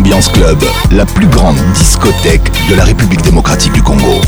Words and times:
Ambiance 0.00 0.30
Club, 0.32 0.56
la 0.92 1.04
plus 1.04 1.26
grande 1.26 1.56
discothèque 1.74 2.50
de 2.70 2.74
la 2.74 2.84
République 2.86 3.20
démocratique 3.20 3.72
du 3.74 3.82
Congo. 3.82 4.22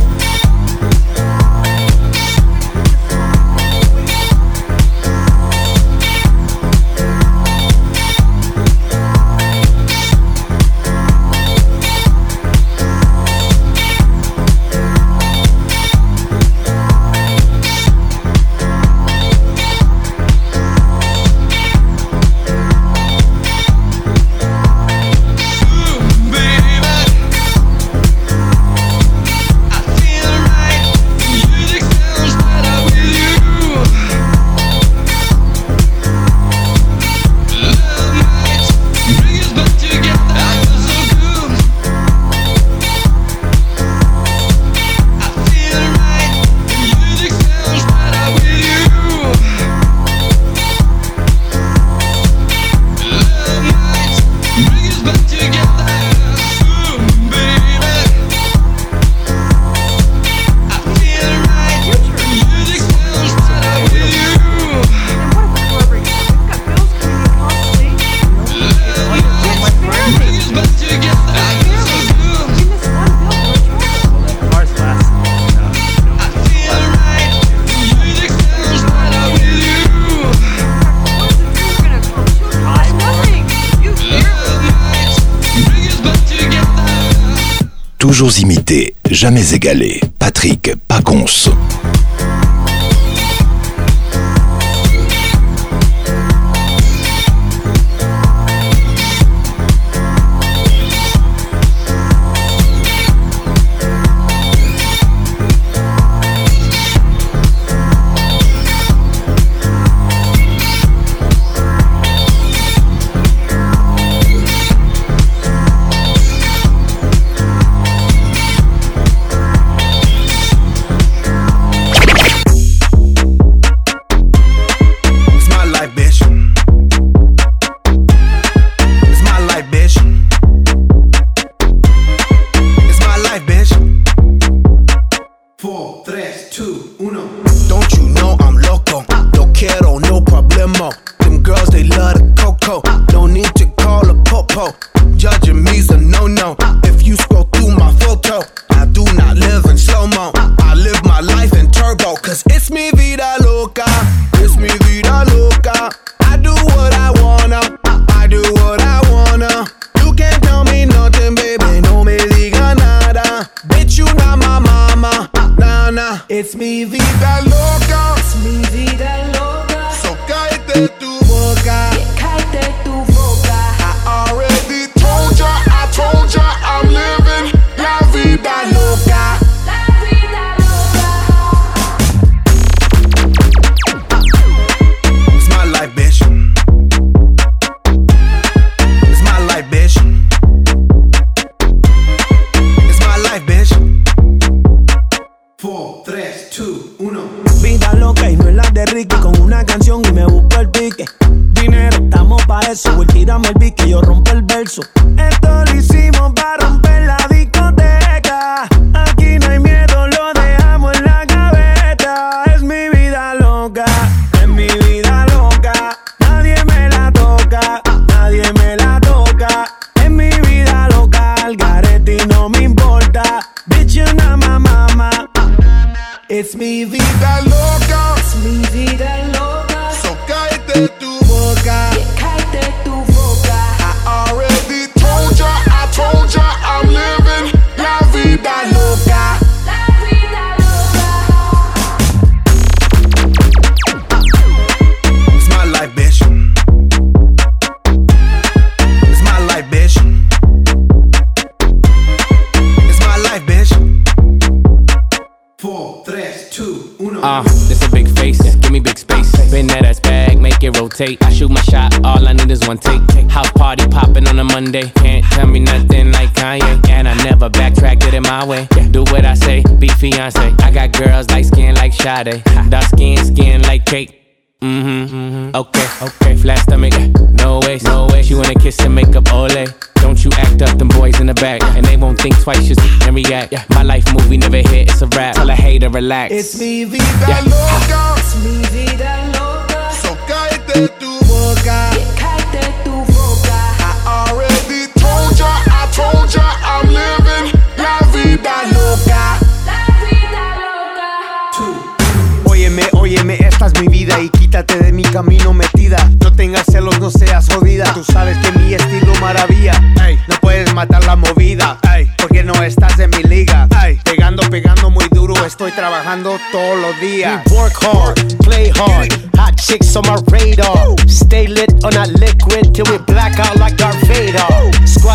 égalés. 89.53 90.12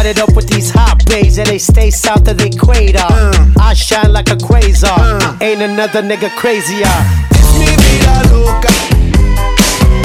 it 0.07 0.19
up 0.19 0.33
with 0.35 0.47
these 0.49 0.69
hot 0.71 1.03
bays, 1.07 1.37
and 1.37 1.47
they 1.47 1.57
stay 1.59 1.91
south 1.91 2.27
of 2.29 2.37
the 2.37 2.47
equator. 2.47 3.03
Uh, 3.03 3.51
I 3.59 3.73
shine 3.73 4.11
like 4.13 4.29
a 4.29 4.35
quasar, 4.37 5.19
uh, 5.21 5.37
ain't 5.43 5.61
another 5.61 6.01
nigga 6.01 6.29
crazier. 6.39 6.89
It's 7.37 7.51
mi 7.59 7.67
vida 7.67 8.15
loca. 8.33 8.71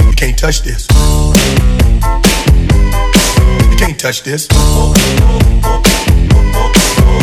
You 0.05 0.13
can't 0.21 0.37
touch 0.37 0.63
this. 0.63 0.89
You 3.71 3.77
can't 3.79 3.99
touch 3.99 4.23
this. 4.25 4.49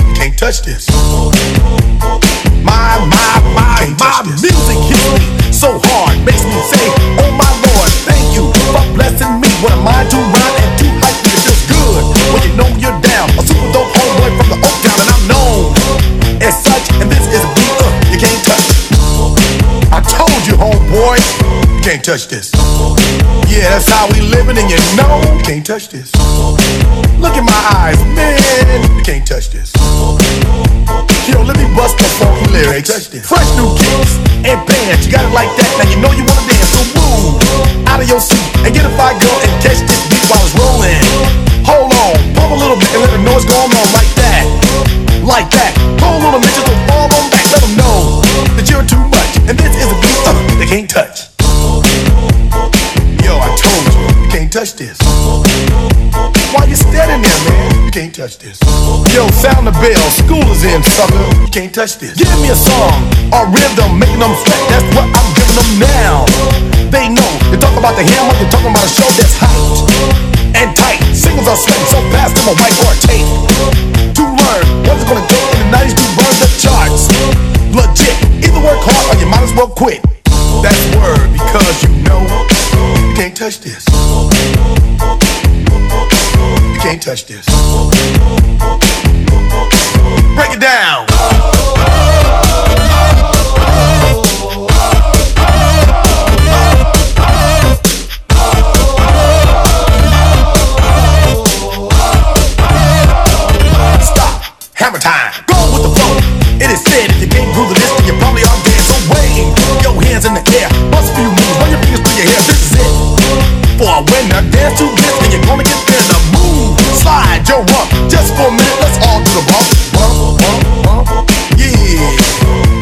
You 0.07 0.13
can't 0.19 0.37
touch 0.37 0.61
this. 0.63 0.87
My, 2.63 2.95
my, 3.13 3.31
my, 3.55 3.81
my 3.99 4.23
music 4.23 4.79
hits 4.87 5.09
me 5.17 5.25
so 5.51 5.79
hard, 5.83 6.15
makes 6.25 6.43
me 6.45 6.59
say, 6.71 6.87
Oh 7.23 7.31
my 7.43 7.51
lord, 7.65 7.91
thank 8.07 8.25
you 8.35 8.47
for 8.71 8.85
blessing 8.95 9.41
me. 9.41 9.49
What 9.63 9.73
am 9.73 9.85
I 9.87 10.03
to 10.11 10.15
run 10.15 10.53
and 10.63 10.71
do 10.79 10.87
like 11.03 11.19
me? 11.25 11.29
It 11.35 11.59
feels 11.67 12.13
good 12.13 12.18
when 12.33 12.41
you 12.45 12.53
know 12.55 12.69
you're 12.77 12.97
down. 13.01 13.27
A 13.37 13.41
super 13.45 13.69
dope 13.73 13.89
homeboy 13.93 14.29
from 14.37 14.47
the 14.53 14.59
Oak 14.63 14.75
Town, 14.85 14.97
and 15.01 15.09
I'm 15.09 15.23
known 15.29 15.69
as 16.43 16.53
such. 16.63 16.85
And 17.01 17.07
this 17.09 17.23
is 17.29 17.41
a 17.43 17.49
beat 17.57 17.73
up 17.81 17.93
you 18.13 18.17
can't 18.21 18.41
touch. 18.45 18.67
I 19.89 19.99
told 20.05 20.39
you, 20.45 20.53
homeboy, 20.57 21.17
you 21.17 21.81
can't 21.81 22.03
touch 22.05 22.27
this. 22.29 22.51
Yeah, 23.49 23.73
that's 23.73 23.89
how 23.89 24.05
we 24.13 24.21
living, 24.21 24.57
and 24.57 24.69
you 24.69 24.77
know 24.95 25.19
you 25.35 25.41
can't 25.43 25.65
touch 25.65 25.89
this. 25.89 26.13
Look 27.17 27.35
in 27.35 27.45
my 27.45 27.59
eyes, 27.75 27.97
man, 28.13 28.79
you 28.95 29.03
can't 29.03 29.25
touch 29.25 29.49
this. 29.49 29.73
Yo, 31.27 31.41
let 31.45 31.57
me 31.57 31.65
bust 31.75 31.97
the 31.97 32.05
funky 32.17 32.49
lyrics. 32.53 32.89
Touch 32.89 33.09
this. 33.09 33.25
Fresh 33.27 33.49
new 33.57 33.69
kicks 33.77 34.13
and 34.47 34.57
bands, 34.65 35.05
you 35.05 35.11
got 35.11 35.25
it 35.25 35.33
like 35.33 35.49
that. 35.57 35.69
Now 35.77 35.89
you 35.89 35.97
know 35.97 36.11
you 36.13 36.25
wanna 36.29 36.45
dance, 36.45 36.69
so 36.69 36.81
move 36.97 37.87
out 37.87 38.01
of 38.01 38.07
your 38.09 38.19
seat 38.19 38.41
and 38.65 38.73
get 38.73 38.85
a 38.85 38.93
fire 38.97 39.17
girl 39.17 39.37
and 39.41 39.51
catch 39.61 39.81
this 39.85 40.01
beat 40.09 40.23
while 40.29 40.41
it's 40.45 40.53
rolling 40.57 41.48
a 42.51 42.57
little 42.57 42.75
bit 42.79 42.89
and 42.97 43.01
let 43.05 43.13
the 43.13 43.21
noise 43.21 43.45
go 43.45 43.53
on 43.57 43.69
like 43.93 44.09
that. 44.17 44.43
Like 45.21 45.49
that. 45.53 45.69
Pull 46.01 46.17
on 46.25 46.33
them 46.33 46.41
and 46.41 46.51
just 46.57 46.65
fall 46.89 47.05
on 47.05 47.25
back. 47.29 47.45
Let 47.53 47.61
them 47.61 47.75
know 47.77 48.25
that 48.57 48.65
you're 48.69 48.85
too 48.85 49.01
much. 49.13 49.31
And 49.45 49.53
this 49.53 49.69
is 49.77 49.85
a 49.85 49.97
beat 50.01 50.21
uh, 50.25 50.33
they 50.57 50.65
can't 50.65 50.89
touch. 50.89 51.29
Yo, 53.21 53.37
I 53.37 53.49
told 53.53 53.83
you, 53.93 54.01
you 54.25 54.29
can't 54.33 54.49
touch 54.49 54.73
this. 54.73 54.97
Why 56.49 56.65
you 56.65 56.73
standing 56.73 57.21
there, 57.21 57.41
man? 57.45 57.85
You 57.85 57.93
can't 57.93 58.13
touch 58.15 58.41
this. 58.41 58.57
Yo, 59.13 59.29
sound 59.37 59.69
the 59.69 59.75
bell. 59.77 60.05
School 60.17 60.43
is 60.49 60.65
in, 60.65 60.81
sucker. 60.81 61.21
You 61.45 61.49
can't 61.53 61.69
touch 61.73 62.01
this. 62.01 62.17
Give 62.17 62.29
me 62.41 62.49
a 62.49 62.57
song, 62.57 62.97
a 63.29 63.45
rhythm, 63.53 64.01
making 64.01 64.25
them 64.25 64.33
sweat. 64.41 64.61
That's 64.73 64.87
what 64.97 65.05
I'm 65.05 65.29
giving 65.37 65.53
them 65.57 65.71
now. 65.85 66.25
They 66.89 67.05
know. 67.13 67.29
You 67.53 67.57
are 67.61 67.61
talking 67.61 67.77
about 67.81 67.93
the 67.93 68.05
hammer, 68.09 68.33
you're 68.41 68.49
talking 68.49 68.73
about 68.73 68.85
a 68.89 68.89
show 68.89 69.05
that's 69.13 69.37
hot 69.37 69.53
and 70.57 70.73
tight 70.73 70.88
suspect, 71.55 71.89
so 71.89 71.97
fast 72.13 72.35
to 72.37 72.41
my 72.45 72.53
whiteboard 72.61 72.99
tape. 73.09 73.29
To 74.17 74.23
learn 74.23 74.61
what's 74.85 75.03
gonna 75.09 75.25
take 75.25 75.47
in 75.53 75.57
the 75.65 75.77
90s 75.77 75.95
to 75.97 76.05
burn 76.17 76.35
the 76.37 76.49
charts. 76.61 77.03
Legit, 77.73 78.17
either 78.45 78.59
work 78.61 78.81
hard 78.85 79.15
or 79.15 79.19
you 79.19 79.25
might 79.27 79.41
as 79.41 79.53
well 79.53 79.69
quit. 79.69 79.99
That's 80.61 80.81
word 80.97 81.29
because 81.33 81.75
you 81.83 81.89
know 82.05 82.21
you 82.21 83.15
can't 83.15 83.35
touch 83.35 83.59
this. 83.61 83.85
You 86.69 86.79
can't 86.81 87.01
touch 87.01 87.25
this. 87.25 87.45
Break 90.35 90.53
it 90.53 90.61
down. 90.61 91.08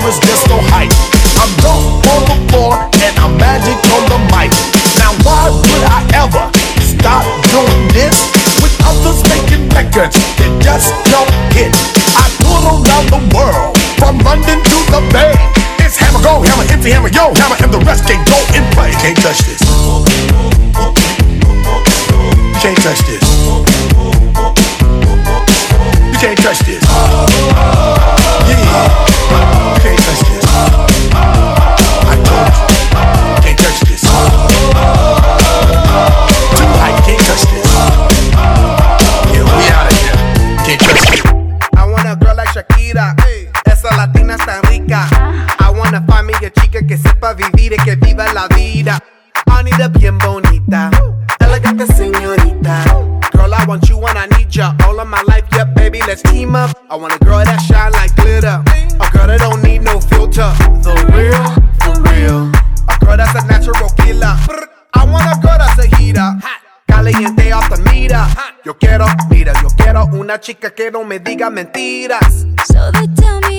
there 0.00 0.08
is 0.10 0.16
just 0.22 0.46
no 0.48 0.56
hype. 0.70 0.90
I'm 1.42 1.50
dope 1.62 2.06
on 2.14 2.22
the 2.30 2.36
floor 2.50 2.72
and 3.02 3.14
I'm 3.18 3.32
magic 3.38 3.78
on 3.98 4.02
the 4.06 4.18
mic. 4.30 4.50
Now 4.98 5.12
why 5.26 5.42
would 5.50 5.82
I 5.86 5.88
ever 6.22 6.44
stop 6.82 7.24
doing 7.50 7.84
this? 7.94 8.14
With 8.62 8.74
others 8.86 9.20
making 9.30 9.64
records 9.74 10.16
that 10.38 10.52
just 10.62 10.88
don't 11.10 11.30
hit. 11.54 11.70
I 12.14 12.16
tour 12.42 12.60
around 12.82 13.06
the 13.10 13.18
world 13.34 13.74
from 13.98 14.18
London 14.22 14.58
to 14.62 14.78
the 14.94 15.00
Bay. 15.10 15.32
It's 15.82 15.96
hammer 15.98 16.22
go, 16.22 16.42
hammer 16.42 16.66
empty, 16.70 16.90
hammer 16.94 17.10
yo, 17.10 17.32
hammer 17.34 17.56
and 17.58 17.70
the 17.72 17.78
rest 17.82 18.04
can 18.06 18.18
not 18.18 18.28
go 18.30 18.36
in 18.54 18.62
play. 18.76 18.90
Can't 19.02 19.18
touch 19.18 19.40
this. 19.46 19.60
Can't 22.62 22.78
touch 22.82 23.00
this. 23.06 23.24
You 23.24 26.14
can't 26.22 26.38
touch 26.38 26.58
this. 26.66 26.82
Yeah. 26.82 28.96
vivir 47.34 47.74
es 47.74 47.82
que 47.84 47.96
viva 47.96 48.24
la 48.32 48.46
vida. 48.48 48.98
I 49.48 49.62
need 49.62 49.88
bien 49.98 50.18
bonita, 50.18 50.90
elegante 51.40 51.86
señorita. 51.94 52.84
Girl, 53.32 53.54
I 53.54 53.64
want 53.66 53.88
you 53.88 53.98
and 54.06 54.18
I 54.18 54.26
need 54.36 54.48
ya 54.50 54.74
all 54.86 54.98
of 55.00 55.08
my 55.08 55.22
life. 55.26 55.44
Yeah, 55.52 55.64
baby, 55.64 56.00
let's 56.06 56.22
team 56.22 56.54
up. 56.54 56.76
I 56.90 56.96
want 56.96 57.14
a 57.14 57.18
girl 57.24 57.44
that 57.44 57.58
shine 57.62 57.92
like 57.92 58.14
glitter, 58.16 58.62
a 58.66 59.10
girl 59.12 59.26
that 59.26 59.40
don't 59.40 59.62
need 59.62 59.82
no 59.82 60.00
filter. 60.00 60.52
The 60.82 60.94
real, 61.14 61.42
the 61.80 62.10
real, 62.10 62.50
a 62.88 63.04
girl 63.04 63.16
that's 63.16 63.34
a 63.34 63.46
natural 63.46 63.90
killer. 63.90 64.36
I 64.94 65.04
want 65.04 65.26
a 65.26 65.40
girl 65.40 65.58
that's 65.58 65.78
a 65.78 65.96
heater. 65.96 66.34
Caliente 66.86 67.52
off 67.52 67.68
the 67.68 67.82
meter. 67.90 68.24
Yo 68.64 68.74
quiero, 68.74 69.06
mira, 69.30 69.52
yo 69.62 69.68
quiero 69.76 70.06
una 70.12 70.38
chica 70.40 70.70
que 70.72 70.90
no 70.90 71.04
me 71.04 71.18
diga 71.18 71.50
mentiras. 71.50 72.46
So 72.66 72.90
they 72.92 73.06
tell 73.14 73.40
me 73.42 73.57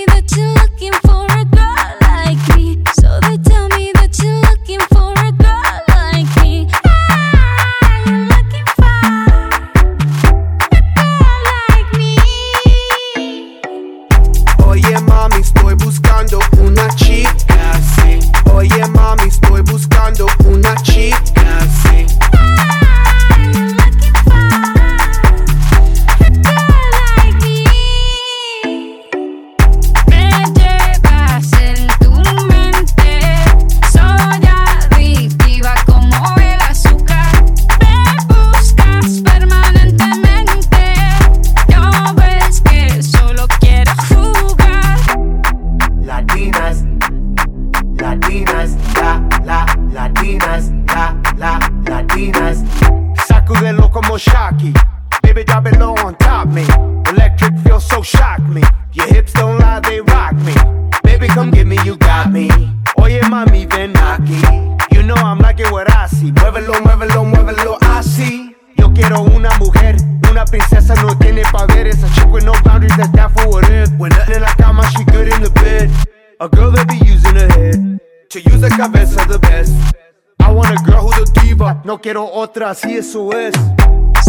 quiero 82.01 82.29
otra, 82.31 82.73
si 82.73 82.93
eso 82.97 83.31
es. 83.33 83.53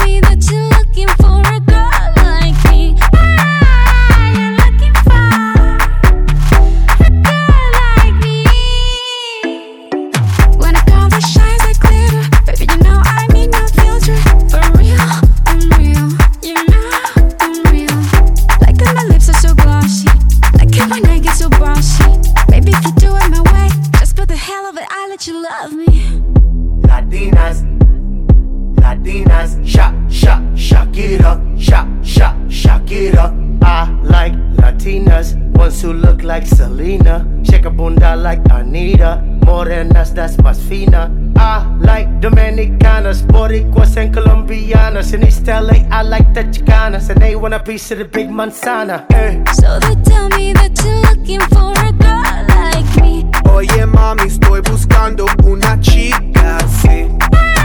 like 36.36 36.48
Selena. 36.48 37.16
Shake 37.44 37.66
a 37.66 37.70
bunda 37.70 38.16
like 38.16 38.42
Anita. 38.50 39.12
Morenas, 39.46 40.14
that's 40.14 40.38
más 40.38 40.58
fina. 40.70 41.02
I 41.36 41.60
like 41.90 42.08
Dominicanas, 42.22 43.22
Boricuas, 43.24 43.98
and 43.98 44.16
Colombianas. 44.16 45.14
In 45.14 45.28
East 45.28 45.46
LA, 45.48 45.78
I 46.00 46.04
like 46.04 46.28
the 46.34 46.44
Chicanas, 46.56 47.10
and 47.10 47.20
they 47.22 47.36
want 47.36 47.54
a 47.54 47.60
piece 47.70 47.92
of 47.92 47.98
the 48.02 48.06
big 48.06 48.30
manzana. 48.38 48.98
Hey. 49.12 49.32
Eh. 49.46 49.52
So 49.60 49.70
they 49.84 49.96
tell 50.10 50.30
me 50.38 50.54
that 50.54 50.72
you're 50.84 51.02
looking 51.10 51.42
for 51.54 51.70
a 51.88 51.92
girl 52.00 52.44
like 52.56 52.90
me. 53.04 53.14
Oye, 53.56 53.84
mami, 53.96 54.24
estoy 54.32 54.62
buscando 54.70 55.26
una 55.44 55.72
chica 55.82 56.44
así. 56.64 56.96
Ah. 57.36 57.61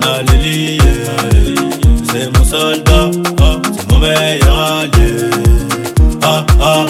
naleliye 0.00 0.92
c'est 2.08 2.28
mon 2.36 2.44
soldat 2.44 3.21
voilà 4.02 4.86
Dieu 4.92 5.30
Ah 6.22 6.44
ah, 6.60 6.86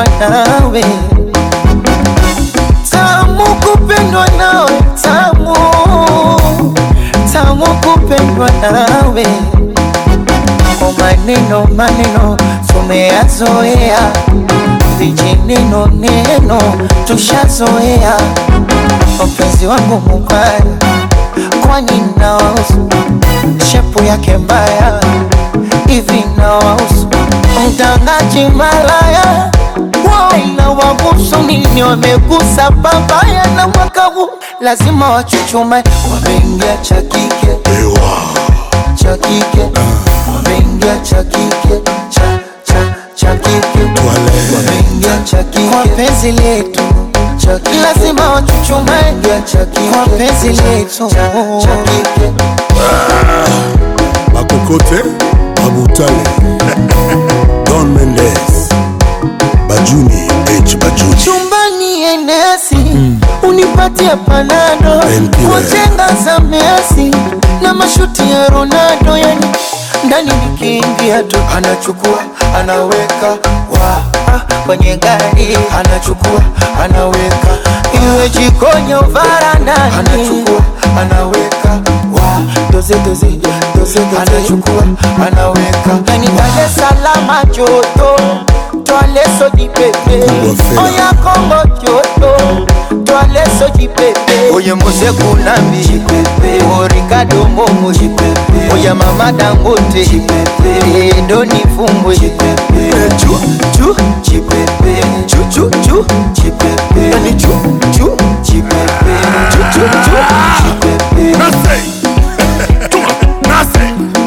kupendwa 0.03 0.43
nawe 0.43 0.83
tamu 2.91 3.43
kupendwa 3.55 4.27
nawe 4.37 4.83
tamu 5.01 5.53
tamu 7.33 7.65
kupendwa 7.67 8.49
nawe 8.61 9.25
kwa 10.79 10.87
oh, 10.87 10.93
maneno 10.97 11.67
maneno 11.77 12.37
tumeyazoea 12.67 13.99
vijineno 14.97 15.87
neno 15.87 16.59
tushazoea 17.07 18.17
mpenzi 19.27 19.67
wangu 19.67 20.01
mubaya 20.09 20.61
kwani 21.67 22.03
nawahusu 22.17 22.87
shepu 23.71 24.03
yake 24.03 24.37
mbaya 24.37 24.99
hivi 25.87 26.23
nawahusu 26.37 27.07
mtangaji 27.67 28.45
malaya 28.55 29.51
wagusu 30.93 31.37
nini 31.37 31.83
wamegusa 31.83 32.71
babaya 32.71 33.47
na 33.55 33.67
mwaka 33.67 34.01
huu 34.05 34.29
lazima 34.61 35.09
wachuchume 35.09 35.83
wameingia 36.13 36.77
cha 36.81 36.95
kike 37.01 37.49
cha 38.95 39.17
kike 39.17 39.69
wameingia 40.35 40.99
cha 41.03 41.23
kike 41.23 41.81
cha 42.09 42.39
cha 42.63 42.95
cha 43.15 43.35
kike 43.35 43.79
wameingia 44.07 45.17
cha 45.23 45.43
kike 45.43 45.67
kwa 45.67 45.83
penzi 45.85 46.31
letu 46.31 46.81
lazima 47.83 48.29
wachuchume 48.29 49.15
kwa 49.91 50.05
penzi 50.17 50.47
letu 50.61 51.09
bakokote 54.33 54.95
ah. 54.95 55.61
babutale 55.61 56.23
don 57.65 57.87
mendes 57.95 58.64
bajuni 59.85 60.27
H 60.65 60.75
bajuni 60.77 61.15
chumbani 61.15 62.01
enesi 62.01 62.75
mm. 62.75 63.21
unipatia 63.43 64.17
panado 64.17 65.03
kwa 65.49 65.61
jenga 65.61 66.09
za 66.25 66.39
Messi 66.39 67.15
na 67.61 67.73
mashuti 67.73 68.21
ya 68.31 68.47
Ronaldo 68.47 69.17
yani 69.17 69.45
ndani 70.05 70.31
nikiingia 70.33 71.23
tu 71.23 71.37
anachukua 71.55 72.19
anaweka 72.59 73.29
wa 73.81 73.97
ah, 74.35 74.55
kwenye 74.65 74.97
gari 74.97 75.57
anachukua 75.79 76.41
anaweka 76.83 77.47
iwe 77.93 78.29
jikoni 78.29 78.91
au 78.93 79.05
varandani 79.09 79.95
anachukua 79.99 80.61
anaweka 81.01 81.69
wa 82.23 82.41
doze 82.71 82.95
doze 83.05 83.27
doze 83.27 83.67
doze 83.79 83.99
anachukua 84.21 84.83
anaweka 85.27 86.11
yani 86.11 86.27
Dar 86.27 86.65
es 86.65 86.75
Salaam 86.75 87.45
joto 87.55 88.15
twale 88.95 89.21
soki 89.39 89.67
pepe 89.69 90.23
oya 90.79 91.11
kongo 91.23 91.77
kyoto 91.77 92.65
twale 93.03 93.39
soki 93.59 93.87
pepe 93.87 94.49
oye 94.53 94.73
mosekunambi 94.73 96.01
orikado 96.79 97.41
oh, 97.41 97.47
momo 97.49 97.91
oya 98.73 98.95
mama 98.95 99.31
dangote 99.31 100.07
edoni 101.17 101.63
fumbwe 101.75 102.15
eh, 102.15 103.09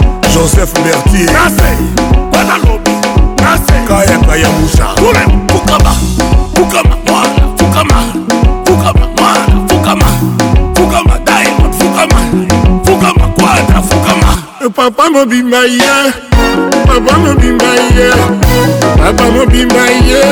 Joseph 0.34 0.72
Berthier. 0.74 1.28
yanga 4.04 4.36
ya 4.36 4.48
musa 4.50 4.86
tule 4.94 5.18
fukama 5.52 5.92
fukama 6.54 6.96
mwana 7.06 7.58
fukama 7.58 8.02
fukama 8.64 9.06
mwana 9.18 9.68
fukama 9.68 10.04
fukama 10.74 11.18
diamond 11.18 11.72
fukama 11.72 12.20
fukama 12.84 13.28
kwadra 13.28 13.82
fukama 13.82 14.38
e 14.66 14.68
papa 14.68 15.10
mobimba 15.10 15.64
ye 15.64 16.12
papa 16.86 17.18
mobimba 17.18 17.74
ye 17.74 18.10
papa 19.04 19.30
mobimba 19.30 19.84
ye 19.84 20.22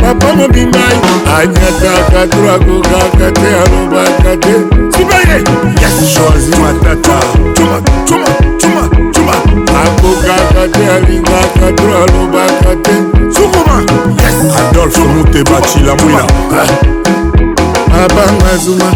papa 0.00 0.32
mobimba 0.36 0.78
ye 0.78 1.12
anyataka 1.38 2.26
twakokaka 2.26 3.30
te 3.32 3.50
alobaka 3.62 4.36
te 4.36 4.54
sibaye 4.96 5.38
yes 5.80 5.98
josi 6.14 6.60
matata 6.60 7.20
cuma 7.54 7.80
cuma 8.08 8.49
akokaka 9.76 10.68
te 10.72 10.86
alingaka 10.92 11.66
to 11.76 11.84
alobaka 12.02 12.76
te 12.82 12.92
sukuma 13.34 13.82
adolfe 14.68 14.98
muteba 15.00 15.60
cilamwila 15.62 16.24
babanga 17.92 18.56
zuma 18.64 18.90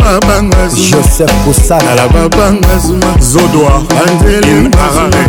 babanga 0.00 0.68
joseph 0.68 1.32
kosanala 1.44 2.08
babanga 2.08 2.78
zuma 2.78 3.14
zodoa 3.20 3.82
anzeli 4.06 4.68
marare 4.76 5.24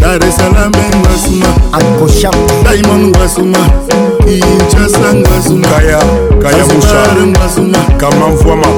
daresalambenga 0.00 1.10
zuma 1.24 1.50
akosha 1.72 2.30
daimon 2.64 3.06
ngwasuma 3.06 3.58
inchasa 4.26 5.12
ngwasuma 5.14 5.68
kaya 5.68 6.00
kaya 6.42 6.64
musha 6.66 7.00
ngwasuma 7.26 7.78
kamamvwama 7.98 8.68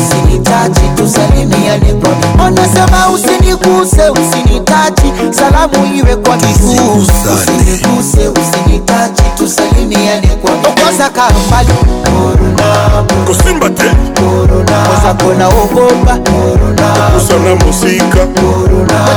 Anasema 2.47 2.99
usiniguse, 3.09 4.03
usinitachi, 4.09 5.11
salamu 5.31 5.95
iwe 5.95 6.15
kwa 6.15 6.37
miguu. 6.37 6.93
Usiniguse, 6.97 8.31
usinitachi, 8.39 9.21
tusalimiane 9.37 10.27
kwa 10.27 10.51
miguu. 10.51 10.69
Kosa 10.85 11.09
kambali 11.09 11.73
korona, 12.03 13.05
kosimba 13.27 13.69
te 13.69 13.91
korona, 14.15 14.87
kona 15.23 15.47
ogopa 15.47 16.17
korona, 16.17 17.09
na 17.43 17.55
musika 17.65 18.27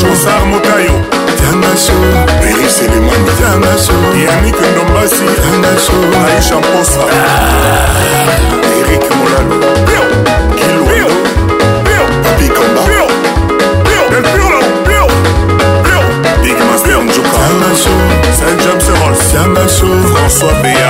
josar 0.00 0.42
motayo 0.46 0.96
yanik 4.24 4.60
ndombasi 4.60 5.24
aisha 6.26 6.56
mposa 6.56 7.00
erik 8.78 9.04
molalo 9.16 9.52
kilwapikamba 10.56 12.82
bigmaster 16.42 17.00
njuka 17.02 17.40
saint 18.38 18.58
james 18.62 18.86
ross 18.88 19.22
françois 19.34 20.62
bea 20.62 20.89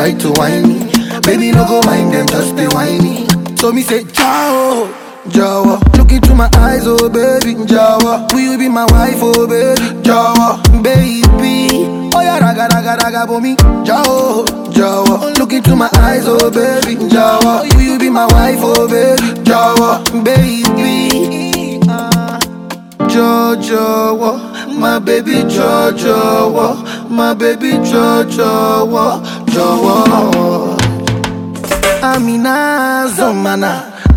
try 0.00 0.12
to 0.14 0.30
whine 0.40 0.62
me. 0.66 0.78
Baby, 1.26 1.52
no 1.52 1.62
go 1.66 1.82
mind 1.84 2.14
them, 2.14 2.26
just 2.26 2.56
be 2.56 2.64
whiny. 2.68 3.26
So 3.56 3.70
me 3.70 3.82
say, 3.82 4.00
Jawa, 4.04 4.88
Jawa. 5.28 5.74
Look 5.98 6.12
into 6.12 6.34
my 6.34 6.48
eyes, 6.56 6.84
oh 6.86 7.10
baby, 7.10 7.52
Jawa. 7.72 8.32
Will 8.32 8.52
you 8.52 8.56
be 8.58 8.68
my 8.70 8.86
wife, 8.92 9.18
oh 9.20 9.46
baby, 9.46 9.78
Jawa, 10.00 10.58
baby? 10.82 11.20
Oh 12.16 12.20
yeah, 12.22 12.38
raga 12.40 12.66
raga 12.72 12.96
raga 13.02 13.26
for 13.26 13.42
me, 13.42 13.56
Jawa, 13.88 14.46
Jawa. 14.72 15.36
Look 15.38 15.52
into 15.52 15.76
my 15.76 15.90
eyes, 16.08 16.24
oh 16.26 16.50
baby, 16.50 16.94
Jawa. 17.12 17.68
Will 17.74 17.82
you 17.82 17.98
be 17.98 18.08
my 18.08 18.24
wife, 18.32 18.60
oh 18.62 18.88
baby, 18.88 19.20
Jawa, 19.44 20.00
baby? 20.24 20.96
Uh, 21.90 22.40
Jojo, 23.10 24.38
my 24.78 25.00
baby 25.00 25.42
Jojo, 25.50 27.10
my 27.10 27.34
baby 27.34 27.70
Jojo, 27.90 28.86
jọ̀wọ́ 29.54 29.98
Amina 32.12 32.54
Zomana 33.16 33.70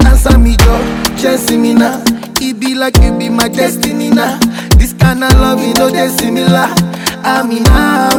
answer 0.09 0.38
me 0.43 0.53
jọ 0.63 0.75
chẹ́sí 1.19 1.53
me 1.63 1.71
na 1.81 1.89
e 2.41 2.49
be 2.59 2.69
like 2.81 2.97
you 3.03 3.11
be 3.19 3.27
my 3.29 3.47
destiny 3.49 4.09
na 4.09 4.25
this 4.77 4.93
kind 5.01 5.23
of 5.23 5.31
love 5.41 5.61
no 5.79 5.89
dey 5.89 6.09
similar 6.19 6.69
Amina 7.36 7.73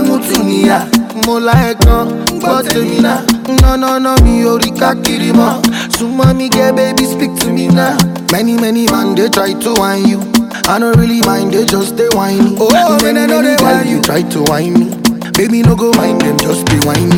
Mutumiya 0.06 0.78
mo 1.26 1.34
la 1.46 1.54
ẹ̀ 1.70 1.74
kan 1.84 2.04
gbọ́ 2.40 2.58
me, 2.88 3.00
na 3.04 3.12
nọ́nọ́nọ́ 3.60 4.16
mi 4.24 4.34
ò 4.50 4.54
me, 4.62 4.68
káàkiri 4.80 5.30
mọ́ 5.38 5.50
súnmọ́ 5.96 6.28
mi 6.38 6.46
get 6.54 6.70
baby 6.78 7.04
speak 7.12 7.32
to 7.40 7.46
me 7.56 7.66
na 7.78 7.86
many 8.32 8.54
many 8.62 8.84
man 8.92 9.14
dey 9.14 9.28
try 9.36 9.52
to 9.62 9.70
whine 9.80 10.06
you 10.12 10.20
I 10.66 10.78
no 10.78 10.92
really 10.92 11.20
mind, 11.28 11.52
they 11.52 11.66
just 11.66 11.94
they 11.98 12.08
whine 12.16 12.42
me. 12.54 12.56
Oh, 12.58 12.70
oh 12.72 12.96
many, 13.02 13.20
I 13.20 13.26
know 13.26 13.42
they 13.42 13.56
you, 13.90 14.00
try 14.00 14.22
to 14.22 14.42
whine 14.44 14.72
me. 14.80 15.03
Baby, 15.36 15.62
no 15.62 15.74
go 15.74 15.90
mind 15.96 16.20
them, 16.20 16.38
just 16.38 16.64
be 16.66 16.78
whiny. 16.86 17.10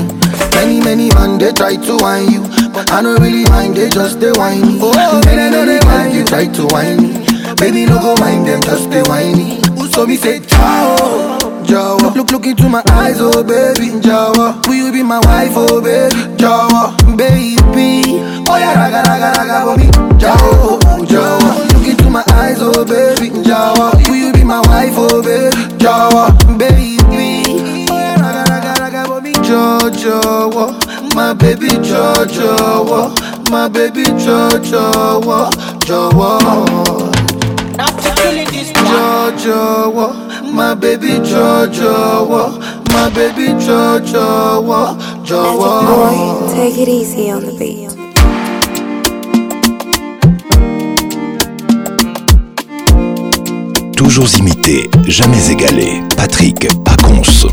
Many, 0.57 0.81
many 0.81 1.09
man, 1.13 1.37
they 1.39 1.53
try 1.53 1.77
to 1.77 1.97
whine 1.99 2.31
you. 2.33 2.41
But 2.73 2.91
I 2.91 3.03
don't 3.03 3.21
really 3.21 3.45
mind, 3.51 3.77
they 3.77 3.91
just 3.91 4.21
they 4.21 4.33
whiny. 4.33 4.79
Oh, 4.81 5.21
many, 5.27 5.51
many 5.55 5.85
man, 5.85 6.15
you 6.15 6.25
try 6.25 6.47
to 6.47 6.63
whine 6.73 6.97
me. 7.03 7.27
Baby, 7.61 7.85
no 7.85 8.01
go 8.01 8.15
mind 8.19 8.49
them, 8.49 8.63
just 8.63 8.91
they 8.91 9.03
whiny. 9.03 9.61
So 9.93 10.07
me 10.07 10.17
say, 10.17 10.41
ciao, 10.41 10.97
Jawa. 11.69 12.15
Look, 12.17 12.31
look 12.31 12.47
into 12.47 12.71
my 12.71 12.83
eyes, 12.93 13.17
oh 13.21 13.45
baby, 13.45 13.93
Jawa. 14.01 14.67
Will 14.67 14.87
you 14.87 14.93
be 14.93 15.03
my 15.03 15.19
wife, 15.27 15.53
oh 15.55 15.83
baby, 15.83 16.17
Jawa? 16.41 16.97
Baby, 17.19 17.57
oh 18.49 18.57
yeah, 18.57 18.81
raga, 18.81 19.05
raga, 19.11 19.37
raga, 19.37 19.65
for 19.67 19.77
me, 19.77 19.91
Jawa, 20.17 20.81
Jawa. 21.05 21.75
Look 21.75 21.87
into 21.87 22.09
my 22.09 22.25
eyes, 22.33 22.57
oh 22.63 22.83
baby, 22.83 23.29
Jawa. 23.45 23.93
Will 24.09 24.17
you 24.17 24.33
be 24.33 24.43
my 24.43 24.61
wife, 24.69 24.95
oh 24.97 25.23
baby, 25.23 25.55
Jawa? 25.77 26.33
Baby. 26.59 26.86
Jo, 29.47 30.51
my 31.15 31.15
baby 31.15 31.15
my 31.15 31.35
baby 31.39 31.69
Jojo, 31.79 33.17
my 33.49 33.69
baby 33.69 34.03
my 34.03 34.09
baby 34.09 34.13
take 46.53 46.79
it 46.79 46.89
easy 46.89 47.33
on 47.33 47.41
the 47.41 47.87
Toujours 53.97 54.29
imité, 54.39 54.85
jamais 55.07 55.51
égalé. 55.51 56.03
Patrick 56.17 56.67
Paconce. 56.85 57.47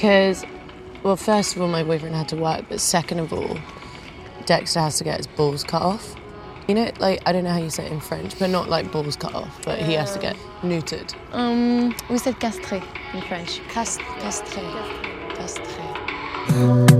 because, 0.00 0.46
well, 1.02 1.14
first 1.14 1.54
of 1.54 1.60
all, 1.60 1.68
my 1.68 1.82
boyfriend 1.84 2.14
had 2.14 2.26
to 2.30 2.36
work, 2.36 2.64
but 2.70 2.80
second 2.80 3.18
of 3.20 3.34
all, 3.34 3.58
Dexter 4.46 4.80
has 4.80 4.96
to 4.96 5.04
get 5.04 5.18
his 5.18 5.26
balls 5.26 5.62
cut 5.62 5.82
off. 5.82 6.14
You 6.68 6.74
know, 6.74 6.90
like, 7.00 7.20
I 7.26 7.32
don't 7.32 7.44
know 7.44 7.50
how 7.50 7.58
you 7.58 7.68
say 7.68 7.84
it 7.84 7.92
in 7.92 8.00
French, 8.00 8.38
but 8.38 8.48
not 8.48 8.70
like 8.70 8.90
balls 8.90 9.14
cut 9.14 9.34
off, 9.34 9.62
but 9.62 9.78
he 9.78 9.92
has 9.92 10.14
to 10.14 10.18
get 10.18 10.36
neutered. 10.62 11.14
Um, 11.34 11.94
we 12.08 12.16
said 12.16 12.36
castré 12.36 12.82
in 13.12 13.20
French. 13.24 13.60
Cast- 13.68 14.00
castré. 14.00 14.62
Castré. 15.36 15.66
castré. 15.66 16.99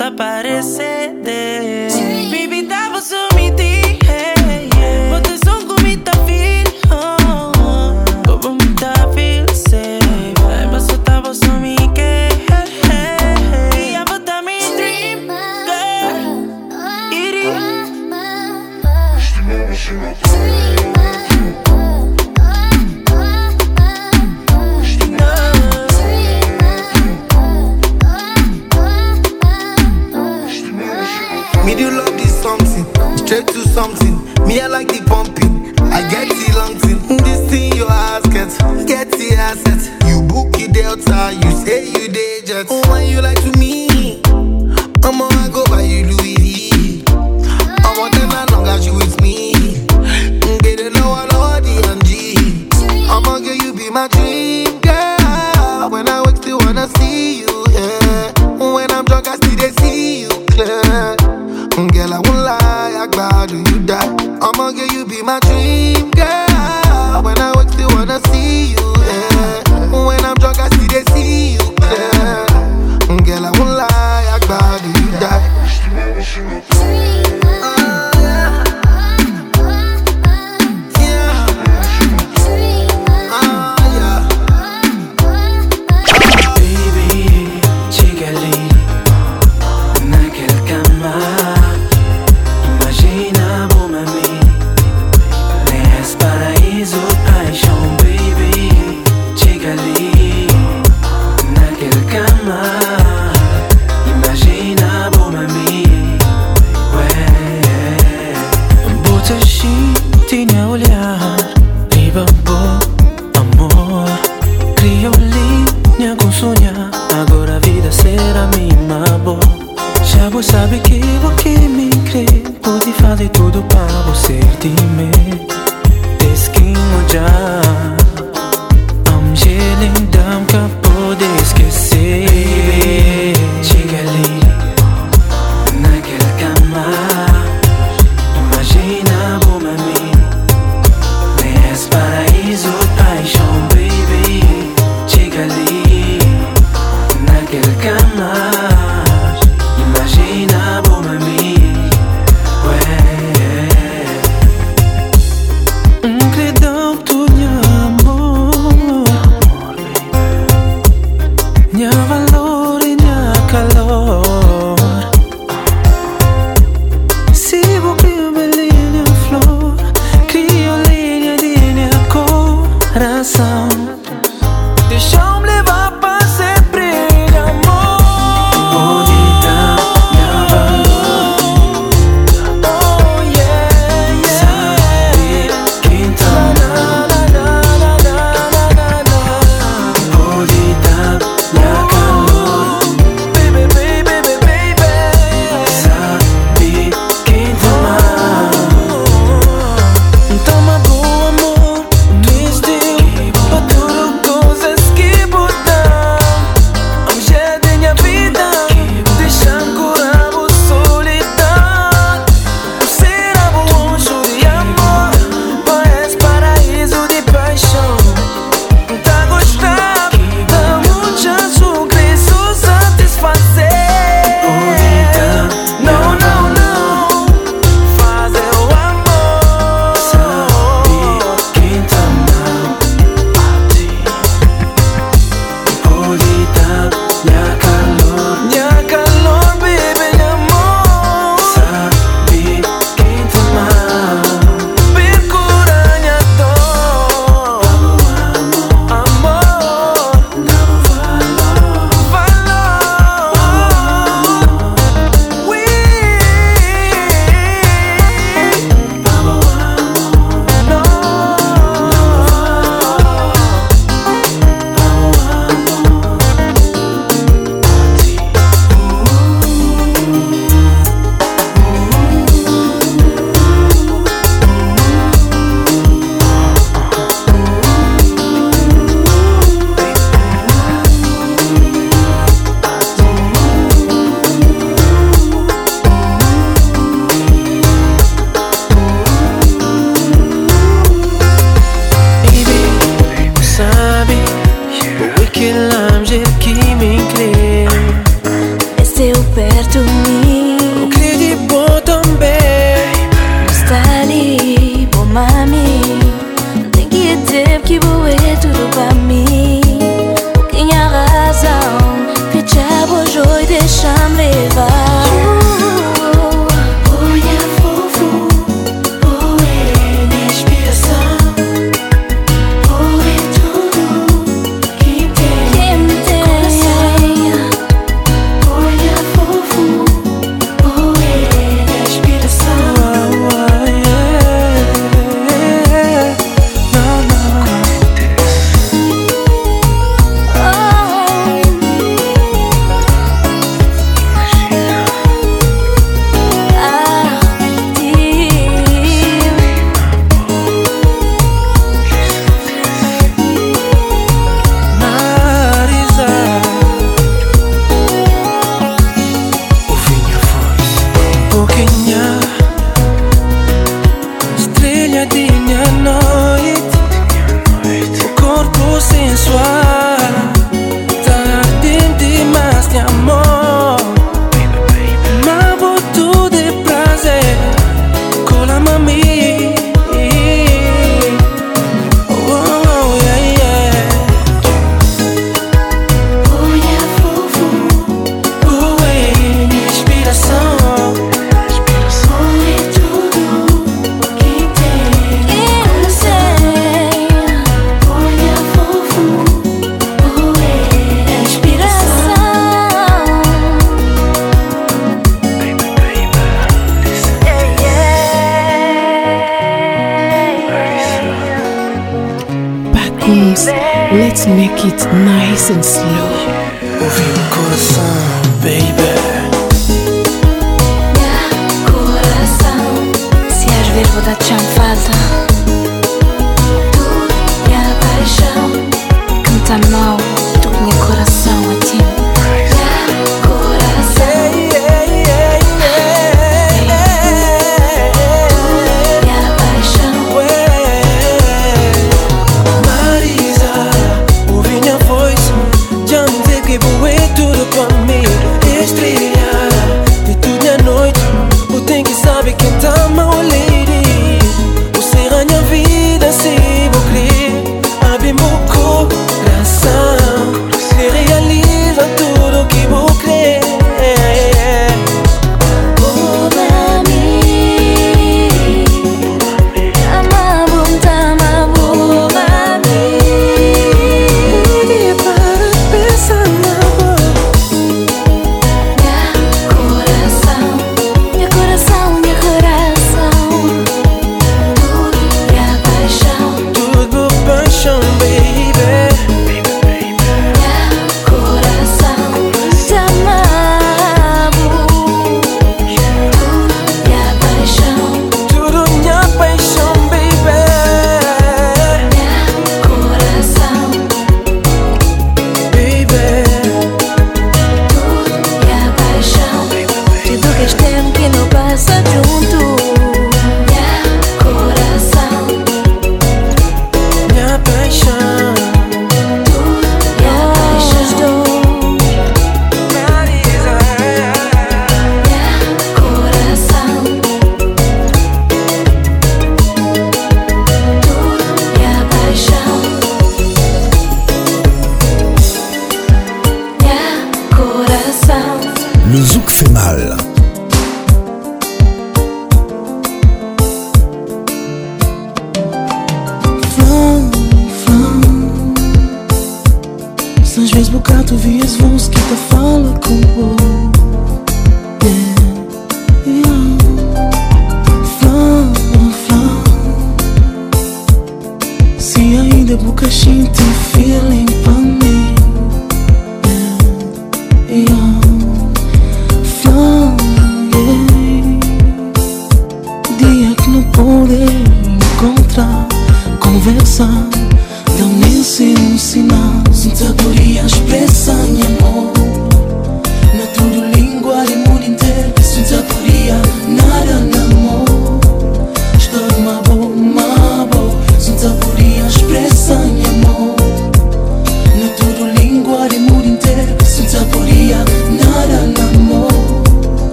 te 0.00 0.04
aparece 0.06 0.89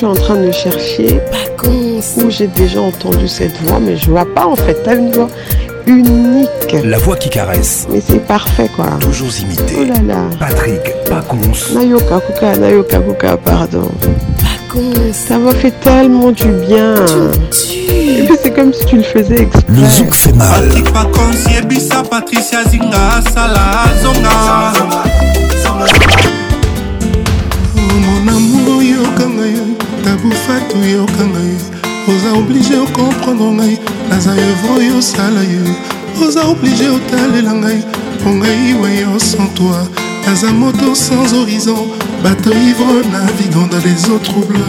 suis 0.00 0.06
en 0.06 0.14
train 0.14 0.36
de 0.36 0.50
chercher 0.50 1.20
où 1.68 2.30
j'ai 2.30 2.46
déjà 2.46 2.80
entendu 2.80 3.28
cette 3.28 3.54
voix, 3.64 3.78
mais 3.78 3.94
je 3.98 4.10
vois 4.10 4.24
pas 4.34 4.46
en 4.46 4.56
fait. 4.56 4.74
T'as 4.82 4.96
une 4.96 5.10
voix 5.12 5.28
unique. 5.86 6.72
La 6.84 6.96
voix 6.96 7.16
qui 7.16 7.28
caresse. 7.28 7.86
Mais 7.92 8.00
c'est 8.00 8.26
parfait 8.26 8.70
quoi. 8.74 8.86
Toujours 8.98 9.28
imité. 9.42 9.74
Oh 9.78 9.84
là 9.84 10.14
là. 10.14 10.20
Patrick 10.38 10.80
Pacons. 11.06 11.38
Nayoka 11.74 12.18
Kuka, 12.26 12.56
Nayoka 12.56 12.98
Kuka, 13.00 13.36
pardon. 13.36 13.90
Pacons. 14.38 15.12
Ça 15.12 15.36
m'a 15.36 15.52
fait 15.54 15.74
tellement 15.82 16.30
du 16.30 16.46
bien. 16.66 16.94
Et 17.70 18.26
c'est 18.42 18.54
comme 18.54 18.72
si 18.72 18.86
tu 18.86 18.96
le 18.96 19.02
faisais 19.02 19.42
exprès. 19.42 19.60
Le 19.68 19.84
zouk 19.86 20.14
fait 20.14 20.32
mal. 20.32 20.70
Patricia 22.10 22.64
Zinga, 22.64 23.20
tabufatu 30.04 30.76
yoka 30.96 31.22
ngai 31.32 31.56
oza 32.10 32.30
oblige 32.38 32.76
okomprendre 32.86 33.50
ngai 33.58 33.74
naza 34.08 34.32
evre 34.48 34.68
oyo 34.78 34.92
osala 35.00 35.42
yo 35.52 35.64
oza 36.24 36.42
oblige 36.52 36.86
otalela 36.96 37.52
ngai 37.62 37.80
mpo 38.20 38.30
ngai 38.30 38.74
wayo 38.82 39.10
sans 39.30 39.50
toi 39.58 39.82
naza 40.26 40.48
moto 40.60 40.94
sans 40.94 41.32
horizon 41.32 41.84
bato 42.24 42.50
ivre 42.68 42.92
navigant 43.12 43.68
dans 43.72 43.84
les 43.86 43.98
eaux 44.10 44.20
troubles 44.28 44.66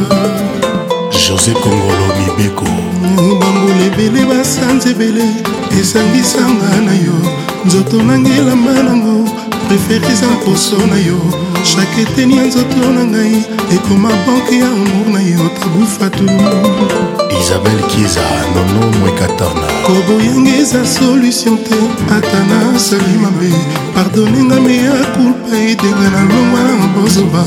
josé 1.11 1.51
kongolo 1.63 2.05
mibeko 2.17 2.67
bambula 3.41 3.79
ebele 3.88 4.21
basanza 4.29 4.89
ebele 4.89 5.25
esangisanga 5.79 6.69
na 6.88 6.93
yo 7.05 7.15
nzoto 7.65 8.03
nangelamba 8.03 8.73
nango 8.88 9.40
préféré 9.76 10.05
eza 10.11 10.28
poso 10.43 10.76
na 10.88 10.99
yo 10.99 11.15
chaque 11.63 12.01
eteni 12.03 12.36
ya 12.39 12.43
nzoto 12.47 12.88
na 12.97 13.03
ngai 13.11 13.36
ekoma 13.76 14.11
banke 14.28 14.59
ya 14.59 14.67
amour 14.67 15.07
na 15.15 15.22
yo 15.24 15.43
tabufatu 15.59 16.26
isabel 17.39 17.80
kiza 17.91 18.26
nono 18.53 18.84
mwekatana 18.99 19.67
koboyanga 19.86 20.51
eza 20.61 20.82
solution 20.86 21.55
te 21.67 21.80
ata 22.17 22.39
na 22.49 22.59
sali 22.88 23.15
mabe 23.24 23.49
pardonenga 23.95 24.59
meya 24.67 24.91
kulpa 25.13 25.55
edenga 25.72 26.07
na 26.15 26.22
longwa 26.30 26.61
na 26.80 26.88
bozoba 26.95 27.43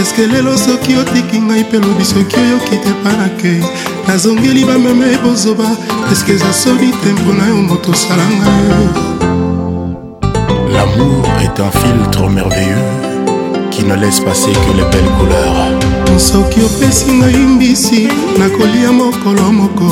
eske 0.00 0.24
lelo 0.32 0.56
soki 0.56 0.96
otiki 1.02 1.36
ngai 1.38 1.64
mpe 1.68 1.78
lobi 1.84 2.04
soki 2.12 2.36
oyoki 2.44 2.76
te 2.84 2.90
panakei 3.02 3.62
nazongeli 4.06 4.64
bameme 4.68 5.08
bozoba 5.24 5.68
eske 6.12 6.32
eza 6.40 6.52
soli 6.62 6.88
te 7.02 7.08
mpona 7.16 7.44
yo 7.52 7.56
moto 7.68 7.90
osalanga 7.92 8.48
yo 8.68 9.37
est 11.58 11.62
un 11.62 11.70
filtre 11.70 12.28
merveilleux 12.28 13.68
qui 13.70 13.84
ne 13.84 13.94
laisse 13.96 14.20
passer 14.20 14.50
que 14.50 14.76
les 14.76 14.82
belles 14.82 15.12
couleurs 15.18 15.60
soki 16.20 16.60
opesi 16.62 17.10
ngai 17.18 17.36
mbisi 17.54 18.08
nakolia 18.38 18.90
mokolo 19.00 19.46
moko 19.60 19.88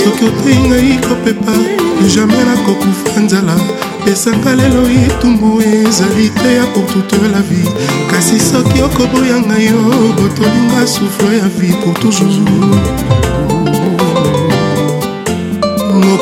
soki 0.00 0.24
otei 0.30 0.58
ngai 0.68 0.90
kopepa 1.08 1.54
jamai 2.14 2.44
nakokufa 2.50 3.20
nzala 3.24 3.54
pesanga 4.04 4.52
lelo 4.60 4.82
etumbu 5.06 5.48
ezali 5.60 6.28
te 6.40 6.48
ya 6.58 6.64
pour 6.72 6.86
toute 6.92 7.16
la 7.34 7.42
vie 7.48 7.68
kasi 8.12 8.38
soki 8.50 8.82
okoboya 8.86 9.38
ngai 9.46 9.64
yo 9.72 9.80
botolinga 10.18 10.82
souffle 10.94 11.30
ya 11.40 11.48
vie 11.58 11.74
pour 11.82 11.94
toujours 12.02 12.36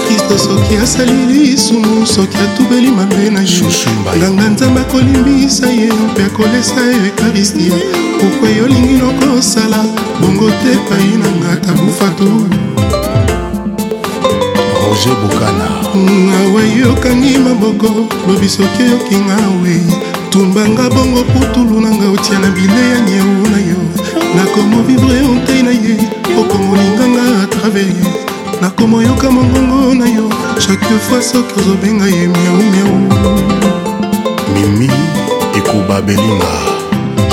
kristo 0.07 0.39
soki 0.39 0.77
asali 0.83 1.13
lisumu 1.27 2.07
soki 2.07 2.37
atubeli 2.39 2.91
mabe 2.91 3.31
na 3.31 3.41
ye 3.41 4.29
nganga 4.33 4.49
nzambe 4.49 4.81
akolimbisa 4.81 5.67
ye 5.79 5.89
mpe 6.13 6.23
akolesa 6.29 6.81
ye 6.91 6.97
ekaristi 7.09 7.67
pokwa 8.21 8.49
ye 8.49 8.61
olingi 8.63 8.93
nokosala 9.01 9.81
bongo 10.21 10.49
te 10.61 10.69
epai 10.77 11.11
na 11.23 11.29
nga 11.39 11.51
tabufa 11.65 12.09
tu 12.19 12.29
roger 14.83 15.15
bokana 15.21 15.67
mm, 15.95 16.33
awa 16.41 16.63
yokangi 16.81 17.39
maboko 17.47 17.89
lobi 18.29 18.49
soki 18.49 18.83
oyokinga 18.87 19.37
we 19.63 19.75
tumbanga 20.31 20.89
bongo 20.95 21.23
putulu 21.33 21.81
na 21.81 21.91
nga 21.95 22.07
otia 22.15 22.39
na 22.39 22.51
bile 22.51 22.83
ya 22.93 23.01
nyeu 23.01 23.43
na 23.53 23.59
yo 23.71 23.81
nakomovivre 24.37 25.19
ontei 25.33 25.63
na 25.63 25.71
ye 25.71 25.95
okomolinganga 26.41 27.25
atrave 27.43 28.18
nakoma 28.61 28.97
oyoka 28.99 29.31
mongongo 29.31 29.95
na 29.95 30.07
yo 30.09 30.29
chaque 30.59 30.99
fois 31.09 31.31
soki 31.33 31.61
ozobenga 31.61 32.07
ye 32.07 32.27
miaumiau 32.27 33.39
mimi 34.55 34.91
ekuba 35.59 36.01
belinga 36.03 36.53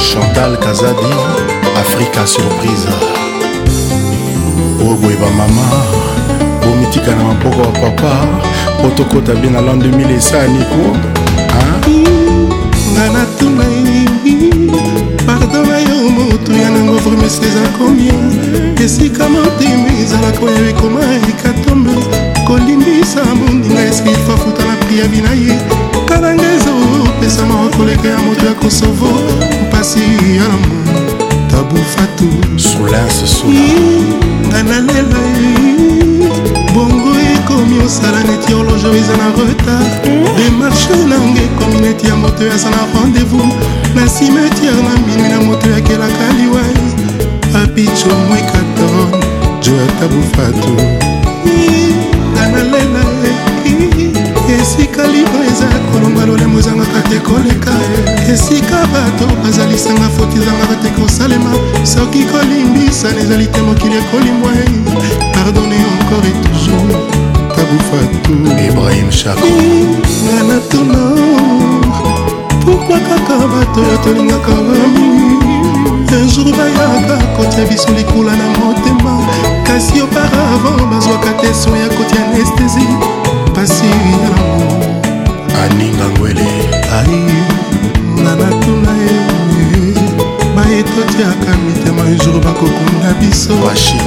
chantal 0.09 0.57
kazadi 0.57 1.11
afrika 1.79 2.27
surprise 2.27 2.87
oyo 4.83 4.93
boyeba 5.01 5.29
mama 5.37 5.65
bomitika 6.63 7.15
na 7.15 7.23
maboko 7.23 7.59
ya 7.61 7.71
papa 7.71 8.11
mpo 8.79 8.89
tokɔta 8.97 9.33
bie 9.41 9.49
na 9.51 9.61
lan 9.61 9.79
2000 9.79 10.17
esaniko 10.17 10.85
ngai 12.93 13.09
natuna 13.13 13.65
pardon 15.25 15.84
motu 16.15 16.51
ya 16.53 16.69
nango 16.69 16.93
vremese 16.95 17.41
eza 17.47 17.67
komi 17.77 18.11
esika 18.85 19.29
motema 19.29 19.87
ezalaka 20.03 20.39
oyo 20.45 20.69
ekoma 20.71 21.01
ekatombe 21.31 21.93
kolimbisa 22.47 23.19
moninga 23.39 23.81
eske 23.89 24.11
ifafuta 24.11 24.61
na 24.69 24.75
priabi 24.85 25.19
na 25.25 25.33
ye 25.43 25.55
kala 26.07 26.29
nga 26.35 26.47
ezopesa 26.55 27.45
mawa 27.49 27.69
koleka 27.77 28.07
ya 28.07 28.17
moto 28.17 28.45
ya 28.45 28.53
kosovo 28.53 29.09
mpasi 29.67 29.99
ya 30.37 30.45
lamo 30.51 30.75
tabufatu 31.51 32.29
nga 34.49 34.63
nalela 34.69 35.19
bongo 36.73 37.11
ekomi 37.33 37.77
osala 37.85 38.19
neti 38.27 38.53
horloge 38.53 38.87
oyo 38.87 38.97
eza 39.01 39.15
na 39.21 39.27
retard 39.49 39.91
demarche 40.37 40.89
mm. 40.95 41.09
nango 41.09 41.39
ekomi 41.45 41.77
neti 41.87 42.07
ya 42.07 42.15
moto 42.15 42.43
oyo 42.43 42.53
aza 42.53 42.69
na 42.69 42.77
rendez-vous 42.93 43.83
na 43.95 44.09
simetiere 44.09 44.81
na 44.83 44.95
mbini 45.01 45.29
na 45.29 45.41
moto 45.41 45.69
yakelaka 45.69 46.33
liwa 46.39 46.61
apicho 47.63 48.11
mwekaton 48.29 49.09
joata 49.61 50.07
bufatu 50.13 50.73
analela 52.43 53.05
esika 54.61 55.07
liba 55.07 55.39
eza 55.51 55.67
kolonga 55.91 56.25
lolemo 56.25 56.59
ezangaka 56.59 57.01
te 57.09 57.19
koleka 57.19 57.71
esika 58.33 58.87
bato 58.93 59.25
bazalisanga 59.43 60.09
foti 60.09 60.37
ezangaka 60.37 60.75
te 60.81 60.89
kosalema 61.01 61.51
soki 61.83 62.23
kolimbisana 62.25 63.21
ezali 63.21 63.47
te 63.47 63.61
mokili 63.61 63.95
ekolimbwa 63.97 64.51
pardonne 65.33 65.75
encore 65.95 66.27
et 66.31 66.37
toujours 66.43 66.99
tabufatu 67.55 68.35
ibrahim 68.67 69.09
chako 69.09 69.47
nga 70.23 70.43
na 70.53 70.59
tono 70.71 71.54
pourkui 72.87 73.03
kaka 73.27 73.47
bato 73.47 73.81
batolingaka 73.87 74.51
unjour 76.13 76.45
bayaka 76.57 77.17
kotia 77.37 77.65
biso 77.65 77.89
likula 77.97 78.31
na 78.35 78.47
motema 78.59 79.13
kasi 79.65 80.01
oparavan 80.01 80.89
bazwaka 80.91 81.31
te 81.41 81.53
so 81.53 81.69
ya 81.75 81.89
kotia 81.89 82.19
anestesi 82.25 82.87
pasi 83.55 83.85
yango 83.85 84.45
aningangwele 85.63 86.47
ai 86.97 87.25
na 88.23 88.35
natuna 88.35 88.91
ye 89.03 89.19
baetotiaka 90.55 91.51
mitema 91.65 92.01
unjour 92.03 92.41
bakokunda 92.45 93.13
biso 93.19 93.53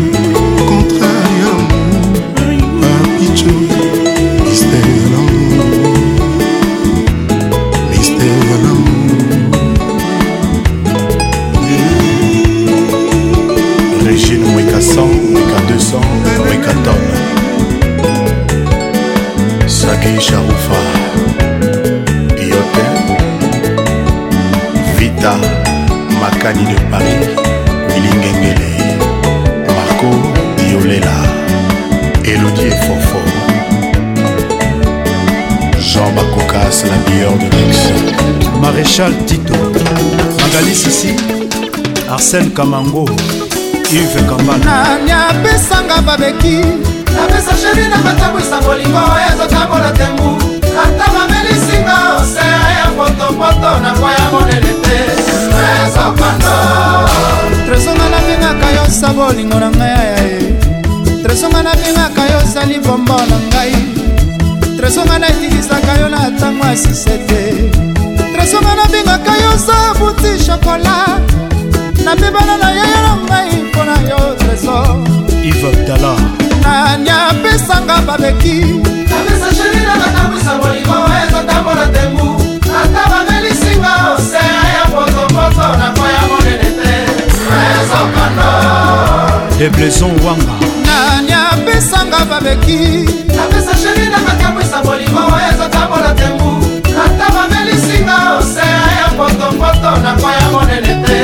Charles 38.97 39.25
Tito 39.29 39.53
Magali 40.41 40.73
Sisi 40.73 41.15
Arsène 42.09 42.51
Kamango 42.51 43.05
Yves 43.91 44.25
Kambana 44.25 44.65
Nani 44.97 45.11
apesanga 45.11 46.01
babeki 46.01 46.63
napesa 47.13 47.53
sheri 47.61 47.87
na 47.89 47.97
matambwisa 47.97 48.59
molingo 48.61 48.97
oyo 48.97 49.27
ezotambola 49.33 49.91
te 49.91 50.03
mbu 50.13 50.41
ata 50.83 51.11
mamelisinga 51.13 51.97
osea 52.17 52.69
ya 52.77 52.85
potopoto 52.97 53.79
na 53.83 53.93
kwa 53.99 54.11
ya 54.13 54.31
monene 54.31 54.73
te 54.83 54.97
ezokando 55.85 56.57
tresonga 57.67 58.09
nabengaka 58.09 58.71
yo 58.71 58.91
sa 58.99 59.13
bolingo 59.13 59.59
na 59.59 59.69
ngai 59.69 59.89
ayaye 59.89 60.53
tresonga 61.23 61.63
nabengaka 61.63 62.21
yo 62.31 62.37
osali 62.37 62.79
bombo 62.79 63.13
na 63.13 63.39
ngai 63.47 63.75
tresonga 64.77 65.19
natikisaka 65.19 65.93
yo 66.01 66.09
na 66.09 66.29
ntango 66.29 66.63
asise 66.63 67.17
te 67.27 67.69
songa 68.47 68.75
nabengaka 68.75 69.33
yo 69.43 69.51
zabuti 69.57 70.31
shokola 70.45 71.19
nabebana 72.05 72.57
na 72.57 72.69
yaya 72.71 73.01
na 73.05 73.11
ngai 73.27 73.51
mpo 73.67 73.81
na 73.83 73.95
yo 74.09 74.19
tresor 74.39 75.03
ivabdala 75.49 76.13
nani 76.63 77.09
apesanga 77.27 77.95
babeki 78.07 78.57
napesa 79.11 79.49
sheri 79.57 79.79
na 79.87 79.95
natambwisa 80.01 80.53
bolingo 80.61 80.95
ezotambola 81.21 81.85
tembu 81.95 82.27
ata 82.81 83.03
bamelisinga 83.11 83.91
osea 84.15 84.69
ya 84.75 84.83
potopoto 84.95 85.65
nakoya 85.79 86.21
monene 86.31 86.69
te 86.81 86.93
ezokando 87.79 88.49
debleson 89.59 90.11
wanga 90.25 90.53
nani 90.85 91.31
apesanga 91.49 92.19
babeki 92.31 92.79
napesa 93.37 93.73
sheri 93.81 94.05
na 94.11 94.17
natambwisa 94.27 94.77
bolingo 94.85 95.21
ezotambola 95.51 96.13
tembu 96.13 96.56
kosinga 97.87 98.37
osea 98.39 98.79
ya 98.99 99.07
potopoto 99.17 99.91
nakoya 100.03 100.45
monene 100.51 100.93
te 101.05 101.17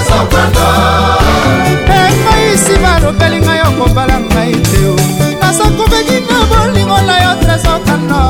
ezokando 0.00 0.68
ekoyisi 1.98 2.74
balobeli 2.84 3.36
ngai 3.44 3.60
okobala 3.68 4.16
ngai 4.26 4.52
te 4.52 4.80
nasokobeki 5.40 6.16
na 6.28 6.36
bolingo 6.50 6.98
na 7.08 7.16
yo 7.24 7.32
tresokando 7.42 8.20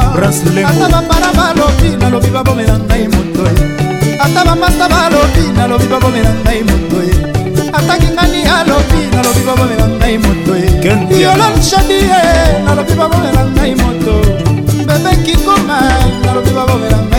ata 0.68 0.86
bapara 0.94 1.30
balobi 1.38 1.88
nalobi 2.00 2.30
babomela 2.34 2.76
ngai 2.86 3.04
moto 3.12 3.42
ye 3.56 3.64
ata 4.24 4.40
bamata 4.48 4.86
balobi 4.94 5.42
nalobi 5.56 5.86
babomela 5.92 6.32
ngai 6.44 6.60
moto 6.68 6.96
ye 7.08 7.16
atangi 7.76 8.08
ngani 8.14 8.40
alobi 8.56 9.00
nalobi 9.14 9.40
babomela 9.48 9.86
ngai 9.98 10.16
moto 10.24 10.52
ye 10.60 10.68
yolonshadi 11.24 11.98
ye 12.10 12.20
nalobi 12.64 12.92
babomela 13.00 13.42
ngai 13.54 13.72
moto 13.80 14.14
bebekikoma 14.88 15.78
nalobi 16.24 16.52
babomela 16.58 16.98
ngai 17.10 17.17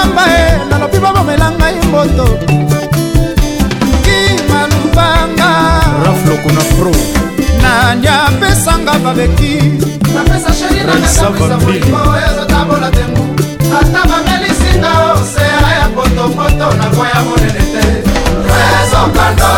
nanga 0.00 0.26
e 0.26 0.70
nalobi 0.70 0.98
babomela 1.04 1.48
ngai 1.58 1.74
mboto 1.88 2.24
kimalubanga 4.04 5.48
raflokuna 6.04 6.62
pro 6.76 6.92
nani 7.62 8.08
apesanga 8.22 8.92
babeki 9.04 9.54
ata 13.80 14.00
bamelisinga 14.08 14.90
osea 15.12 15.68
ya 15.78 15.84
potopoto 15.94 16.66
nakoya 16.80 17.18
monene 17.26 17.64
te 17.72 17.84
rezokando 18.50 19.52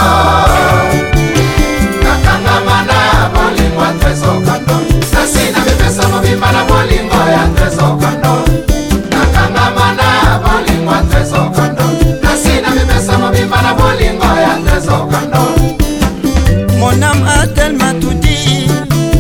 nakangama 2.05 2.77
na 2.89 3.01
bolingwa 3.35 3.87
tresokando 4.01 4.82
elle 17.59 17.77
m'a 17.77 17.93
tout 18.01 18.15
dit, 18.21 18.67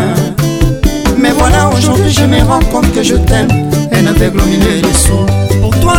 Mais 1.18 1.32
voilà, 1.38 1.70
aujourd'hui 1.76 2.12
je 2.12 2.26
me 2.26 2.42
rends 2.44 2.62
compte 2.72 2.92
que 2.94 3.04
je 3.04 3.16
t'aime, 3.16 3.50
Et 3.92 4.08
aveugle 4.08 4.42
au 4.42 4.46
milieu 4.46 4.82
des 4.82 4.94
sous. 4.94 5.60
Pour 5.62 5.78
toi, 5.80 5.98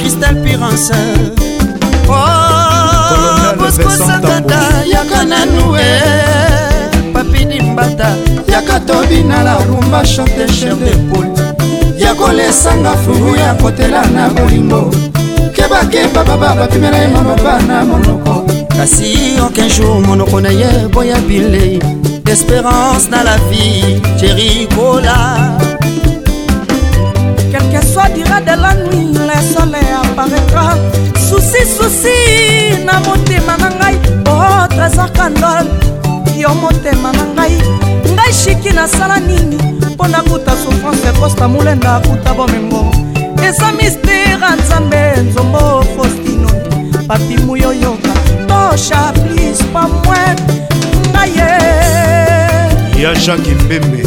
Christelle 0.00 0.40
Pirance. 0.42 0.92
Oh, 2.08 2.12
Boskosakata, 3.58 4.84
noué, 5.54 5.80
Papi 7.12 7.46
Dimbata, 7.46 8.10
Y'a 8.48 8.58
à 8.60 9.42
la 9.44 9.54
rumba 9.56 10.04
chante 10.04 10.28
chef 10.48 10.78
de 10.78 10.96
poule. 11.12 11.28
yakolesanga 11.98 12.94
fungu 13.04 13.36
ya 13.38 13.54
kotela 13.54 14.02
na 14.12 14.28
bolingo 14.28 14.90
bakemba 15.84 16.24
baba 16.24 16.54
bapimela 16.54 16.98
ye 16.98 17.06
maloba 17.08 17.54
na 17.66 17.84
monoko 17.84 18.46
kasi 18.76 19.36
aucun 19.38 19.68
jour 19.68 20.00
monoko 20.00 20.40
na 20.40 20.48
ye 20.50 20.88
boya 20.92 21.18
bile 21.28 21.78
d'espérance 22.24 23.08
na 23.10 23.24
la 23.24 23.36
vie 23.50 24.00
jerikola 24.18 25.56
quelque 27.50 27.84
soit 27.86 28.08
dira 28.14 28.40
de 28.40 28.54
la 28.62 28.72
nuit 28.84 29.12
le 29.12 29.54
soleil 29.54 29.92
apparaîtra 30.04 30.74
susi 31.16 31.62
susi 31.66 32.84
na 32.86 33.00
motema 33.00 33.54
oh, 33.56 33.62
na 33.62 33.70
ngai 33.70 33.96
o 34.30 34.66
trésor 34.68 35.10
candol 35.12 35.66
yo 36.38 36.48
motema 36.62 37.10
na 37.18 37.24
ngai 37.34 37.54
ngai 38.12 38.32
shiki 38.32 38.72
nasala 38.74 39.18
nini 39.20 39.56
mpo 39.92 40.06
nakuta 40.08 40.52
souffrance 40.62 41.18
kosta 41.20 41.48
molenda 41.48 41.94
akuta 41.96 42.32
bomengo 42.34 43.01
eza 43.48 43.72
mistere 43.72 44.38
ya 44.40 44.50
nzambe 44.60 45.00
nzombo 45.24 45.60
faustino 45.96 46.48
papi 47.08 47.36
muyoyoka 47.46 48.12
tosha 48.48 49.00
plis 49.20 49.58
pamwet 49.72 50.40
ngaye 51.10 51.50
ya 53.04 53.10
jacke 53.22 53.50
mbembe 53.60 54.02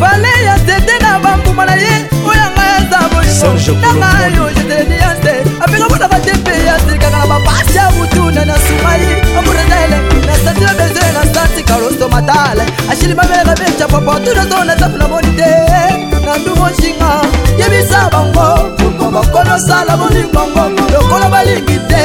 vale 0.00 0.28
ya 0.48 0.56
tete 0.66 0.96
na 1.02 1.12
bambuma 1.24 1.64
na 1.64 1.74
ye 1.84 1.94
oyo 2.30 2.44
nga 2.54 2.64
yaza 2.72 2.98
bolingonanga 3.12 4.26
yo 4.36 4.44
jeteleni 4.56 4.96
ya 5.04 5.10
nse 5.14 5.32
apeka 5.64 5.84
mpona 5.88 6.08
batepe 6.12 6.52
ya 6.68 6.74
selikaka 6.84 7.18
na 7.18 7.26
bapasi 7.32 7.76
ya 7.76 7.90
butuna 7.98 8.44
na 8.44 8.54
sumai 8.64 9.06
amurenele 9.38 9.96
na 10.28 10.34
sati 10.44 10.64
babeze 10.68 11.04
na 11.16 11.22
stati 11.30 11.62
kaloso 11.68 12.06
matale 12.12 12.62
ashili 12.90 13.14
babeleka 13.14 13.54
becapopo 13.60 14.12
tunazo 14.24 14.64
na 14.64 14.76
tapla 14.76 15.01
kosala 19.52 19.96
bolingongongo 19.96 20.82
lokola 20.92 21.28
balingi 21.32 21.78
te 21.88 22.02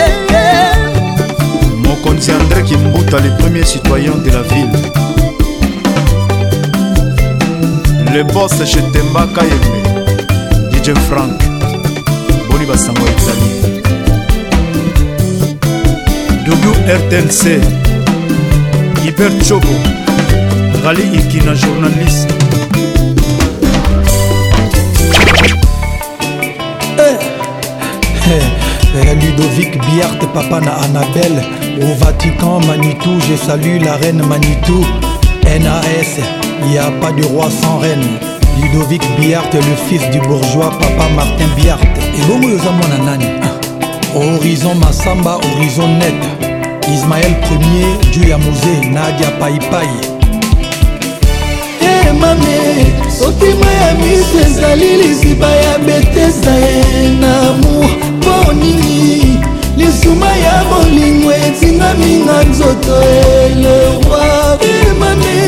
mokonzi 1.87 2.31
andré 2.31 2.61
kimbuta 2.63 3.19
le 3.25 3.29
premier 3.39 3.63
citoyen 3.65 4.15
de 4.25 4.31
la 4.37 4.41
ville 4.51 4.77
le 8.13 8.23
bos 8.33 8.51
chetembaka 8.71 9.41
yembe 9.49 9.79
dj 10.71 10.87
frank 11.09 11.39
boni 12.51 12.65
basango 12.65 13.03
ya 13.09 13.15
italie 13.21 13.53
wrtlc 16.47 17.41
iber 19.07 19.31
chobo 19.47 19.73
rali 20.83 21.03
ikina 21.19 21.55
journaliste 21.55 22.46
Ludovic 29.05 29.77
Biart, 29.85 30.19
papa 30.33 30.59
na 30.61 30.73
Annabelle 30.81 31.41
Au 31.81 31.93
Vatican, 31.99 32.59
Manitou, 32.67 33.15
je 33.29 33.35
salue 33.35 33.79
la 33.81 33.95
reine 33.95 34.23
Manitou 34.27 34.83
NAS, 35.43 36.21
y 36.73 36.77
a 36.77 36.89
pas 36.99 37.11
de 37.11 37.23
roi 37.25 37.47
sans 37.61 37.77
reine 37.77 38.05
Ludovic 38.59 39.03
Biart, 39.19 39.53
le 39.53 39.61
fils 39.87 40.09
du 40.09 40.19
bourgeois, 40.27 40.71
papa 40.79 41.09
Martin 41.15 41.45
Biart 41.55 41.79
Et 42.17 42.25
bongo 42.31 42.49
yoza 42.49 42.71
mwana 42.71 43.11
nani 43.11 43.25
ah. 43.43 44.15
Horizon 44.17 44.73
Massamba, 44.75 45.35
Horizon 45.37 45.89
Net 45.89 46.47
Ismaël 46.91 47.33
Ier, 47.51 48.09
Dieu 48.11 48.29
Yamouzé, 48.29 48.83
Nadia 48.91 49.29
Paipai 49.39 49.85
hey, 51.81 52.09
eh, 52.09 52.13
mame 52.13 52.91
sotima 53.09 53.67
ya 53.81 53.93
miso 53.93 54.47
ezali 54.47 55.01
liziba 55.07 55.47
ya 55.47 55.77
betesda 55.77 56.51
ye 56.55 57.03
eh, 57.05 57.11
na 57.21 57.39
amour 57.49 57.89
monini 58.45 59.37
lisuma 59.77 60.25
ya 60.35 60.63
bolingo 60.69 61.33
etingami 61.33 62.13
na 62.25 62.43
nzoto 62.49 62.95
eleroi 63.25 64.67
emane 64.89 65.39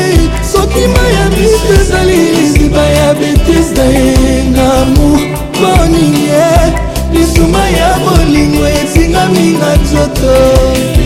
soki 0.52 0.84
maya 0.94 1.24
miso 1.34 1.80
ezali 1.80 2.22
lisiba 2.36 2.82
ya 2.98 3.14
betise 3.14 3.74
na 3.78 3.84
ye 3.84 4.44
ngamour 4.54 5.20
monie 5.60 6.52
lisuma 7.14 7.62
ya 7.80 7.90
bolingo 8.04 8.64
etingami 8.78 9.48
na 9.60 9.70
nzoto 9.82 10.32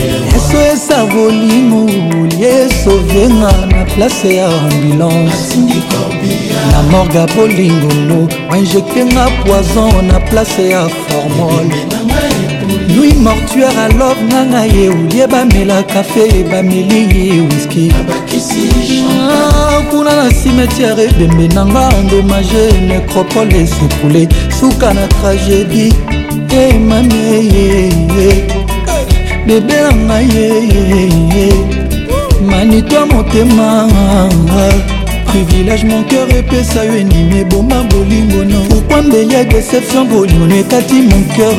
yeso 0.05 0.59
esa 0.73 0.99
bolingo 1.13 1.83
yeso 2.43 2.91
venga 3.13 3.53
na 3.71 3.85
place 3.93 4.35
ya 4.35 4.47
ambulance 4.47 5.55
na 6.71 6.83
morga 6.83 7.25
bolingono 7.35 8.27
bainjektenga 8.49 9.25
poison 9.45 10.07
na 10.07 10.19
place 10.29 10.69
ya 10.69 10.87
formol 10.89 11.65
nui 12.95 13.13
mortuare 13.23 13.77
alove 13.85 14.23
nanga 14.31 14.61
ye 14.65 14.89
olie 14.89 15.27
bamela 15.27 15.83
kafe 15.83 16.25
bameli 16.51 17.41
wiski 17.49 17.91
ah, 19.31 19.81
kuna 19.91 20.15
na 20.15 20.29
cimetiare 20.29 21.03
ebembe 21.09 21.47
nanga 21.55 21.89
endomage 21.99 22.63
necropole 22.87 23.61
esukule 23.63 24.27
suka 24.59 24.93
na 24.93 25.07
tragédie 25.07 25.93
emami 26.69 27.13
eh, 27.13 27.33
eyeye 27.39 28.29
eh, 28.29 28.37
eh, 28.37 28.39
bebe 29.47 29.73
nanga 29.81 30.19
yeyeye 30.19 31.49
manito 32.41 33.05
motema 33.05 33.87
privilège 35.43 35.83
mon 35.83 36.01
cœur 36.03 36.27
epesa 36.29 36.85
yo 36.85 36.93
endimi 37.01 37.39
eboma 37.39 37.79
bolingo 37.89 38.41
no 38.49 38.59
pourkoi 38.69 39.01
mbeya 39.05 39.43
déception 39.43 40.03
bolingono 40.07 40.55
ekati 40.55 40.97
mon 41.09 41.23
cœur 41.35 41.55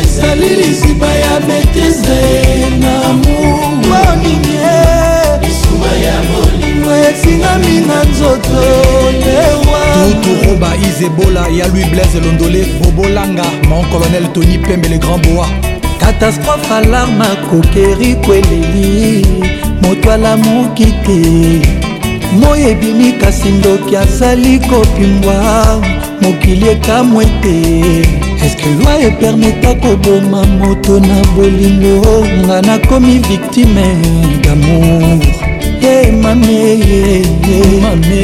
ezali 0.00 0.50
lisiba 0.58 1.06
ya 1.22 1.34
betese 1.46 2.20
na 2.82 2.94
moninge 3.22 4.70
esingami 7.10 7.74
na 7.88 7.98
nzoto 8.10 8.60
tewa 9.24 9.82
tuturuba 10.22 10.70
izebola 10.88 11.42
ya 11.58 11.66
louis 11.68 11.86
blaise 11.92 12.20
londole 12.24 12.66
bobolanga 12.82 13.44
mon 13.68 13.82
colonel 13.92 14.28
tony 14.34 14.58
pembe 14.58 14.88
le 14.92 14.98
grand 14.98 15.18
boa 15.26 15.46
catastrophe 16.08 16.70
alarme 16.74 17.24
akokeri 17.24 18.14
kweleli 18.14 19.26
moto 19.82 20.12
alamuki 20.12 20.86
te 21.04 21.18
moi 22.40 22.62
ebimi 22.70 23.12
kasi 23.12 23.48
ndoki 23.48 23.96
azali 23.96 24.58
kopimbwa 24.58 25.64
mokili 26.22 26.68
ekamwe 26.68 27.24
te 27.42 27.56
eske 28.46 28.70
loi 28.84 29.04
epermeta 29.06 29.74
koboma 29.74 30.46
moto 30.58 31.00
na 31.00 31.16
bolingo 31.36 32.26
nga 32.46 32.62
nakomi 32.62 33.18
victime 33.18 33.86
damour 34.42 35.18
ye 35.82 36.12
mame 36.12 36.76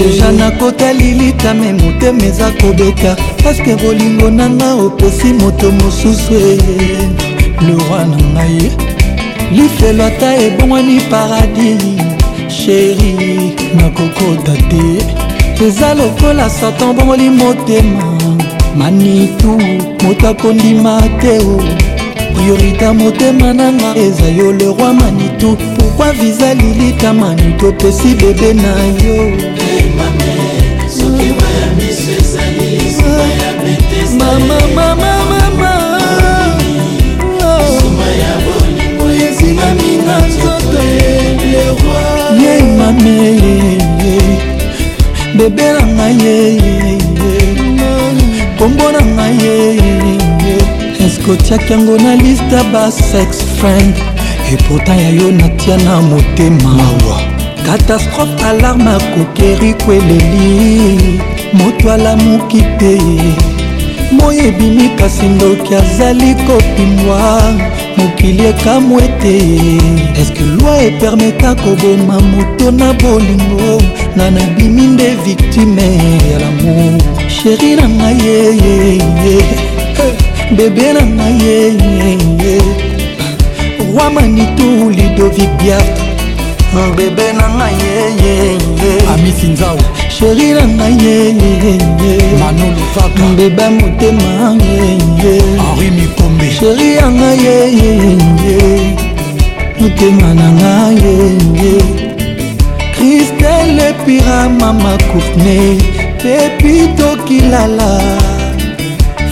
deja 0.00 0.32
nakotali 0.32 1.14
litame 1.14 1.72
motema 1.72 2.24
eza 2.26 2.50
kobeta 2.60 3.16
paske 3.44 3.74
bolingo 3.76 4.30
nanga 4.30 4.74
oposi 4.74 5.32
moto 5.32 5.70
mosusu 5.72 6.34
e? 6.34 7.33
le 7.62 7.74
roi 7.74 8.04
na 8.10 8.16
ngai 8.34 8.58
lifelo 9.54 10.02
ata 10.10 10.28
ebongwani 10.46 10.96
paradis 11.10 11.82
sheri 12.56 13.12
nakokota 13.76 14.52
te 14.70 14.84
eza 15.64 15.88
lokola 15.98 16.46
satan 16.58 16.90
bongoli 16.96 17.28
motema 17.38 18.06
manitu 18.78 19.52
moto 20.06 20.24
akondima 20.28 20.94
te 21.22 21.34
priorité 22.34 22.86
motema 23.00 23.48
nanga 23.58 23.90
eza 24.04 24.26
yo 24.38 24.46
le 24.58 24.64
roi 24.78 24.92
manitu 25.00 25.48
pourkua 25.76 26.08
viza 26.18 26.54
lilika 26.60 27.08
manitu 27.22 27.62
opesi 27.68 28.08
bebe 28.20 28.50
na 28.62 28.72
yo 29.06 29.32
mama 34.18 34.58
mama 34.76 35.13
ninganinga 39.54 40.18
nzoto 40.28 40.80
ye 42.42 42.62
mame 42.78 43.18
bebe 45.36 45.66
na 45.72 45.86
ngai 45.86 46.58
ye 46.62 46.96
kombo 48.58 48.86
na 48.94 49.00
ngai 49.00 49.36
ye 49.44 50.18
eske 51.06 51.28
otiaki 51.32 51.72
yango 51.72 51.96
na 52.04 52.12
liste 52.22 52.54
ya 52.56 52.64
basex 52.72 53.28
friend 53.58 53.94
epota 54.54 54.94
ya 55.04 55.08
yo 55.18 55.30
natia 55.32 55.76
na 55.76 56.00
motema 56.02 56.82
catastrophe 57.66 58.42
alarme 58.50 58.90
akokeri 58.98 59.74
kweleli 59.74 60.98
moto 61.58 61.92
alamuki 61.92 62.60
te 62.78 62.98
moi 64.20 64.34
ebimi 64.38 64.88
kasi 64.96 65.26
ndoki 65.28 65.74
azali 65.74 66.34
kopimwa 66.46 67.42
mokili 67.96 68.42
ekamw 68.52 68.98
ete 69.04 69.34
eske 70.20 70.44
lwi 70.56 70.74
epermeta 70.86 71.54
koboma 71.54 72.20
moto 72.32 72.70
na 72.70 72.92
bolingo 72.92 73.78
nga 74.16 74.30
nabimi 74.30 74.82
nde 74.86 75.08
viktime 75.26 75.86
ya 76.30 76.38
lamour 76.38 77.02
sheri 77.36 77.76
na 77.76 77.88
ngai 77.88 78.16
yeyeye 78.26 79.40
bebe 80.56 80.92
na 80.92 81.02
ngai 81.14 81.36
yeyeye 81.46 82.56
roi 83.96 84.10
manitu 84.14 84.90
lidovic 84.90 85.50
biart 85.62 85.94
bebe 86.96 87.32
na 87.32 87.46
ngai 87.56 87.74
yeyeye 87.84 88.94
amisinzao 89.14 89.78
sheri 90.18 90.48
na 90.56 90.64
ngai 90.66 91.12
mbeba 93.34 93.66
motema 93.70 94.56
sheri 96.60 96.88
ya 96.96 97.06
ngai 97.10 98.18
motema 99.80 100.28
na 100.38 100.46
ngai 100.58 101.10
kristele 102.94 103.88
pira 104.04 104.38
mama 104.60 104.92
courtney 105.10 105.74
pepitokilala 106.22 107.90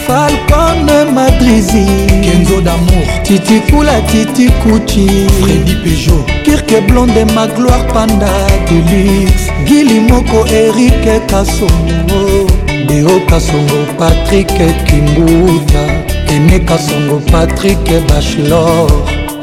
falcon 0.07 0.85
madrizi 1.15 1.85
kenzo 2.21 2.61
damour 2.61 3.05
titi 3.23 3.59
kula 3.69 4.01
titi 4.01 4.49
kuchi 4.61 5.07
fredi 5.41 5.75
pejo 5.83 6.25
kirke 6.45 6.81
blonde 6.87 7.25
magloire 7.35 7.87
panda 7.93 8.27
delix 8.69 9.47
gili 9.65 9.99
moko 9.99 10.45
erike 10.47 11.19
kasongo 11.31 12.21
deo 12.87 13.19
kasongo 13.29 13.79
patrik 13.99 14.47
kimbuta 14.87 15.83
ene 16.33 16.59
kasongo 16.59 17.21
patrik 17.31 17.85
bachelor 18.07 18.91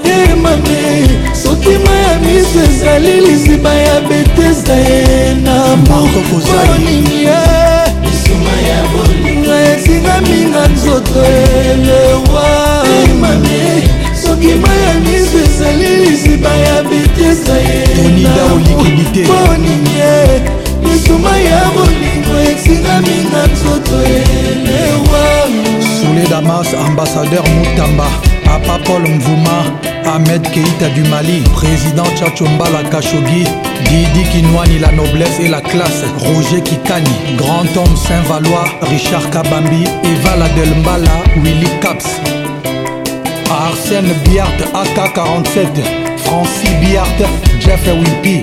emame 0.05 0.81
eh, 0.93 1.11
soki 1.43 1.77
ma 1.85 1.95
ya 2.07 2.19
miso 2.19 2.61
ezali 2.71 3.21
liziba 3.21 3.75
ya 3.75 4.01
betesda 4.01 4.75
ye 4.75 5.03
eh, 5.03 5.37
na 5.45 5.57
mokokozaoningi 5.89 7.17
ye 7.25 7.41
lisuma 8.05 8.55
ya 8.71 8.81
bol 8.93 9.20
mingaminga 10.01 10.69
nzoto 10.69 11.21
elewa 11.25 12.85
mami 13.21 13.83
soki 14.23 14.47
maya 14.63 14.95
miso 15.05 15.39
ezali 15.45 15.97
liziba 15.97 16.49
ya 16.57 16.83
bitesa 16.83 17.55
yeoninge 17.67 19.25
misuma 20.85 21.37
ya 21.37 21.61
bolingo 21.75 22.35
esingaminga 22.53 23.43
nzoto 23.53 23.97
elewa 24.17 25.27
soledamas 26.03 26.67
ambassadeur 26.87 27.45
mutamba 27.49 28.07
papa 28.45 28.79
paul 28.79 29.03
mvuma 29.09 29.65
Ahmed 30.15 30.43
Keita 30.51 30.89
du 30.89 31.03
Mali, 31.09 31.41
président 31.55 32.03
la 32.73 32.83
Khashoggi, 32.91 33.45
Didi 33.85 34.25
Kinoani 34.33 34.81
la 34.81 34.91
noblesse 34.91 35.39
et 35.39 35.47
la 35.47 35.61
classe, 35.61 36.03
Roger 36.19 36.61
Kikani 36.65 37.37
grand 37.37 37.63
homme 37.77 37.97
Saint-Valois, 37.97 38.65
Richard 38.91 39.31
Kabambi, 39.31 39.85
Eva 40.03 40.37
Ladelmbala, 40.37 41.13
Willy 41.45 41.69
Caps, 41.81 42.07
Arsène 43.49 44.13
Biart 44.25 44.59
AK-47, 44.75 45.69
Francis 46.17 46.71
Biart, 46.81 47.31
Jeff 47.61 47.87
Wimpy, 47.87 48.43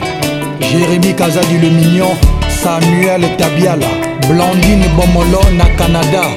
Jérémy 0.62 1.14
Kazadi 1.14 1.58
le 1.62 1.70
Mignon, 1.70 2.14
Samuel 2.48 3.28
Tabiala, 3.38 3.88
Blandine 4.30 4.86
Bomolo 4.96 5.42
Canada, 5.78 6.30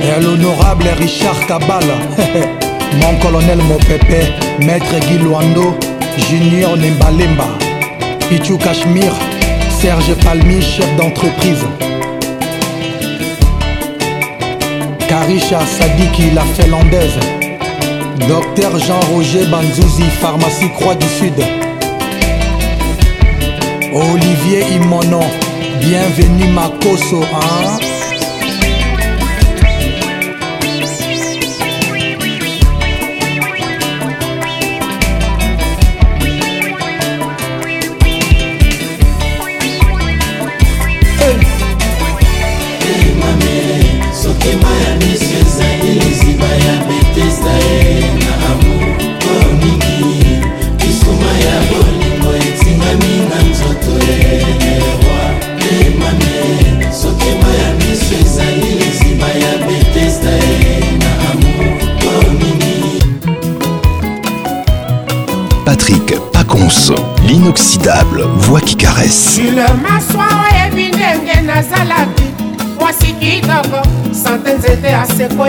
et 0.00 0.22
l'honorable 0.22 0.84
Richard 1.00 1.44
Kabala. 1.48 1.96
Mon 2.94 3.14
colonel, 3.20 3.58
mon 3.58 3.78
maître 4.64 5.06
Guy 5.08 5.18
Luando, 5.18 5.74
Junior 6.30 6.76
Nembalemba, 6.76 7.46
Pichu 8.28 8.56
Cachemire, 8.56 9.12
Serge 9.80 10.14
Palmi, 10.24 10.62
chef 10.62 10.86
d'entreprise. 10.96 11.64
Karisha 15.08 15.60
Sadiki, 15.66 16.30
la 16.34 16.42
Finlandaise. 16.56 17.18
Docteur 18.28 18.72
Jean-Roger 18.78 19.44
Banzouzi, 19.46 20.04
pharmacie 20.20 20.70
Croix 20.74 20.94
du 20.94 21.06
Sud. 21.06 21.34
Olivier 23.92 24.64
Imonon, 24.74 25.20
bienvenue 25.80 26.48
Makoso, 26.48 27.22
hein? 27.34 27.85
grèce 69.06 69.38
le 69.54 69.66
maswa 69.82 70.26
oyebi 70.50 70.88
ndenge 70.88 71.40
nazalaki 71.42 72.26
mwasi 72.80 73.06
kitoko 73.06 73.80
sante 74.22 74.52
nzete 74.54 74.96
aseko 74.96 75.46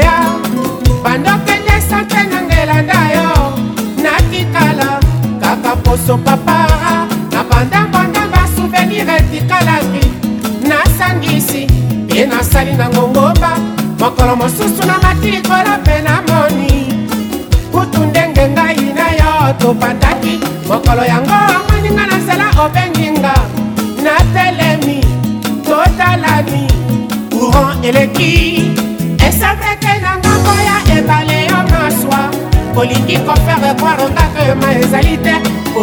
de 33.68 33.73
croire 33.76 33.98
ngaka 33.98 34.41
yoma 34.49 34.68
ezali 34.80 35.18
te 35.23 35.34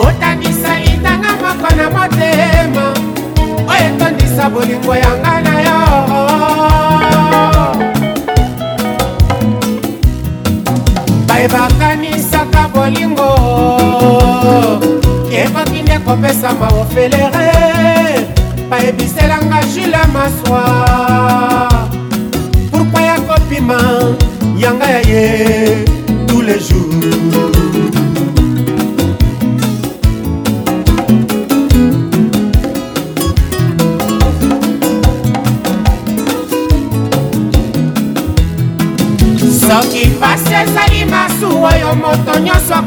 otangisa 0.02 0.72
litanga 0.84 1.32
moko 1.42 1.68
na 1.76 1.86
motema 1.96 2.86
oyo 3.68 3.88
etondisa 3.88 4.44
bolingo 4.48 4.92
yanga 5.02 5.34
na 5.46 5.54
yo 5.66 5.78
bayebakanisaka 11.28 12.62
bolingo 12.74 13.30
ekoki 15.42 15.82
nde 15.82 15.96
kopesama 16.04 16.66
ofelere 16.80 17.50
bayebiselanga 18.70 19.60
jule 19.74 20.02
maswa 20.14 20.62
pourkui 22.70 23.02
yakopima 23.10 23.78
yanga 24.62 24.86
ya 24.94 25.00
ye 25.10 26.03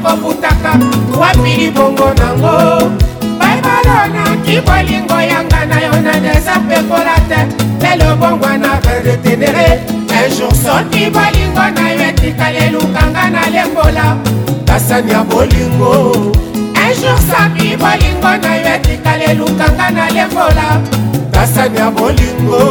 kobutaka 0.07 0.73
wapi 1.21 1.51
libongo 1.59 2.07
nango 2.19 2.55
baibalonoki 3.39 4.55
bolingo 4.67 5.19
yanga 5.31 5.61
na 5.71 5.77
yo 5.85 5.93
na 6.05 6.13
deza 6.23 6.55
pekola 6.67 7.17
te 7.29 7.41
lelo 7.83 8.15
bongwana 8.19 8.71
retenere 9.05 9.67
ejour 10.25 10.53
soki 10.63 11.03
bolingo 11.15 11.65
na 11.79 11.85
yo 11.95 12.03
etikali 12.07 12.57
elukanga 12.67 13.23
na 13.35 13.43
lembola 13.53 14.05
kasani 14.67 15.11
ya 15.11 15.21
bolingo 15.29 15.93
ejour 16.89 17.17
soki 17.29 17.67
bolingo 17.81 18.31
na 18.43 18.51
yo 18.63 18.67
etikali 18.75 19.23
elukanga 19.31 19.87
na 19.97 20.05
lembola 20.15 20.67
kasani 21.33 21.77
ya 21.77 21.91
bolingo 21.91 22.61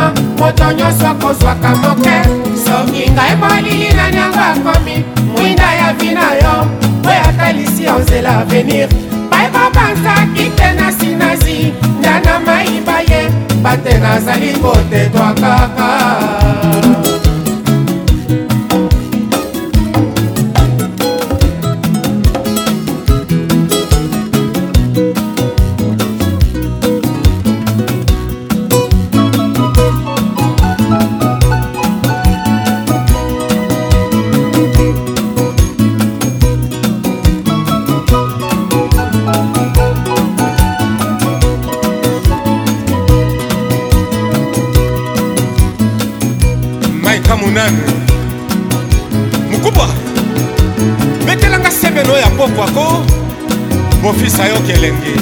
motema 0.00 0.12
moto 0.38 0.72
nyonso 0.72 1.06
akozwaka 1.08 1.68
moke 1.82 2.16
soki 2.64 3.02
ngai 3.14 3.34
molili 3.40 3.88
nani 3.96 4.16
yango 4.20 4.38
akomi 4.48 4.94
mwinda 5.36 5.68
ya 5.80 5.88
vi 5.98 6.08
na 6.14 6.26
yo 6.42 6.54
oyo 7.08 7.20
atalisi 7.28 7.82
yo 7.86 7.94
nzela 7.98 8.30
avenir 8.40 8.88
bayebobanzaki 9.30 10.44
te 10.56 10.68
na 10.78 10.88
sinazi 10.98 11.58
nda 11.98 12.12
na 12.24 12.34
mayimba 12.46 12.96
ye 13.10 13.20
bate 13.62 13.92
nazali 14.02 14.50
kotetwa 14.62 15.28
kaka 15.40 15.90
koyebisa 54.36 54.44
yo 54.46 54.58
kelenge 54.66 55.12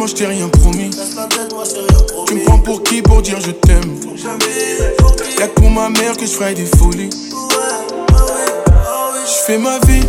moi 0.00 0.08
je 0.08 0.14
t'ai 0.14 0.26
rien 0.26 0.48
promis. 0.48 0.88
Tu 2.26 2.34
me 2.34 2.44
prends 2.46 2.58
pour 2.60 2.82
qui 2.84 3.02
pour 3.02 3.20
dire 3.20 3.38
je 3.38 3.50
t'aime 3.50 3.96
Y'a 5.38 5.46
pour 5.48 5.70
ma 5.70 5.90
mère 5.90 6.16
que 6.16 6.24
je 6.24 6.30
ferai 6.30 6.54
des 6.54 6.64
folies. 6.64 7.10
Je 7.10 9.36
fais 9.46 9.58
ma 9.58 9.78
vie. 9.80 10.02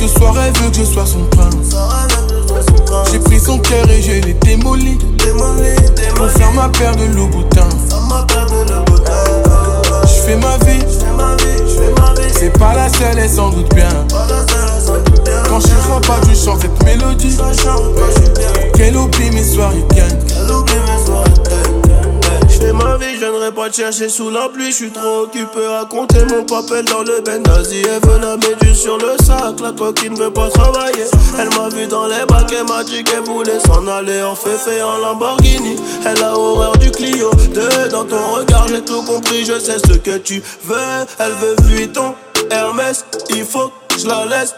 Ce 0.00 0.08
soir 0.18 0.34
elle 0.42 0.54
veut 0.64 0.70
que 0.70 0.76
je 0.78 0.84
sois 0.84 1.04
son 1.04 1.22
pain 1.36 1.50
J'ai 3.12 3.18
pris 3.18 3.38
son 3.38 3.58
cœur 3.58 3.84
et 3.90 4.00
je 4.00 4.12
l'ai 4.22 4.32
démoli. 4.32 4.96
Pour 6.16 6.30
faire 6.30 6.52
ma 6.52 6.70
paire 6.70 6.96
de 6.96 7.04
Louboutin. 7.14 7.68
Je 10.02 10.20
fais 10.22 10.36
ma 10.36 10.56
vie. 10.64 10.82
C'est 12.34 12.56
pas 12.58 12.74
la 12.74 12.88
seule 12.88 13.18
et 13.18 13.28
sans 13.28 13.50
doute 13.50 13.68
bien. 13.74 13.88
Quand 15.48 15.60
je 15.60 15.74
vois 15.88 16.00
pas 16.00 16.20
du 16.26 16.34
chant 16.34 16.56
cette 16.60 16.82
mélodie 16.84 17.36
Qu'elle 18.74 18.96
oublie 18.96 19.30
mes 19.30 19.44
soirées 19.44 19.84
J'fais 22.48 22.72
ma 22.72 22.96
vie, 22.98 23.14
je 23.14 23.18
viendrai 23.20 23.52
pas 23.52 23.70
te 23.70 23.76
chercher 23.76 24.08
sous 24.08 24.30
la 24.30 24.48
pluie 24.48 24.72
suis 24.72 24.90
trop 24.90 25.22
occupé 25.24 25.64
à 25.80 25.84
compter 25.86 26.24
mon 26.28 26.44
papel 26.44 26.84
dans 26.86 27.02
le 27.02 27.20
Bendazi 27.24 27.82
Elle 27.82 28.08
veut 28.08 28.18
la 28.20 28.36
méduse 28.36 28.80
sur 28.82 28.98
le 28.98 29.16
sac, 29.24 29.60
la 29.62 29.72
toi 29.72 29.92
qui 29.94 30.10
ne 30.10 30.16
veut 30.16 30.30
pas 30.32 30.48
travailler 30.50 31.04
Elle 31.38 31.48
m'a 31.58 31.68
vu 31.70 31.86
dans 31.86 32.06
les 32.06 32.26
bacs, 32.28 32.52
elle 32.52 32.66
m'a 32.68 32.84
dit 32.84 33.02
qu'elle 33.04 33.22
voulait 33.22 33.60
s'en 33.66 33.86
aller 33.88 34.22
En 34.22 34.34
fait 34.34 34.58
en 34.82 34.98
Lamborghini, 34.98 35.76
elle 36.04 36.22
a 36.22 36.36
horreur 36.36 36.76
du 36.78 36.90
Clio 36.90 37.30
deux 37.54 37.88
Dans 37.90 38.04
ton 38.04 38.34
regard, 38.36 38.66
j'ai 38.68 38.82
tout 38.82 39.02
compris, 39.04 39.44
je 39.46 39.58
sais 39.58 39.78
ce 39.78 39.94
que 39.98 40.18
tu 40.18 40.42
veux 40.66 40.76
Elle 41.18 41.32
veut 41.32 41.56
Vuitton, 41.64 42.14
Hermès, 42.50 43.04
il 43.30 43.44
faut 43.44 43.70
que 43.88 43.98
je 44.00 44.06
la 44.06 44.26
laisse 44.26 44.52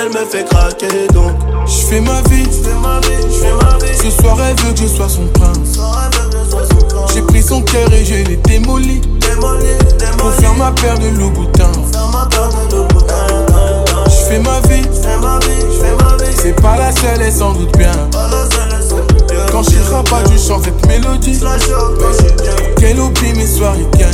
elle 0.00 0.10
me 0.12 0.26
fait 0.26 0.44
craquer 0.44 1.06
donc. 1.12 1.32
J'fais 1.66 2.00
ma 2.00 2.20
vie, 2.22 2.44
je 2.44 2.68
fais 2.68 2.74
ma 2.82 3.00
vie, 3.00 3.26
je 3.28 3.44
ma 3.44 3.76
vie. 3.78 3.98
Ce 4.12 4.22
soir, 4.22 4.36
elle 4.48 4.56
veut 4.64 4.72
que 4.72 4.78
je 4.80 4.86
sois 4.86 5.08
son 5.08 5.26
prince. 5.34 5.78
J'ai 7.14 7.22
pris 7.22 7.42
son 7.42 7.60
cœur 7.62 7.92
et 7.92 8.04
je 8.04 8.14
l'ai 8.24 8.36
démoli. 8.36 9.00
Pour 10.18 10.30
faire 10.32 10.54
ma 10.54 10.72
paire 10.72 10.98
de 10.98 11.08
Louboutin. 11.18 11.70
J'fais 14.08 14.38
ma 14.38 14.60
vie, 14.68 14.82
je 14.84 14.96
fais 14.96 15.18
ma 15.20 15.38
vie, 15.40 15.48
ma 16.02 16.16
vie. 16.18 16.36
C'est 16.40 16.60
pas 16.60 16.76
la 16.78 16.92
seule 16.92 17.22
et 17.22 17.30
sans 17.30 17.52
doute 17.52 17.76
bien. 17.76 17.92
Quand 19.52 19.62
je 19.62 20.10
pas 20.10 20.22
du 20.24 20.38
chant 20.38 20.60
cette 20.62 20.86
mélodie. 20.86 21.40
Qu'elle 22.78 22.98
oublie 23.00 23.32
mes 23.34 23.46
soirées 23.46 23.86
bien 23.96 24.08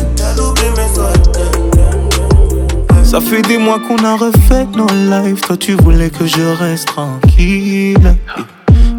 ça 3.14 3.20
fait 3.20 3.42
des 3.42 3.58
mois 3.58 3.78
qu'on 3.78 3.96
a 4.04 4.16
refait 4.16 4.66
nos 4.74 4.88
lives. 4.88 5.40
Toi, 5.42 5.56
tu 5.56 5.74
voulais 5.74 6.10
que 6.10 6.26
je 6.26 6.42
reste 6.58 6.86
tranquille. 6.88 8.16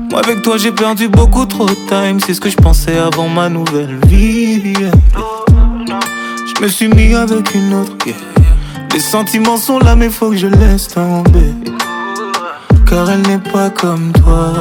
Moi, 0.10 0.22
avec 0.24 0.42
toi, 0.42 0.56
j'ai 0.56 0.72
perdu 0.72 1.10
beaucoup 1.10 1.46
trop 1.46 1.66
de 1.66 1.76
time. 1.90 2.22
C'est 2.26 2.34
ce 2.34 2.40
que 2.40 2.50
je 2.50 2.56
pensais 2.56 2.98
avant 2.98 3.28
ma 3.28 3.50
nouvelle 3.50 4.00
vie. 4.08 4.72
Je 5.52 6.64
me 6.64 6.70
suis 6.70 6.88
mis 6.88 7.14
avec 7.14 7.54
une 7.56 7.74
autre. 7.74 7.94
Les 8.94 9.02
sentiments 9.02 9.58
sont 9.58 9.80
là, 9.80 9.98
mais 9.98 10.10
faut 10.10 10.30
que 10.30 10.38
je 10.38 10.48
laisse 10.48 10.88
tomber. 10.88 11.54
Car 12.90 13.10
elle 13.10 13.22
n'est 13.24 13.52
pas 13.52 13.70
comme 13.70 14.14
toi. 14.14 14.54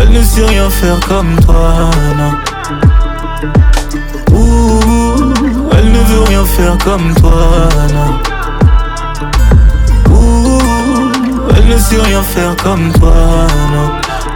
elle 0.00 0.10
ne 0.10 0.22
sait 0.22 0.46
rien 0.46 0.70
faire 0.70 0.98
comme 1.00 1.36
toi. 1.44 1.90
faire 6.44 6.76
comme 6.78 7.14
toi, 7.14 7.32
elle 11.56 11.66
ne 11.68 11.76
sait 11.76 12.00
rien 12.00 12.22
faire 12.22 12.56
comme 12.62 12.92
toi, 12.94 13.12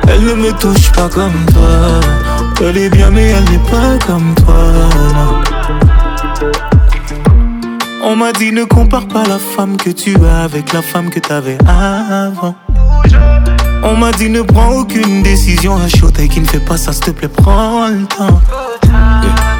Elle 0.09 0.25
ne 0.25 0.35
me 0.35 0.53
touche 0.53 0.91
pas 0.93 1.09
comme 1.09 1.45
toi. 1.53 2.61
Elle 2.67 2.77
est 2.77 2.91
bien, 2.91 3.11
mais 3.11 3.31
elle 3.31 3.45
n'est 3.51 3.71
pas 3.71 4.07
comme 4.07 4.35
toi, 4.35 4.55
On 8.03 8.17
m'a 8.17 8.33
dit 8.33 8.53
ne 8.53 8.65
compare 8.65 9.09
pas 9.09 9.25
la 9.25 9.39
femme 9.39 9.77
que 9.77 9.91
tu 9.91 10.17
as 10.27 10.43
avec 10.45 10.73
la 10.73 10.83
femme 10.83 11.11
que 11.11 11.21
t'avais 11.21 11.59
avant. 11.67 12.55
On 13.83 13.97
m'a 13.97 14.13
dit 14.13 14.29
ne 14.29 14.43
prends 14.43 14.71
aucune 14.73 15.23
décision 15.23 15.77
à 15.77 15.89
chaud 15.89 16.09
qui 16.13 16.41
ne 16.41 16.47
fait 16.47 16.65
pas 16.65 16.77
ça, 16.77 16.93
s'il 16.93 17.05
te 17.05 17.11
plaît, 17.13 17.29
prends 17.29 17.89
le 17.89 18.05
temps. 18.07 18.41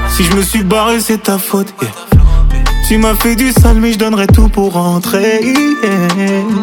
Si 0.09 0.23
je 0.25 0.33
me 0.37 0.43
suis 0.43 0.63
barré, 0.63 1.01
c'est 1.01 1.25
ta 1.25 1.39
faute. 1.39 1.75
Tu 2.87 2.99
m'as 2.99 3.15
fait 3.15 3.35
du 3.35 3.51
sale, 3.51 3.79
mais 3.81 3.95
je 3.95 3.99
donnerai 3.99 4.27
tout 4.27 4.47
pour 4.51 4.75
rentrer. 4.75 5.41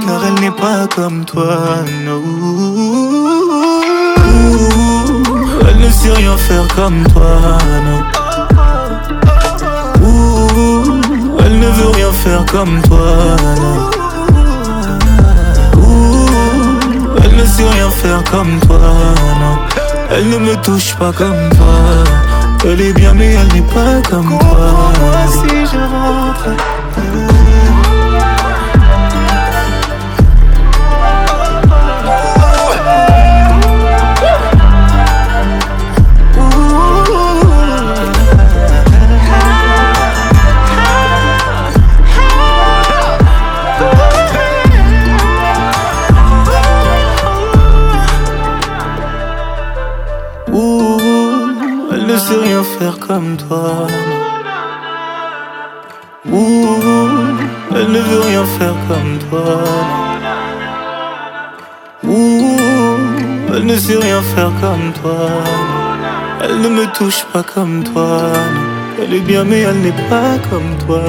car 0.06 0.24
elle 0.28 0.40
n'est 0.44 0.52
pas 0.52 0.86
comme 0.96 1.26
toi, 1.26 1.58
Elle 5.68 5.78
ne 5.80 5.90
sait 5.90 6.12
rien 6.12 6.38
faire 6.38 6.68
comme 6.76 7.04
toi, 7.12 7.58
elle 11.40 11.60
ne 11.60 11.66
veut 11.68 11.90
rien 11.90 12.12
faire 12.12 12.46
comme 12.52 12.80
toi, 12.84 12.98
elle 17.26 17.36
ne 17.36 17.46
sait 17.46 17.68
rien 17.68 17.90
faire 17.90 18.24
comme 18.30 18.60
toi, 18.68 18.78
Elle 20.12 20.30
ne 20.30 20.38
me 20.38 20.56
touche 20.62 20.94
pas 21.00 21.12
comme 21.12 21.50
toi. 21.58 21.78
Elle 22.64 22.80
est 22.80 22.94
bien, 22.94 23.12
mais 23.16 23.34
elle 23.34 23.54
n'est 23.54 23.68
pas 23.74 24.08
comme 24.08 24.30
toi. 24.38 24.92
Elle 51.94 52.08
ne 52.08 52.18
sait 52.18 52.36
rien 52.36 52.64
faire 52.64 53.00
comme 53.00 53.38
toi. 53.38 53.88
faire 64.36 64.52
comme 64.62 64.92
toi. 65.02 65.28
Elle 66.44 66.60
ne 66.62 66.70
me 66.70 66.86
touche 66.98 67.24
pas 67.34 67.44
comme 67.44 67.84
toi. 67.84 68.20
Elle 69.02 69.14
est 69.14 69.26
bien, 69.34 69.44
mais 69.44 69.62
elle 69.62 69.82
n'est 69.86 70.02
pas 70.10 70.34
comme 70.50 70.72
toi. 70.86 71.04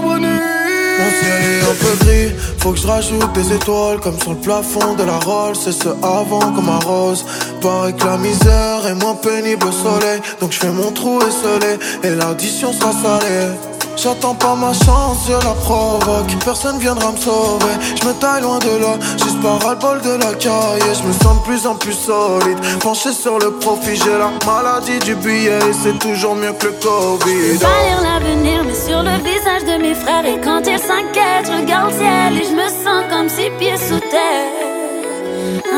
Mon 0.00 1.10
ciel 1.20 1.42
est 1.60 1.64
un 1.64 1.74
peu 1.74 2.04
gris, 2.04 2.32
faut 2.58 2.70
que 2.72 2.78
je 2.78 2.86
rajoute 2.86 3.32
des 3.32 3.52
étoiles 3.54 3.98
comme 4.00 4.18
sur 4.20 4.30
le 4.30 4.36
plafond 4.38 4.94
de 4.96 5.02
la 5.02 5.18
Rolls. 5.18 5.56
C'est 5.56 5.72
ce 5.72 5.88
avant 6.02 6.38
comme 6.54 6.68
un 6.68 6.78
rose. 6.84 7.24
Pareil 7.60 7.94
que 7.96 8.04
la 8.06 8.16
misère 8.18 8.86
est 8.88 8.94
moins 8.94 9.14
pénible 9.16 9.66
au 9.66 9.72
soleil, 9.72 10.20
donc 10.40 10.52
je 10.52 10.58
fais 10.58 10.70
mon 10.70 10.92
trou 10.92 11.18
et 11.20 11.30
soleil 11.30 11.78
et 12.04 12.10
l'addition 12.14 12.72
sera 12.72 12.92
salée. 12.92 13.52
J'attends 14.00 14.34
pas 14.34 14.54
ma 14.54 14.72
chance, 14.72 15.16
je 15.26 15.32
la 15.32 15.54
provoque. 15.54 16.32
Personne 16.44 16.78
viendra 16.78 17.10
me 17.10 17.16
sauver. 17.16 17.66
Je 18.00 18.06
me 18.06 18.12
taille 18.12 18.42
loin 18.42 18.60
de 18.60 18.76
là, 18.76 18.94
juste 19.16 19.40
par 19.42 19.58
le 19.68 19.74
bol 19.76 20.00
de 20.02 20.10
la 20.12 20.34
caille. 20.34 20.82
Je 20.82 21.02
me 21.02 21.12
sens 21.12 21.36
de 21.38 21.42
plus 21.42 21.66
en 21.66 21.74
plus 21.74 21.94
solide. 21.94 22.58
Penché 22.78 23.10
sur 23.12 23.40
le 23.40 23.50
profit, 23.58 23.96
j'ai 23.96 24.16
la 24.16 24.30
maladie 24.46 25.00
du 25.00 25.16
billet. 25.16 25.58
c'est 25.82 25.98
toujours 25.98 26.36
mieux 26.36 26.52
que 26.52 26.66
le 26.66 26.74
Covid. 26.74 27.54
Je 27.54 27.58
pas 27.58 27.66
lire 27.88 28.00
l'avenir, 28.02 28.62
mais 28.64 28.72
sur 28.88 29.02
le 29.02 29.16
visage 29.16 29.64
de 29.66 29.82
mes 29.82 29.94
frères. 29.96 30.24
Et 30.26 30.40
quand 30.42 30.60
ils 30.60 30.78
s'inquiètent, 30.78 31.50
je 31.50 31.60
regarde 31.60 31.90
le 31.92 31.98
ciel. 31.98 32.32
Et 32.34 32.44
je 32.44 32.54
me 32.54 32.68
sens 32.68 33.04
comme 33.10 33.28
six 33.28 33.50
pieds 33.58 33.76
sous 33.78 33.98
terre. 33.98 35.60
Ah, 35.66 35.74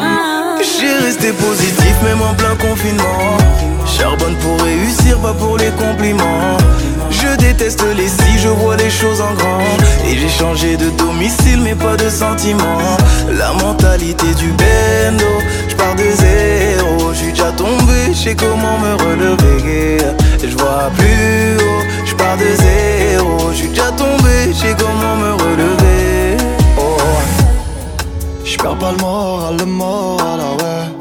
ah, 0.00 0.02
ah. 0.02 0.62
J'ai 0.80 0.92
resté 1.04 1.30
positif 1.32 1.94
même 2.06 2.22
en 2.22 2.34
plein 2.34 2.56
confinement 2.56 3.65
Charbonne 3.86 4.34
pour 4.36 4.60
réussir, 4.62 5.18
pas 5.20 5.32
pour 5.32 5.56
les 5.56 5.70
compliments. 5.70 6.56
Je 7.10 7.36
déteste 7.36 7.84
les 7.96 8.08
si, 8.08 8.38
je 8.38 8.48
vois 8.48 8.76
les 8.76 8.90
choses 8.90 9.20
en 9.20 9.32
grand. 9.34 9.58
Et 10.06 10.18
j'ai 10.18 10.28
changé 10.28 10.76
de 10.76 10.90
domicile, 10.90 11.60
mais 11.62 11.74
pas 11.74 11.96
de 11.96 12.08
sentiment. 12.10 12.78
La 13.38 13.52
mentalité 13.52 14.26
du 14.36 14.48
bendo, 14.48 15.24
je 15.68 15.74
de 16.02 16.10
zéro. 16.20 17.14
J'suis 17.14 17.30
déjà 17.32 17.52
tombé, 17.52 18.12
j'sais 18.12 18.34
comment 18.34 18.76
me 18.78 18.94
relever. 18.96 19.98
Je 20.42 20.56
vois 20.56 20.90
plus 20.98 21.56
haut, 21.64 21.82
je 22.04 22.14
pars 22.14 22.36
de 22.36 22.42
zéro. 22.44 23.36
Je 23.54 23.66
déjà 23.68 23.90
tombé, 23.92 24.52
j'sais 24.52 24.74
comment 24.78 25.16
me 25.16 25.32
relever. 25.32 26.36
Oh. 26.78 27.44
Je 28.44 28.56
pas 28.58 28.76
le 28.94 29.00
moral, 29.00 29.56
le 29.58 29.64
moral, 29.64 30.40
ah 30.42 30.62
ouais. 30.62 30.95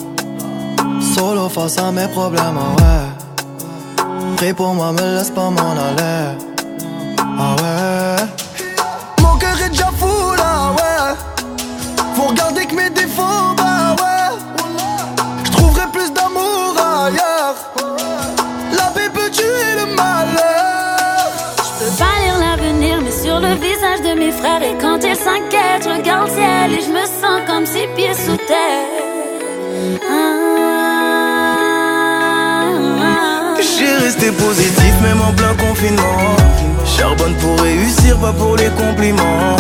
Solo 1.18 1.48
face 1.48 1.78
à 1.78 1.94
mes 1.94 2.10
problèmes, 2.10 2.60
ah 2.60 2.76
ouais. 2.84 4.06
Prie 4.36 4.54
pour 4.54 4.74
moi, 4.74 4.92
me 4.92 5.16
laisse 5.18 5.30
pas 5.32 5.50
mon 5.50 5.62
aller. 5.62 6.36
Ah 7.40 7.56
ouais. 7.62 8.26
Mon 9.24 9.38
cœur 9.38 9.56
est 9.66 9.70
déjà 9.70 9.92
fou 9.98 10.34
là, 10.36 10.44
ah 10.46 10.72
ouais. 10.76 11.16
Faut 12.16 12.24
regarder 12.24 12.66
que 12.66 12.76
mes 12.76 12.90
défauts, 12.90 13.56
bah 13.56 13.96
ouais. 13.98 15.26
J'trouverai 15.46 15.88
plus 15.94 16.12
d'amour 16.12 16.76
ailleurs. 16.78 17.56
La 18.74 18.88
paix 18.94 19.10
peut 19.14 19.32
tuer 19.32 19.72
le 19.78 19.96
malheur. 19.96 21.32
J'peux 21.64 21.96
pas 21.98 22.20
lire 22.26 22.40
l'avenir, 22.40 23.00
mais 23.02 23.12
sur 23.12 23.40
le 23.40 23.54
visage 23.54 24.02
de 24.02 24.20
mes 24.20 24.34
frères. 24.34 24.64
Et 24.64 24.78
quand 24.82 24.98
ils 25.06 25.16
s'inquiètent, 25.16 25.86
regarde 25.98 26.30
ciel 26.32 26.74
et 26.74 26.82
je 26.82 26.92
me 26.92 27.06
sens 27.06 27.40
comme 27.48 27.66
si 27.66 27.88
pieds 27.96 28.14
sous 28.14 28.36
terre. 28.36 30.02
Ah. 30.12 30.75
J'ai 33.78 34.06
resté 34.06 34.32
positif 34.32 34.94
même 35.02 35.20
en 35.22 35.34
plein 35.34 35.54
confinement 35.56 36.38
Charbonne 36.86 37.34
pour 37.42 37.60
réussir, 37.62 38.16
pas 38.20 38.32
pour 38.32 38.56
les 38.56 38.70
compliments 38.70 39.56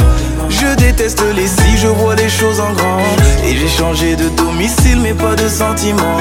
Je 0.47 0.75
déteste 0.75 1.23
les 1.35 1.47
si, 1.47 1.77
je 1.77 1.87
vois 1.87 2.15
les 2.15 2.29
choses 2.29 2.59
en 2.59 2.71
grand 2.73 2.99
Et 3.43 3.57
j'ai 3.57 3.67
changé 3.67 4.15
de 4.15 4.29
domicile 4.29 4.99
mais 5.01 5.13
pas 5.13 5.35
de 5.35 5.49
sentiment 5.49 6.19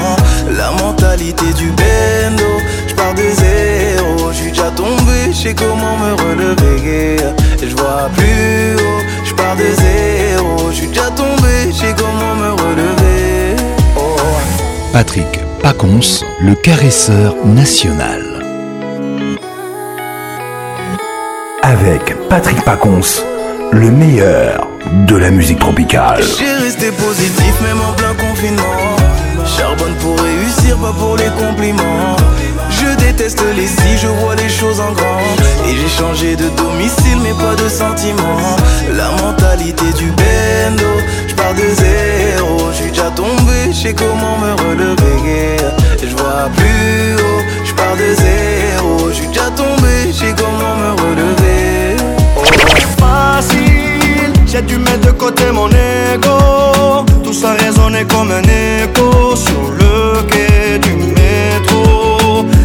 La 0.57 0.71
mentalité 0.83 1.45
du 1.55 1.67
bendo, 1.67 2.51
je 2.87 2.93
de 2.93 3.29
zéro 3.41 4.31
Je 4.33 4.49
déjà 4.49 4.71
tombé, 4.71 5.17
j'sais 5.31 5.53
comment 5.53 5.95
me 5.97 6.13
relever 6.23 7.17
Je 7.61 7.75
vois 7.75 8.09
plus 8.17 8.75
haut, 8.77 9.01
je 9.23 9.33
pars 9.35 9.55
de 9.55 9.61
zéro 9.61 10.69
Je 10.71 10.75
suis 10.75 10.87
déjà 10.87 11.11
tombé, 11.11 11.53
j'sais 11.71 11.93
comment 11.95 12.35
me 12.35 12.51
relever 12.51 13.55
oh. 13.95 14.01
Patrick 14.91 15.44
Pacons, 15.65 16.23
le 16.41 16.53
caresseur 16.53 17.35
national. 17.43 18.21
Avec 21.63 22.15
Patrick 22.29 22.63
Pacons, 22.63 23.23
le 23.71 23.89
meilleur 23.89 24.67
de 25.07 25.15
la 25.15 25.31
musique 25.31 25.57
tropicale. 25.57 26.21
J'ai 26.37 26.51
resté 26.63 26.91
positif 26.91 27.59
même 27.63 27.81
en 27.81 27.93
plein 27.93 28.13
confinement. 28.13 28.61
Charbonne 29.43 29.95
pour 30.03 30.19
réussir, 30.19 30.77
pas 30.77 30.91
pour 30.93 31.17
les 31.17 31.31
compliments 31.31 32.15
teste 33.17 33.43
les 33.55 33.67
si 33.67 33.97
je 34.01 34.07
vois 34.07 34.35
les 34.35 34.49
choses 34.49 34.79
en 34.79 34.91
grand 34.91 35.19
Et 35.67 35.73
j'ai 35.77 35.87
changé 35.87 36.35
de 36.35 36.49
domicile 36.49 37.19
mais 37.23 37.33
pas 37.33 37.55
de 37.61 37.67
sentiment 37.69 38.55
La 38.95 39.09
mentalité 39.23 39.85
du 39.97 40.07
bendo 40.19 40.87
Je 41.27 41.33
pars 41.35 41.53
de 41.53 41.61
zéro 41.81 42.57
J'suis 42.73 42.89
déjà 42.91 43.09
tombé 43.11 43.57
Je 43.71 43.91
comment 43.91 44.37
me 44.43 44.51
relever 44.67 45.57
Je 46.01 46.13
vois 46.15 46.49
plus 46.55 47.15
haut 47.15 47.41
Je 47.63 47.73
pars 47.73 47.95
de 47.95 48.13
zéro 48.21 49.09
J'suis 49.11 49.27
déjà 49.27 49.49
tombé 49.51 50.11
Je 50.13 50.25
comment 50.41 50.75
me 50.75 50.91
relever 51.01 51.95
oh. 52.37 53.01
Facile 53.01 54.33
J'ai 54.45 54.61
dû 54.61 54.77
mettre 54.77 55.07
de 55.07 55.11
côté 55.11 55.51
mon 55.53 55.67
ego 55.69 57.05
Tout 57.23 57.33
ça 57.33 57.53
résonnait 57.53 58.05
comme 58.05 58.31
un 58.31 58.41
écho 58.43 59.35
Sur 59.35 59.69
le 59.79 60.21
quai 60.27 60.79
du 60.81 60.91
métro 60.93 61.94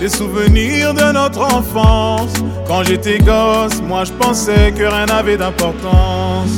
les 0.00 0.08
souvenirs 0.08 0.94
de 0.94 1.12
notre 1.12 1.40
enfance. 1.42 2.32
Quand 2.66 2.84
j'étais 2.84 3.18
gosse, 3.18 3.82
moi 3.86 4.04
je 4.04 4.12
pensais 4.12 4.72
que 4.76 4.84
rien 4.84 5.06
n'avait 5.06 5.36
d'importance. 5.36 6.50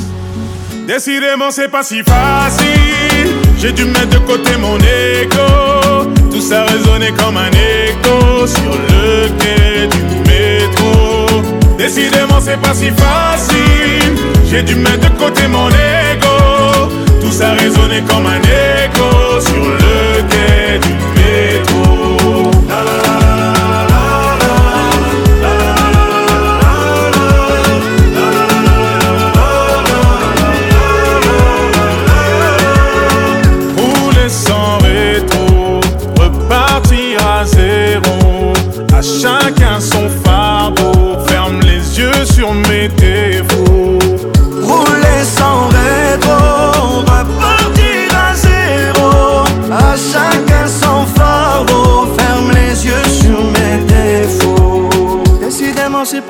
Décidément, 0.87 1.51
c'est 1.51 1.69
pas 1.71 1.83
si 1.83 2.03
facile. 2.03 3.33
J'ai 3.59 3.73
dû 3.73 3.85
mettre 3.85 4.09
de 4.09 4.19
côté 4.21 4.57
mon 4.57 4.77
ego 4.79 6.11
Tout 6.31 6.41
ça 6.41 6.65
résonnait 6.65 7.12
comme 7.12 7.37
un 7.37 7.51
écho 7.51 8.47
sur 8.47 8.73
le 8.91 9.29
quai 9.39 9.87
du 9.87 10.17
métro. 10.31 11.43
Décidément, 11.79 12.41
c'est 12.41 12.61
pas 12.61 12.75
si 12.75 12.91
facile. 12.91 14.12
J'ai 14.51 14.62
dû 14.62 14.75
mettre 14.75 15.11
de 15.11 15.19
côté 15.21 15.47
mon 15.49 15.69
ego 15.69 16.89
Tout 17.21 17.33
ça 17.33 17.53
résonnait 17.53 18.03
comme 18.09 18.27
un 18.27 18.41
écho 18.41 19.41
sur 19.41 19.65
le 19.65 20.23
quai 20.29 20.79
du 20.81 20.89
métro. 20.95 20.99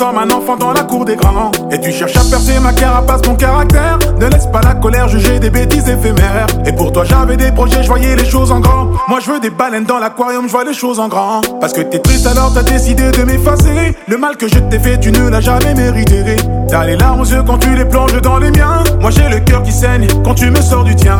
comme 0.00 0.16
un 0.16 0.30
enfant 0.34 0.56
dans 0.56 0.72
la 0.72 0.82
cour 0.84 1.04
des 1.04 1.14
grands. 1.14 1.50
Et 1.70 1.78
tu 1.78 1.92
cherches 1.92 2.16
à 2.16 2.20
percer 2.28 2.58
ma 2.58 2.72
carapace, 2.72 3.20
mon 3.28 3.36
caractère. 3.36 3.98
Ne 4.18 4.26
laisse 4.26 4.46
pas 4.46 4.62
la 4.62 4.74
colère 4.74 5.08
juger 5.08 5.38
des 5.38 5.50
bêtises 5.50 5.88
éphémères. 5.88 6.46
Et 6.64 6.72
pour 6.72 6.90
toi, 6.90 7.04
j'avais 7.04 7.36
des 7.36 7.52
projets, 7.52 7.82
je 7.82 7.88
voyais 7.88 8.16
les 8.16 8.24
choses 8.24 8.50
en 8.50 8.60
grand. 8.60 8.86
Moi, 9.08 9.18
je 9.20 9.30
veux 9.30 9.40
des 9.40 9.50
baleines 9.50 9.84
dans 9.84 9.98
l'aquarium, 9.98 10.44
je 10.46 10.52
vois 10.52 10.64
les 10.64 10.72
choses 10.72 10.98
en 10.98 11.08
grand. 11.08 11.42
Parce 11.60 11.74
que 11.74 11.82
t'es 11.82 11.98
triste, 11.98 12.26
alors 12.26 12.50
t'as 12.54 12.62
décidé 12.62 13.10
de 13.12 13.22
m'effacer. 13.24 13.94
Le 14.08 14.16
mal 14.16 14.36
que 14.38 14.48
je 14.48 14.58
t'ai 14.58 14.78
fait, 14.78 14.98
tu 14.98 15.12
ne 15.12 15.28
l'as 15.28 15.40
jamais 15.42 15.74
mérité. 15.74 16.36
T'as 16.68 16.86
les 16.86 16.96
larmes 16.96 17.20
aux 17.20 17.24
yeux 17.24 17.42
quand 17.46 17.58
tu 17.58 17.74
les 17.76 17.84
plonges 17.84 18.20
dans 18.22 18.38
les 18.38 18.50
miens. 18.52 18.82
Moi, 19.00 19.10
j'ai 19.10 19.28
le 19.28 19.40
cœur 19.40 19.62
qui 19.62 19.72
saigne 19.72 20.08
quand 20.24 20.34
tu 20.34 20.50
me 20.50 20.60
sors 20.62 20.84
du 20.84 20.96
tien. 20.96 21.10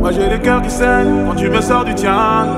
Moi, 0.00 0.10
j'ai 0.10 0.28
le 0.28 0.38
cœur 0.38 0.60
qui 0.62 0.70
saigne 0.70 1.26
quand 1.28 1.36
tu 1.36 1.48
me 1.48 1.60
sors 1.60 1.84
du 1.84 1.94
tien. 1.94 2.48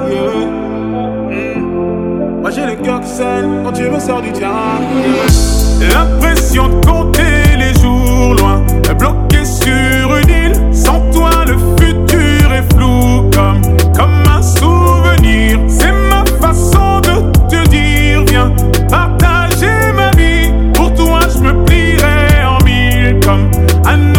Moi 2.45 2.51
j'ai 2.53 2.67
le 2.67 2.75
cœur 2.75 3.01
qui 3.01 3.09
quand 3.65 3.73
tu 3.73 3.89
me 3.89 3.99
sors 3.99 4.21
du 4.21 4.31
tien. 4.31 4.53
L'impression 5.81 6.69
de 6.69 6.85
compter 6.87 7.57
les 7.57 7.73
jours 7.81 8.35
loin, 8.35 8.61
bloqué 8.99 9.47
sur 9.47 10.15
une 10.15 10.29
île. 10.29 10.53
Sans 10.71 11.01
toi, 11.11 11.31
le 11.47 11.55
futur 11.83 12.53
est 12.53 12.71
flou 12.77 13.31
comme, 13.33 13.63
comme 13.97 14.23
un 14.31 14.43
souvenir. 14.43 15.59
C'est 15.69 15.93
ma 16.11 16.23
façon 16.47 17.01
de 17.01 17.33
te 17.49 17.67
dire, 17.71 18.23
viens 18.29 18.53
partager 18.91 19.93
ma 19.97 20.11
vie. 20.11 20.53
Pour 20.75 20.93
toi, 20.93 21.21
je 21.35 21.39
me 21.39 21.65
plierai 21.65 22.45
en 22.45 22.63
mille 22.63 23.21
comme 23.25 23.49
un 23.87 24.14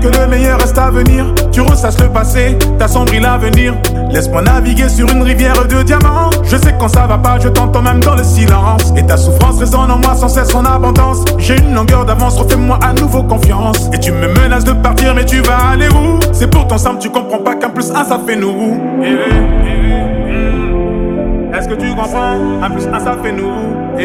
que 0.00 0.06
le 0.08 0.26
meilleur 0.26 0.58
reste 0.58 0.78
à 0.78 0.90
venir. 0.90 1.24
Tu 1.52 1.60
ressasses 1.60 2.00
le 2.00 2.08
passé, 2.08 2.56
à 2.80 3.38
venir. 3.38 3.74
Laisse-moi 4.10 4.42
naviguer 4.42 4.88
sur 4.88 5.08
une 5.10 5.22
rivière 5.22 5.66
de 5.66 5.82
diamants. 5.82 6.30
Je 6.44 6.56
sais 6.56 6.74
quand 6.78 6.88
ça 6.88 7.06
va 7.06 7.18
pas, 7.18 7.38
je 7.42 7.48
t'entends 7.48 7.82
même 7.82 8.00
dans 8.00 8.14
le 8.14 8.22
silence. 8.24 8.92
Et 8.96 9.04
ta 9.04 9.16
souffrance 9.16 9.58
résonne 9.58 9.90
en 9.90 9.98
moi 9.98 10.14
sans 10.14 10.28
cesse 10.28 10.54
en 10.54 10.64
abondance. 10.64 11.24
J'ai 11.38 11.56
une 11.58 11.74
longueur 11.74 12.04
d'avance, 12.04 12.38
refais-moi 12.38 12.78
à 12.82 12.92
nouveau 12.94 13.22
confiance. 13.22 13.88
Et 13.92 13.98
tu 13.98 14.12
me 14.12 14.28
menaces 14.28 14.64
de 14.64 14.72
partir, 14.72 15.14
mais 15.14 15.24
tu 15.24 15.40
vas 15.40 15.70
aller 15.72 15.88
où 15.88 16.18
C'est 16.32 16.48
pour 16.48 16.66
ton 16.66 16.78
simple, 16.78 16.98
tu 17.00 17.10
comprends 17.10 17.38
pas 17.38 17.54
qu'un 17.56 17.70
plus 17.70 17.90
un 17.90 18.04
ça 18.04 18.20
fait 18.26 18.36
nous. 18.36 18.80
Eh 19.02 19.06
eh, 19.06 19.16
eh, 19.34 20.32
hmm. 20.32 21.54
Est-ce 21.54 21.68
que 21.68 21.74
tu 21.74 21.90
comprends 21.90 22.36
Un 22.62 22.70
plus 22.70 22.86
un 22.86 23.00
ça 23.00 23.16
fait 23.22 23.32
nous. 23.32 23.48
Hmm. 23.48 23.98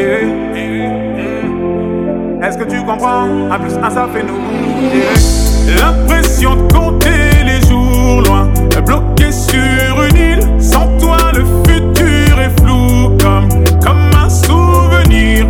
Est-ce 2.44 2.58
que 2.58 2.64
tu 2.66 2.80
comprends 2.84 3.28
Un 3.52 3.60
plus 3.60 3.74
un 3.78 3.90
ça 3.90 4.08
fait 4.12 4.24
nous. 4.24 5.43
L'impression 5.68 6.56
de 6.56 6.74
compter 6.74 7.44
les 7.46 7.62
jours 7.68 8.22
loin, 8.22 8.50
bloqué 8.86 9.32
sur 9.32 10.04
une 10.10 10.16
île. 10.16 10.42
Sans 10.60 10.88
toi, 11.00 11.16
le 11.34 11.46
futur 11.66 12.38
est 12.40 12.60
flou 12.62 13.16
comme, 13.18 13.48
comme 13.82 14.12
un 14.18 14.30
souvenir. 14.30 15.46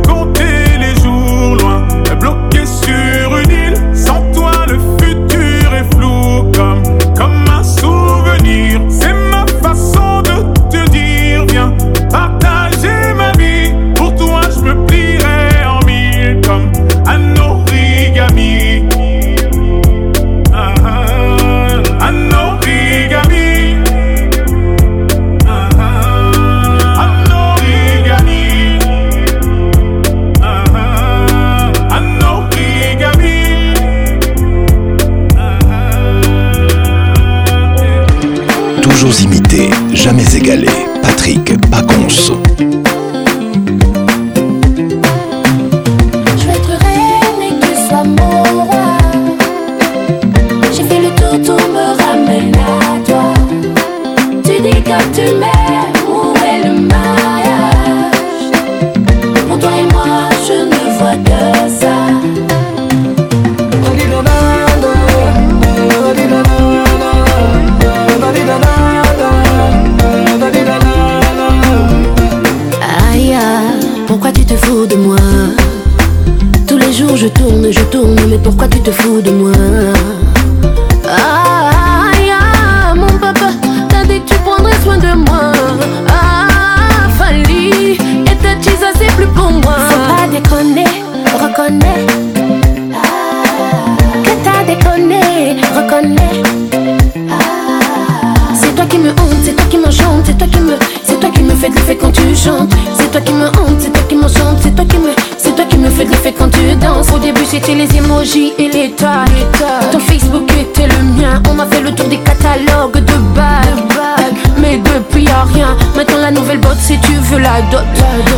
Ton 109.91 109.99
Facebook 110.01 110.47
était 110.61 110.87
le 110.87 111.03
mien, 111.19 111.41
on 111.51 111.57
a 111.57 111.65
fait 111.65 111.81
le 111.81 111.91
tour 111.95 112.05
des 112.09 112.17
catalogues 112.19 113.03
de 113.03 113.13
bagues. 113.33 114.35
Mais 114.59 114.77
depuis 114.77 115.23
y'a 115.23 115.45
rien, 115.51 115.75
maintenant 115.95 116.19
la 116.19 116.29
nouvelle 116.29 116.59
botte, 116.59 116.77
si 116.79 116.99
tu 116.99 117.13
veux 117.15 117.39
la 117.39 117.59
dot. 117.71 117.79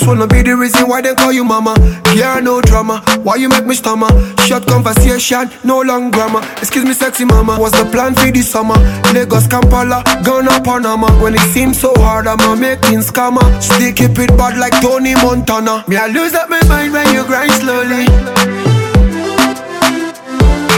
This 0.03 0.09
wanna 0.09 0.27
be 0.27 0.41
the 0.41 0.51
reason 0.57 0.85
why 0.89 0.99
they 1.01 1.15
call 1.15 1.31
you 1.31 1.45
mama. 1.45 1.73
Yeah, 2.13 2.37
no 2.41 2.59
drama. 2.59 3.01
Why 3.23 3.37
you 3.37 3.47
make 3.47 3.65
me 3.65 3.73
stammer? 3.73 4.11
Short 4.45 4.67
conversation, 4.67 5.49
no 5.63 5.79
long 5.79 6.11
grammar. 6.11 6.41
Excuse 6.57 6.83
me, 6.83 6.91
sexy 6.93 7.23
mama. 7.23 7.55
What's 7.57 7.71
the 7.79 7.85
plan 7.89 8.13
for 8.13 8.29
this 8.29 8.51
summer? 8.51 8.75
Lagos, 9.13 9.47
Kampala, 9.47 10.03
Ghana, 10.25 10.61
Panama. 10.61 11.07
When 11.23 11.35
it 11.35 11.47
seems 11.55 11.79
so 11.79 11.93
hard, 12.03 12.27
I'm 12.27 12.37
to 12.39 12.53
making 12.57 12.99
scammer. 12.99 13.47
Still 13.61 13.93
keep 13.93 14.19
it 14.19 14.27
bad 14.35 14.57
like 14.59 14.75
Tony 14.81 15.15
Montana. 15.15 15.85
Me, 15.87 15.95
I 15.95 16.07
lose 16.07 16.33
up 16.33 16.49
my 16.49 16.59
mind 16.67 16.91
when 16.91 17.07
you 17.15 17.23
grind 17.23 17.53
slowly. 17.53 18.03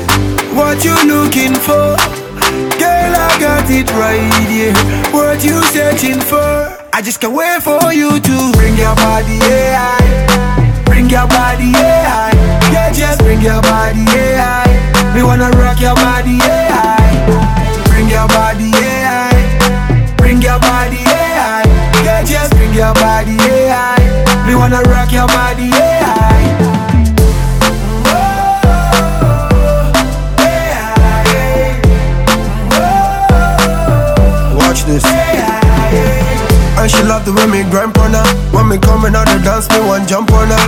what 0.53 0.83
you 0.83 0.99
looking 1.07 1.55
for? 1.55 1.95
got 3.41 3.65
it 3.69 3.89
right 3.97 4.21
here. 4.45 4.69
Yeah. 4.69 5.11
What 5.11 5.43
you 5.43 5.57
searching 5.73 6.19
for? 6.21 6.47
I 6.93 7.01
just 7.01 7.19
can't 7.21 7.33
wait 7.33 7.57
for 7.65 7.81
you 7.91 8.19
to 8.21 8.35
bring 8.57 8.77
your 8.77 8.93
body, 9.01 9.37
yeah. 9.49 9.97
Bring 10.85 11.09
your 11.09 11.25
body, 11.27 11.73
yeah. 11.73 12.29
Yeah, 12.73 12.93
just 12.93 13.19
bring 13.25 13.41
your 13.41 13.61
body, 13.65 14.03
yeah. 14.13 14.61
We 15.15 15.23
wanna 15.23 15.49
rock 15.61 15.79
your 15.81 15.95
body, 16.05 16.37
yeah. 16.45 16.99
Bring 17.91 18.07
your 18.13 18.27
body, 18.29 18.67
yeah. 18.77 19.33
Bring 20.21 20.39
your 20.41 20.59
body, 20.59 21.01
yeah. 21.09 21.65
Yeah, 22.05 22.21
just 22.23 22.51
bring 22.57 22.73
your 22.73 22.93
body, 23.01 23.35
yeah. 23.49 23.97
We 24.47 24.53
wanna 24.55 24.81
rock 24.93 25.11
your 25.11 25.27
body, 25.27 25.67
yeah. 25.77 25.90
And 36.81 36.89
she 36.89 37.03
love 37.03 37.25
the 37.29 37.33
way 37.37 37.45
me 37.45 37.61
grind 37.69 37.93
on 38.01 38.17
her 38.17 38.25
When 38.49 38.67
me 38.73 38.79
coming 38.81 39.13
out 39.13 39.29
the 39.29 39.37
dance, 39.45 39.69
me 39.69 39.77
one 39.85 40.01
jump 40.09 40.33
on 40.33 40.49
her 40.49 40.65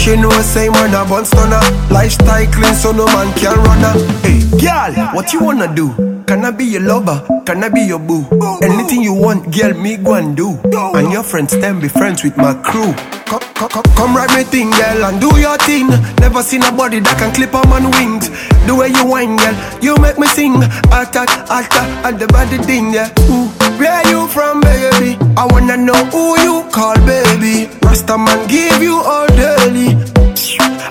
She 0.00 0.16
know 0.16 0.32
say 0.40 0.72
man 0.72 0.96
a 0.96 1.04
bun 1.04 1.26
stunner 1.28 1.60
Lifestyle 1.92 2.48
clean 2.48 2.72
so 2.72 2.88
no 2.88 3.04
man 3.12 3.28
can 3.36 3.60
run 3.60 3.84
her 3.84 3.92
Hey, 4.24 4.40
girl, 4.56 5.12
what 5.12 5.34
you 5.34 5.44
wanna 5.44 5.68
do? 5.68 5.92
Can 6.24 6.46
I 6.46 6.52
be 6.52 6.64
your 6.64 6.80
lover? 6.80 7.20
Can 7.44 7.62
I 7.62 7.68
be 7.68 7.82
your 7.82 7.98
boo? 7.98 8.24
Anything 8.64 9.02
you 9.02 9.12
want, 9.12 9.44
girl, 9.52 9.74
me 9.76 9.98
go 9.98 10.14
and 10.14 10.34
do 10.34 10.56
And 10.96 11.12
your 11.12 11.22
friends, 11.22 11.52
then 11.52 11.80
be 11.82 11.88
friends 11.88 12.24
with 12.24 12.38
my 12.38 12.54
crew 12.64 12.96
Come, 13.28 13.44
come, 13.52 13.68
come 13.92 14.16
ride 14.16 14.32
me 14.32 14.44
thing, 14.44 14.70
girl, 14.70 15.04
and 15.04 15.20
do 15.20 15.28
your 15.38 15.58
thing 15.68 15.88
Never 16.24 16.42
seen 16.42 16.62
a 16.62 16.72
body 16.72 17.00
that 17.00 17.18
can 17.20 17.28
clip 17.36 17.52
on 17.52 17.68
man 17.68 17.92
wings 18.00 18.32
The 18.64 18.72
way 18.72 18.88
you 18.88 19.04
whine, 19.04 19.36
girl, 19.36 19.52
you 19.84 19.98
make 20.00 20.16
me 20.18 20.28
sing 20.28 20.62
Attack, 20.88 21.28
attack, 21.52 22.06
and 22.08 22.18
the 22.18 22.26
body 22.28 22.56
ding, 22.64 22.94
yeah 22.94 23.12
Ooh. 23.28 23.51
Where 23.78 24.04
you 24.10 24.28
from, 24.28 24.60
baby? 24.60 25.16
I 25.36 25.46
wanna 25.48 25.76
know 25.76 25.96
who 26.12 26.36
you 26.40 26.64
call, 26.72 26.94
baby. 27.06 27.70
Rasta 27.82 28.18
man 28.18 28.46
give 28.48 28.82
you 28.82 29.00
all 29.00 29.26
daily. 29.28 29.96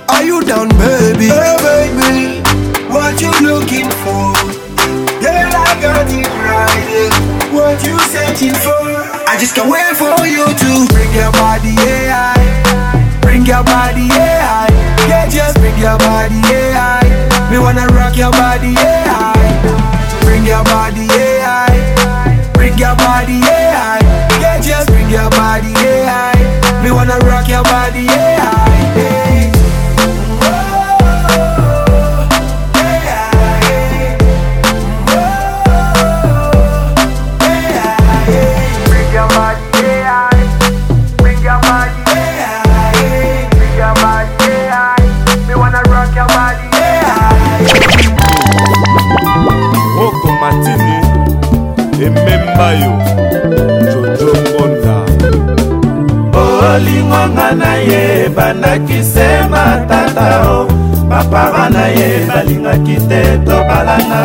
Are 0.10 0.24
you 0.24 0.41
down, 0.41 0.70
baby? 0.82 1.30
Hey, 1.30 1.58
baby, 1.62 2.41
what 2.90 3.22
you 3.22 3.30
looking 3.44 3.90
for? 4.02 4.34
Girl, 5.22 5.52
I 5.52 5.70
got 5.78 6.10
it 6.10 6.26
right. 6.48 7.14
What 7.53 7.78
you 7.86 7.99
searching 8.10 8.56
for? 8.66 8.82
I 9.30 9.38
just 9.38 9.53
can't 9.53 9.70
wait 9.70 9.94
for 9.94 10.26
you 10.26 10.41
to 10.49 10.70
bring 10.94 11.12
your 11.14 11.32
body, 11.38 11.78
yeah. 11.86 12.34
Bring 13.22 13.45
your 13.45 13.64
body, 13.64 14.10
yeah. 14.10 14.66
Yeah, 15.08 15.30
just 15.30 15.58
bring 15.62 15.78
your 15.78 15.99
body, 15.99 16.40
yeah. 16.49 17.03
We 17.52 17.60
wanna 17.60 17.86
rock 17.94 18.18
your 18.18 18.32
body, 18.32 18.74
yeah. 18.74 19.34
Bring 20.24 20.45
your 20.45 20.64
body, 20.64 21.06
yeah. 21.16 21.31
Bring 22.62 22.78
your 22.78 22.96
body, 22.96 23.40
yeah, 23.42 23.74
high. 23.74 24.40
Yeah, 24.40 24.60
just 24.62 24.88
bring 24.90 25.10
your 25.10 25.32
body, 25.32 25.70
yeah, 25.84 26.32
high. 26.32 26.84
Me 26.84 26.92
wanna 26.92 27.18
rock 27.26 27.48
your 27.48 27.64
body, 27.64 28.04
yeah. 28.04 28.31
bayo 52.62 52.94
jojo 53.92 54.30
ngonda 54.50 54.98
olingonga 56.72 57.48
na 57.62 57.72
ye 57.90 58.02
bandakise 58.38 59.28
matata 59.54 60.28
o 60.58 60.60
bapara 61.10 61.66
na 61.76 61.86
ye 61.98 62.08
balingaki 62.32 62.98
te 63.10 63.22
tobalana 63.48 64.22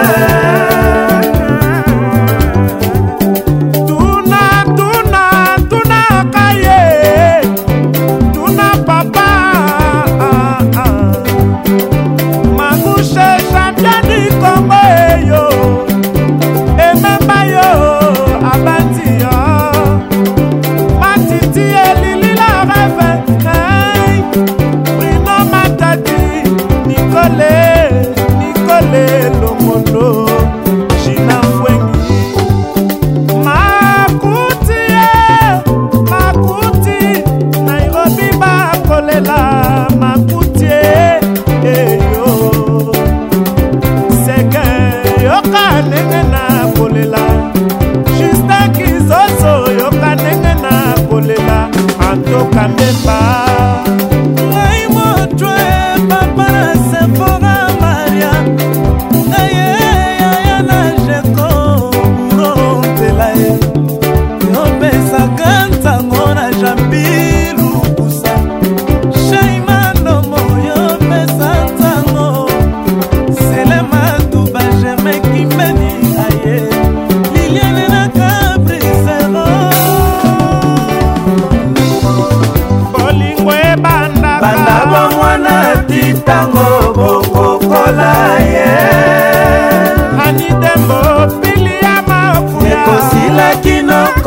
goodbye. 52.86 53.25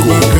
banco. 0.00 0.31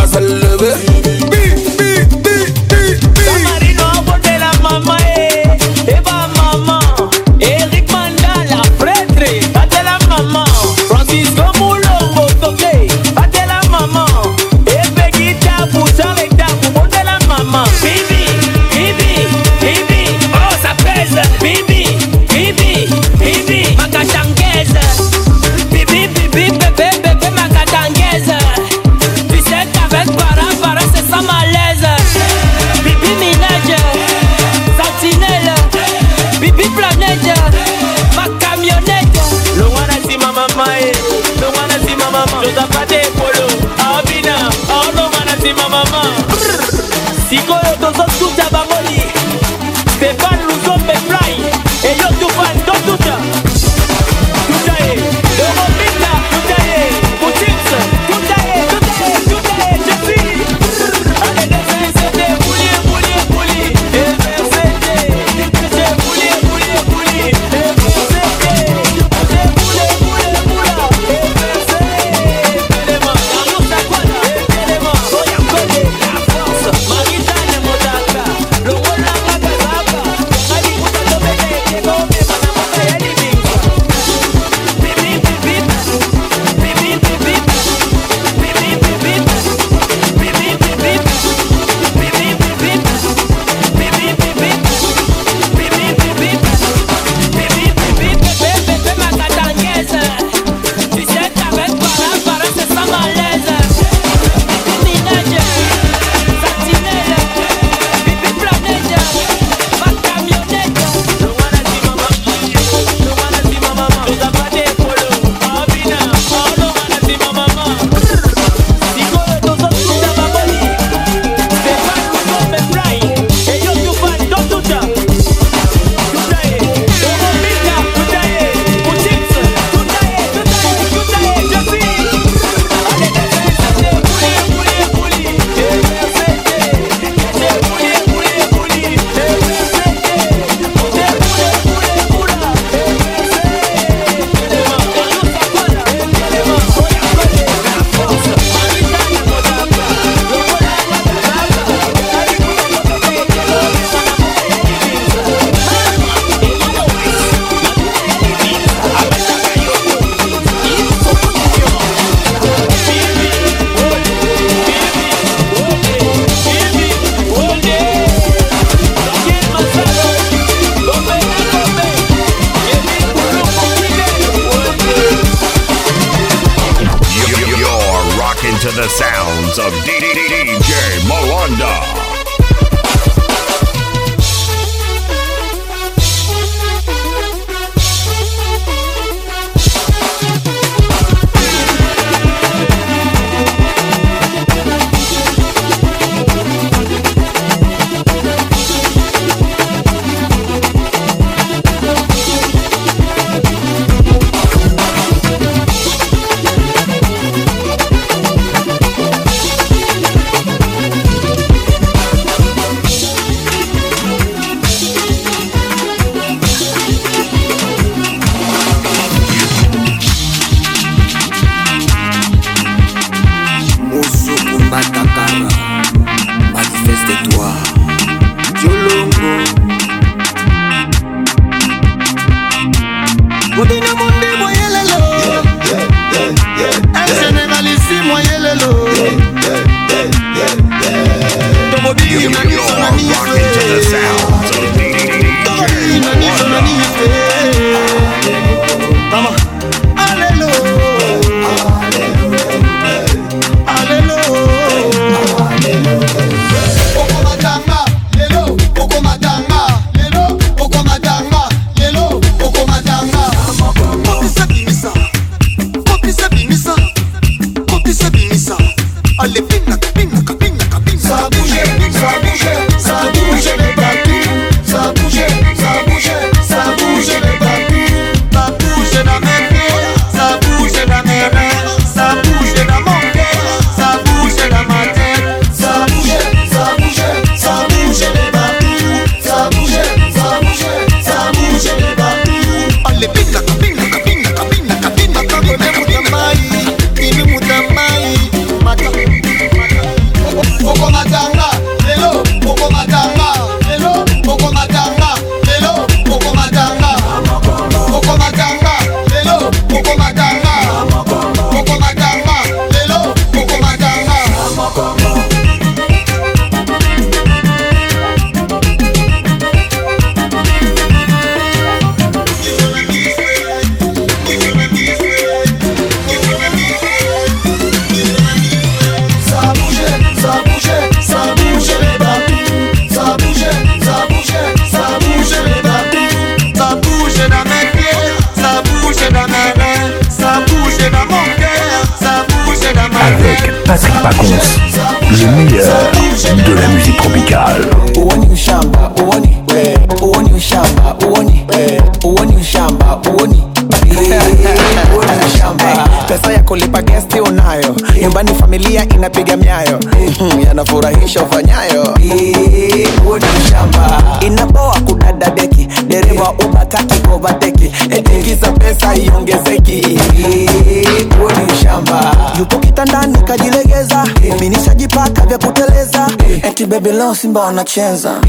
Simba 377.13 377.51
na 377.51 377.63
chenza. 377.63 378.21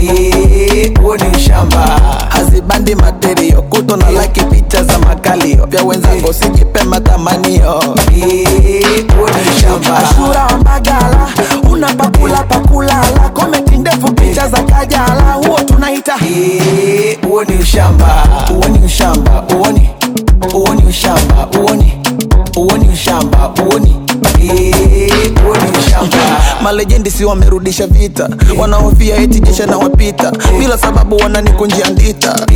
wahandisi 27.03 27.24
wamerudisha 27.24 27.87
vita, 27.87 28.29
wanaofia 28.59 29.16
eti 29.16 29.41
jeshi 29.41 29.62
na 29.62 29.79
wapita 29.79 30.31
bila 30.59 30.79
sababu 30.79 31.16
wananikunjia 31.16 31.91
ndita. 31.91 32.47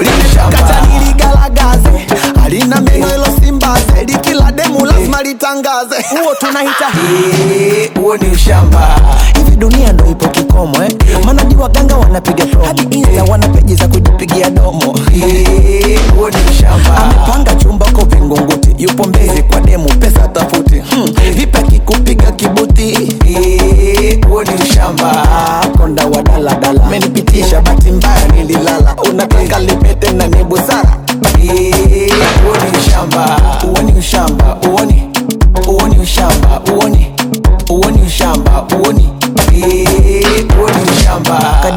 Limekata 0.00 0.86
niligalagaze, 0.86 2.06
alina 2.44 2.80
meno 2.80 3.08
ilo 3.14 3.26
simbaze, 3.44 4.04
likila 4.06 4.52
demu 4.52 4.86
lazima 4.86 5.22
litangaze. 5.22 5.94
Huo 6.10 6.34
tunahita 6.40 6.88
huo 8.00 8.16
ni 8.16 8.28
ushamba 8.28 9.00
dunia 9.56 9.92
ndo 9.92 10.06
ipo 10.10 10.28
kikomo 10.28 10.82
eh? 10.84 10.96
Maana 11.24 11.44
di 11.44 11.56
waganga 11.56 11.96
wanapiga 11.96 12.46
promo 12.46 12.66
hadi 12.66 12.98
Insta 12.98 13.24
wana 13.24 13.48
peji 13.48 13.74
za 13.74 13.88
kujipigia 13.88 14.50
domo. 14.50 14.96
Huo 16.16 16.30
ni 16.30 16.66
amepanga 16.70 17.54
chumba 17.54 17.86
ko 17.92 18.04
Vingunguti, 18.04 18.74
yupo 18.82 19.04
Mbezi 19.04 19.42
kwa 19.42 19.60
demu 19.60 19.88
pesa 19.88 20.28
tafuti 20.28 20.74
hmm. 20.90 21.14
kikupiga 21.70 22.32
kibuti? 22.32 23.16
Huo 24.28 24.44
ni 24.44 24.50
mshamba 24.64 25.26
konda 25.78 26.06
wa 26.06 26.22
daladala, 26.22 26.86
menipitisha, 26.90 27.60
bahati 27.60 27.90
mbaya 27.92 28.28
nililala, 28.28 28.96
unataka 29.10 29.58
lipete 29.60 30.10
na 30.12 30.26
ni 30.26 30.44
busara 30.44 31.03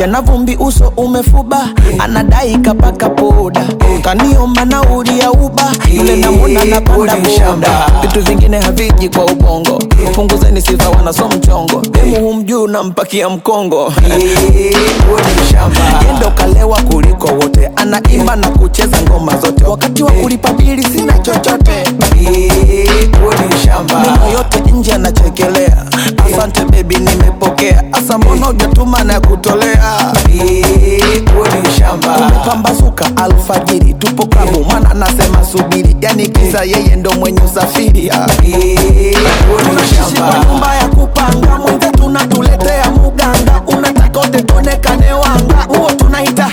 na 0.07 0.21
vumbi 0.21 0.55
uso 0.59 0.93
umefuba, 0.97 1.67
anadai 1.99 2.57
kapaka 2.57 3.09
poda, 3.09 3.67
utaniomba 3.95 4.65
nauli 4.65 5.19
ya 5.19 5.31
Uba, 5.31 5.71
yule 5.91 6.15
na 6.65 6.81
panda 6.81 7.15
mshamba 7.17 7.91
vitu 8.01 8.21
vingine 8.23 8.59
haviji 8.59 9.09
kwa 9.09 9.25
ubongo, 9.25 9.75
upunguzeni 10.09 10.61
sifa 10.61 10.89
wana 10.89 11.13
so 11.13 11.27
mchongo, 11.29 11.81
demu 11.91 12.15
humjuu 12.27 12.67
nampakia 12.67 13.29
mkongo 13.29 13.93
endo 16.09 16.31
kalewa 16.35 16.81
kuliko 16.81 17.27
wote, 17.27 17.69
anaimba 17.75 18.35
na 18.35 18.47
kucheza 18.49 18.97
ngoma 19.01 19.37
zote, 19.37 19.63
wakati 19.63 20.03
wa 20.03 20.11
kulipa 20.11 20.53
bili 20.53 20.83
sina 20.83 21.19
chochote, 21.19 21.71
meno 23.87 24.27
yote 24.33 24.59
nje 24.71 24.93
anachekelea. 24.93 25.83
Asante 26.27 26.65
baby, 26.65 26.95
nimepokea. 26.95 27.83
Asa 27.93 28.17
mbona 28.17 29.03
na 29.03 29.19
kutolea 29.19 29.96
Pambazuka 32.45 33.05
alfajiri, 33.17 33.93
tupo 33.93 34.25
klabu, 34.27 34.65
mana 34.65 34.93
nasema 34.93 35.43
subiri, 35.45 35.95
yani 36.01 36.27
kisa 36.27 36.63
yeye 36.63 36.95
ndo 36.95 37.11
mwenye 37.11 37.41
usafiri. 37.41 38.11
Tunashishiwa 39.69 40.45
nyumba 40.49 40.75
ya 40.75 40.87
kupanga, 40.87 41.57
mwenzetu 41.57 42.09
natuletea 42.09 42.91
muganga, 42.91 43.61
unataka 43.67 44.19
utekonekane 44.19 45.13
wanga, 45.13 45.67
huo 45.67 45.91
tunaita 45.91 46.49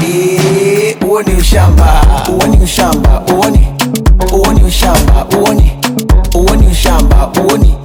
huo 1.01 1.23
ni 1.23 1.35
ushamba, 1.35 2.01
huo 2.27 2.47
ni 2.49 2.65
ushamba, 2.65 3.11
huo 3.31 3.45
ni 3.47 4.65
ushamba, 4.67 5.27
huo 5.33 6.55
ni 6.55 6.65
ushamba, 6.71 7.17
huo 7.37 7.57
ni 7.57 7.84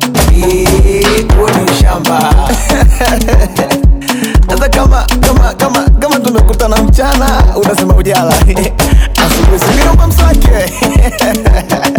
tumekutana 6.31 6.75
mchana, 6.83 7.27
unasema 7.61 7.95
ujala 7.95 8.33
asubuhi 9.23 9.59
singeupa 9.65 10.07
msake 10.07 10.73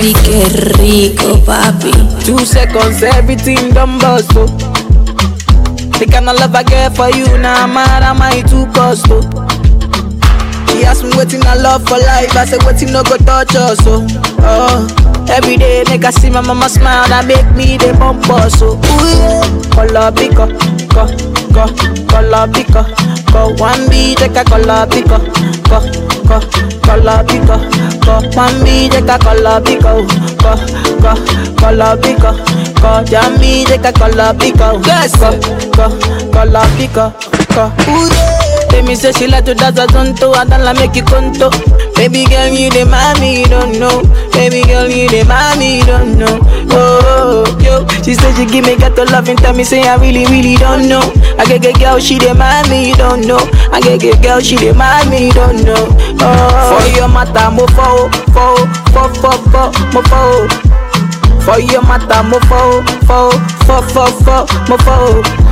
City, 0.00 0.12
qué 0.24 0.44
rico, 0.78 1.38
papi. 1.46 1.90
Two 2.26 2.38
seconds, 2.44 3.02
everything 3.02 3.72
done 3.72 3.98
bust, 3.98 4.30
oh. 4.36 4.44
The 5.98 6.06
kind 6.10 6.28
of 6.28 6.36
love 6.38 6.54
I 6.54 6.62
get 6.64 6.94
for 6.94 7.08
you, 7.08 7.24
now 7.38 7.64
nah, 7.66 7.66
mad 7.72 8.02
am 8.02 8.20
I 8.20 8.42
too 8.42 8.66
cost, 8.74 9.06
oh. 9.08 9.22
She 10.68 10.84
asked 10.84 11.02
me 11.02 11.12
in 11.12 11.46
I 11.46 11.54
love 11.54 11.84
for 11.88 11.96
life, 11.96 12.36
I 12.36 12.44
said 12.44 12.62
waiting 12.64 12.92
no 12.92 13.02
go 13.04 13.16
touch 13.16 13.54
us, 13.56 13.78
oh. 13.86 14.06
oh. 14.40 15.26
Every 15.30 15.56
day 15.56 15.82
make 15.88 16.04
I 16.04 16.10
see 16.10 16.28
my 16.28 16.42
mama 16.42 16.68
smile, 16.68 17.08
that 17.08 17.24
make 17.24 17.48
me 17.56 17.78
the 17.78 17.96
bump 17.98 18.28
us, 18.28 18.60
oh. 18.60 18.76
Ooh, 18.76 19.00
yeah. 19.00 19.40
Color 19.72 20.12
picker, 20.12 20.48
go, 20.92 21.08
go, 21.56 21.66
pick 21.72 22.66
picker, 22.66 22.84
go. 23.32 23.54
One 23.56 23.88
beat, 23.88 24.18
take 24.18 24.36
a 24.36 24.44
pick 24.44 24.90
picker, 24.92 25.20
go, 25.70 25.80
go, 26.28 27.24
pick 27.24 27.40
picker. 27.40 27.95
ko 28.06 28.22
mami 28.38 28.86
deca 28.86 29.18
colabico 29.18 29.90
ko 30.38 30.50
ko 31.02 31.12
colabico 31.58 32.30
ko 32.78 33.02
yami 33.10 33.66
deca 33.66 33.90
colabico 33.98 34.78
yes 34.86 35.10
ko 35.18 35.28
ko 35.74 35.86
colabico 36.30 37.10
ko 37.50 37.64
ure 37.90 38.45
tell 38.76 38.84
me 38.86 38.94
say 38.94 39.10
she 39.12 39.26
like 39.26 39.44
to 39.44 39.54
dance 39.54 39.78
a 39.78 39.86
zonto 39.86 40.36
and 40.36 40.52
then 40.52 40.60
I 40.60 40.72
make 40.76 40.94
you 40.94 41.02
conto 41.04 41.48
Baby 41.96 42.28
girl 42.28 42.52
you 42.52 42.68
the 42.68 42.84
mommy 42.84 43.40
you 43.40 43.46
don't 43.46 43.80
know 43.80 44.04
Baby 44.36 44.60
girl 44.68 44.88
you 44.88 45.08
the 45.08 45.24
mommy 45.24 45.78
you 45.78 45.84
don't 45.84 46.18
know 46.18 46.36
Oh, 46.76 47.44
yo 47.64 47.88
She 48.04 48.12
said 48.14 48.36
she 48.36 48.44
give 48.44 48.64
me 48.66 48.76
ghetto 48.76 49.06
to 49.06 49.12
love 49.12 49.28
and 49.30 49.38
tell 49.38 49.54
me 49.56 49.64
say 49.64 49.80
I 49.88 49.96
really 49.96 50.26
really 50.26 50.56
don't 50.56 50.88
know 50.88 51.00
I 51.38 51.44
get 51.46 51.62
get 51.62 51.80
girl 51.80 51.98
she 51.98 52.18
the 52.18 52.34
mommy 52.34 52.88
you 52.90 52.94
don't 52.96 53.26
know 53.26 53.40
I 53.72 53.80
get 53.80 54.00
get 54.00 54.22
girl 54.22 54.40
she 54.40 54.56
the 54.56 54.74
mommy 54.74 55.28
you 55.28 55.32
don't 55.32 55.64
know 55.64 55.88
Oh, 56.20 56.28
for 56.68 56.84
your 56.96 57.08
matter 57.08 57.48
mo 57.48 57.64
fo 57.72 58.08
fo 58.34 58.44
fo 58.92 59.02
fo 59.20 59.30
fo 59.52 59.62
mo 59.92 60.02
fo 60.10 60.22
for 61.44 61.58
your 61.60 61.80
matter 61.86 62.22
mo 62.28 62.38
fo 62.50 62.60
fo 63.08 63.32
fo 63.64 63.80
fo 63.94 64.04
fo 64.20 64.34
mo 64.68 64.76
fo 64.84 65.45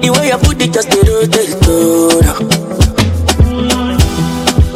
The 0.00 0.08
way 0.16 0.28
you 0.28 0.38
put 0.38 0.56
it 0.64 0.72
just 0.72 0.88
they 0.88 0.96
rotate 1.04 1.60
todo. 1.60 2.32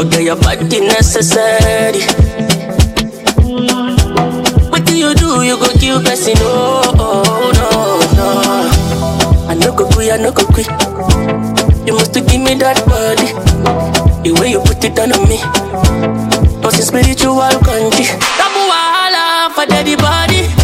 Okay, 0.05 0.23
your 0.29 0.37
body 0.37 0.85
necessary. 0.85 2.05
What 4.69 4.85
do 4.85 4.93
you 4.93 5.15
do? 5.17 5.41
You 5.43 5.57
go 5.57 5.69
kill 5.81 6.03
person? 6.05 6.35
Oh, 6.41 7.25
oh 7.25 7.57
no, 7.57 7.69
no. 8.21 9.49
I 9.49 9.55
no 9.55 9.73
go 9.75 9.89
quit, 9.97 10.13
I 10.13 10.17
no 10.21 10.29
go 10.31 10.45
quit. 10.45 10.69
You 11.89 11.95
must 11.97 12.13
give 12.13 12.29
me 12.45 12.53
that 12.61 12.85
body. 12.85 13.33
The 14.29 14.37
way 14.39 14.51
you 14.51 14.61
put 14.61 14.85
it 14.85 14.95
down 14.95 15.13
on 15.17 15.25
me. 15.25 15.41
Cause 16.61 16.77
it's 16.77 16.89
spiritual 16.93 17.41
country. 17.65 18.13
Double 18.37 18.65
wahala 18.69 19.55
for 19.57 19.65
daddy 19.65 19.97
body. 19.97 20.64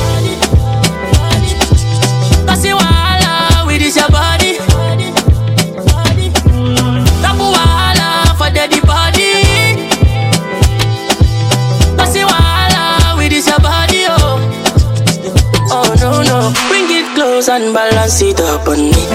and 17.60 17.74
balance 17.74 18.22
it 18.22 18.40
up 18.40 18.66
on 18.68 18.78
me. 18.78 19.06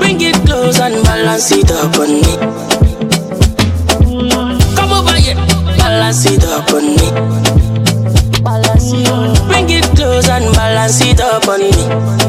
Bring 0.00 0.20
it 0.20 0.34
close 0.46 0.80
and 0.80 1.02
balance 1.04 1.52
it 1.52 1.70
up 1.70 1.94
on 1.96 2.10
me. 2.10 2.36
Come 4.74 4.92
over 4.92 5.16
here, 5.18 5.34
balance 5.78 6.24
it 6.26 6.44
up 6.44 6.70
on 6.72 6.86
me. 6.86 7.10
Bring 9.46 9.70
it 9.70 9.84
close 9.96 10.28
and 10.28 10.52
balance 10.54 11.00
it 11.02 11.20
up 11.20 11.46
on 11.48 11.60
me. 11.60 12.25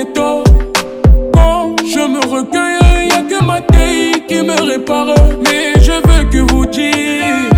métaux. 0.00 0.42
Quand 1.34 1.74
oh, 1.74 1.76
je 1.84 2.00
me 2.14 2.20
recueille, 2.36 3.08
y 3.08 3.12
a 3.12 3.22
que 3.30 3.44
ma 3.44 3.60
taille 3.60 4.24
qui 4.28 4.40
me 4.48 4.56
répare. 4.72 5.14
Mais 5.44 5.74
je 5.80 5.92
veux 6.08 6.24
que 6.32 6.52
vous 6.52 6.66
dire, 6.66 7.50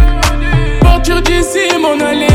partir 0.81 1.21
d'ici, 1.23 1.67
m'en 1.81 1.99
aller. 2.05 2.32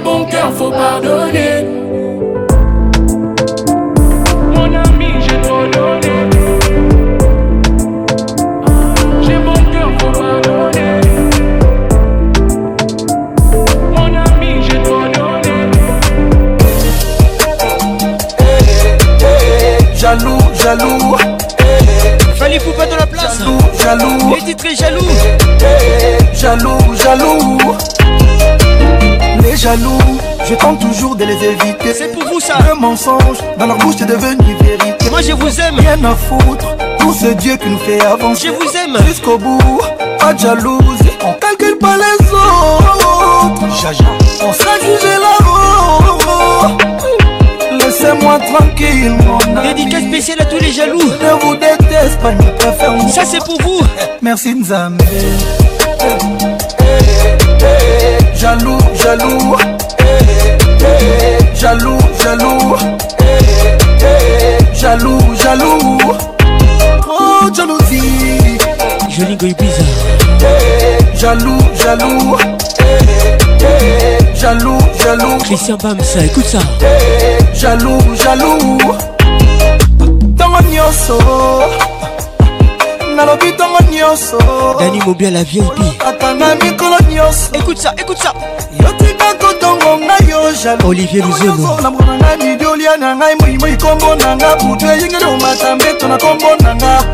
J'ai 0.00 0.04
bon 0.04 0.24
cœur, 0.26 0.52
faut 0.52 0.70
pardonner. 0.70 1.66
Mon 4.54 4.62
ami, 4.72 5.06
j'ai 5.18 5.40
te 5.42 5.76
donné. 5.76 6.12
J'ai 9.22 9.38
bon 9.38 9.54
cœur, 9.72 9.90
faut 9.98 10.12
pardonner. 10.12 11.00
Mon 13.90 14.04
ami, 14.04 14.62
j'ai 14.70 14.80
te 14.80 14.84
donné. 14.86 15.68
jaloux, 19.96 20.38
jaloux. 20.62 21.16
Fallait 22.36 22.58
vous 22.58 22.70
pas 22.74 22.86
de 22.86 22.94
la 23.00 23.04
place. 23.06 23.40
Jaloux, 23.80 24.30
jaloux. 24.30 25.08
jaloux. 25.10 26.30
Jaloux, 26.38 26.94
jaloux 26.94 27.74
jaloux, 29.68 29.98
je 30.46 30.54
tente 30.54 30.80
toujours 30.80 31.14
de 31.16 31.24
les 31.24 31.34
éviter. 31.44 31.92
C'est 31.94 32.12
pour 32.12 32.24
vous 32.24 32.40
ça. 32.40 32.56
Un 32.72 32.74
mensonge 32.74 33.38
dans 33.58 33.66
leur 33.66 33.76
bouche 33.78 33.96
est 34.00 34.06
devenu 34.06 34.54
vérité. 34.62 35.10
Moi 35.10 35.20
je 35.22 35.32
vous 35.32 35.60
aime. 35.60 35.76
Rien 35.78 36.02
à 36.04 36.14
foutre 36.14 36.76
tout 36.98 37.12
ce 37.12 37.26
Dieu 37.26 37.56
qui 37.56 37.68
nous 37.68 37.78
fait 37.78 38.00
avancer. 38.04 38.48
Je 38.48 38.52
vous 38.52 38.70
aime. 38.76 38.96
Jusqu'au 39.06 39.36
bout, 39.36 39.60
pas 40.18 40.32
de 40.32 40.38
jalousie. 40.38 41.12
On 41.26 41.34
calcule 41.34 41.76
pas 41.78 41.96
les 41.96 42.30
autres. 42.32 43.52
On 44.40 44.52
sera 44.52 44.74
jugé 44.78 45.14
là 45.22 46.78
Laissez-moi 47.72 48.38
tranquille, 48.54 49.16
mon 49.26 49.56
ami. 49.58 49.68
Dédicace 49.74 50.04
spéciale 50.04 50.42
à 50.42 50.44
tous 50.46 50.58
les 50.60 50.72
jaloux. 50.72 50.98
Ne 51.02 51.44
vous 51.44 51.54
déteste 51.54 52.18
pas, 52.22 52.32
ne 52.32 52.50
préfère 52.58 52.94
Ça 53.12 53.24
c'est 53.24 53.44
pour 53.44 53.60
vous. 53.62 53.80
Merci 54.22 54.54
Nzambe 54.54 55.02
jaloux, 58.38 58.78
jaloux. 58.94 59.56
Jaloux, 61.54 61.98
jaloux. 62.22 62.76
Jaloux, 64.74 65.20
jaloux. 65.42 65.98
Oh, 67.08 67.50
jalousie. 67.54 68.56
Jolie 69.08 69.36
goy 69.36 69.54
bizarre. 69.54 71.16
Jaloux, 71.16 71.58
jaloux. 71.82 72.36
Jaloux, 74.36 74.78
jaloux. 75.02 75.38
Christian 75.42 75.76
Bam, 75.82 75.98
ça, 76.00 76.24
écoute 76.24 76.46
ça. 76.46 76.60
Jaloux, 77.54 77.98
jaloux. 78.16 78.78
Dans 80.36 80.48
mon 80.48 81.26
nalobi 83.18 83.52
ntongo 83.52 83.78
nyonso 83.90 84.38
dani 84.78 85.00
mobia 85.00 85.30
la 85.30 85.44
vip 85.44 85.80
ata 86.08 86.34
na 86.34 86.54
mikolo 86.54 86.96
nyonso 87.10 87.50
écoute 87.52 87.78
ça 87.80 87.92
écoute 87.98 88.16
ça 88.22 88.32
yotika 88.78 89.34
kotongo 89.42 89.98
ngai 89.98 90.30
yo 90.30 90.52
jaloolivier 90.62 91.24
luzono 91.26 91.90
monanga 91.90 92.36
midiolia 92.36 92.96
na 92.96 93.16
ngai 93.16 93.34
moimoi 93.40 93.76
kombo 93.76 94.14
nanga 94.14 94.54
butu 94.56 94.86
eyengeli 94.86 95.24
omata 95.24 95.74
mbeto 95.74 96.08
na 96.08 96.18
kombo 96.18 96.46
nanga 96.62 97.04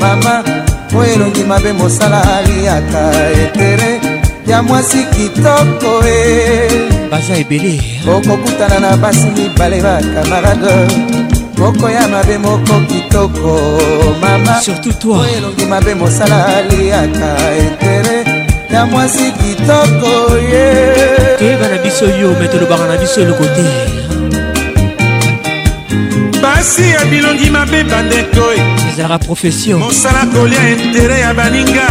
mama 0.00 0.42
po 0.90 1.04
elongi 1.04 1.44
mabe 1.44 1.72
mosala 1.76 2.22
aliaka 2.38 3.02
etere 3.42 4.00
ya 4.46 4.62
mwasi 4.62 5.04
kitoko 5.14 6.00
e 6.08 6.88
baza 7.10 7.36
ebele 7.36 7.78
okokutana 8.16 8.80
na 8.80 8.96
basi 8.96 9.28
mibale 9.36 9.82
bakamarade 9.82 11.15
moko 11.56 11.88
ya 11.90 12.06
mabe 12.08 12.38
moko 12.38 12.74
kitoko 12.88 13.52
mama 14.20 14.60
surtout 14.60 14.98
toi 15.00 15.26
elongi 15.36 15.64
mabe 15.66 15.94
mosala 15.94 16.62
liaka 16.68 17.30
intere 17.64 18.20
ya 18.70 18.86
mwasi 18.86 19.32
kitoko 19.32 20.36
ye 20.36 20.68
toyeba 21.38 21.66
na 21.68 21.78
biso 21.82 22.06
yo 22.20 22.30
me 22.38 22.46
tolobaka 22.48 22.86
na 22.86 22.96
biso 22.96 23.20
eloko 23.22 23.44
te 23.44 23.64
basi 26.42 26.90
ya 26.90 27.04
bilongi 27.04 27.50
mabe 27.50 27.82
bandeko 27.84 28.44
eh. 28.56 28.90
ezalaka 28.92 29.18
profession 29.24 29.78
mosala 29.80 30.22
kolia 30.32 30.64
intere 30.76 31.18
ya 31.20 31.32
baninga 31.34 31.88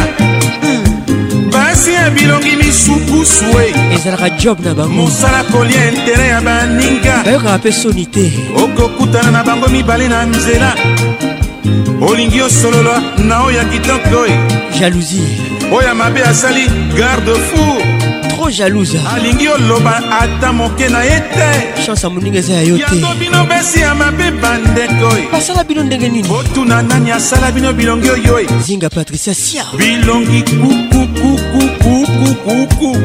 hmm. 0.61 0.84
kasi 1.75 1.91
ya 1.91 2.07
bilongi 2.07 2.55
misupusu 2.55 3.51
e 3.59 3.65
ezalaka 3.99 4.31
job 4.39 4.63
na 4.63 4.71
bango 4.71 4.95
mosala 5.11 5.43
kolia 5.51 5.91
intere 5.91 6.27
ya 6.31 6.39
baninga 6.39 7.15
bayokaka 7.27 7.57
mpe 7.57 7.71
soni 7.71 8.05
te 8.07 8.25
okokutana 8.63 9.31
na 9.35 9.41
bango 9.43 9.67
mibale 9.67 10.07
na 10.07 10.23
nzela 10.31 10.69
olingi 12.07 12.39
osolola 12.47 12.95
na 13.27 13.43
oyo 13.43 13.59
ya 13.59 13.65
kitoko 13.67 14.23
e 14.23 14.35
jalousie 14.79 15.27
oyo 15.75 15.91
mabe 15.99 16.23
asali 16.23 16.63
garde 16.95 17.35
four 17.51 17.94
trop 18.45 18.49
jalouse 18.51 18.95
alingi 19.15 19.47
oloba 19.47 20.01
ata 20.19 20.53
moke 20.53 20.87
na 20.89 21.01
ye 21.03 21.19
te 21.31 21.83
chance 21.85 22.07
moninga 22.09 22.37
eza 22.39 22.53
ya 22.53 22.61
yo 22.61 22.77
te 22.77 22.83
yango 22.95 23.07
bino 23.19 23.45
besi 23.45 23.79
ya 23.79 23.95
mabe 23.95 24.31
bandeko 24.41 25.15
basala 25.31 25.63
bino 25.63 25.83
ndenge 25.83 26.09
nini 26.09 26.27
botuna 26.27 26.81
nani 26.81 27.11
asala 27.11 27.51
bino 27.51 27.73
bilongi 27.73 28.09
oyo 28.09 28.47
zinga 28.65 28.89
patricia 28.89 29.33
sia 29.33 29.65
bilongi 29.77 30.43
kukukukukukukuku 30.43 32.97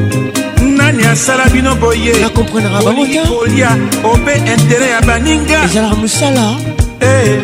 nani 0.77 1.05
asala 1.05 1.45
bino 1.49 1.75
boye 1.75 2.11
nakomprendra 2.21 2.81
bangoki 2.81 3.19
kolia 3.29 3.77
obe 4.03 4.33
intere 4.51 4.89
ya 4.93 5.01
baninga 5.01 5.63
ezalaka 5.65 5.95
mosala 5.95 6.55
eh, 6.99 7.39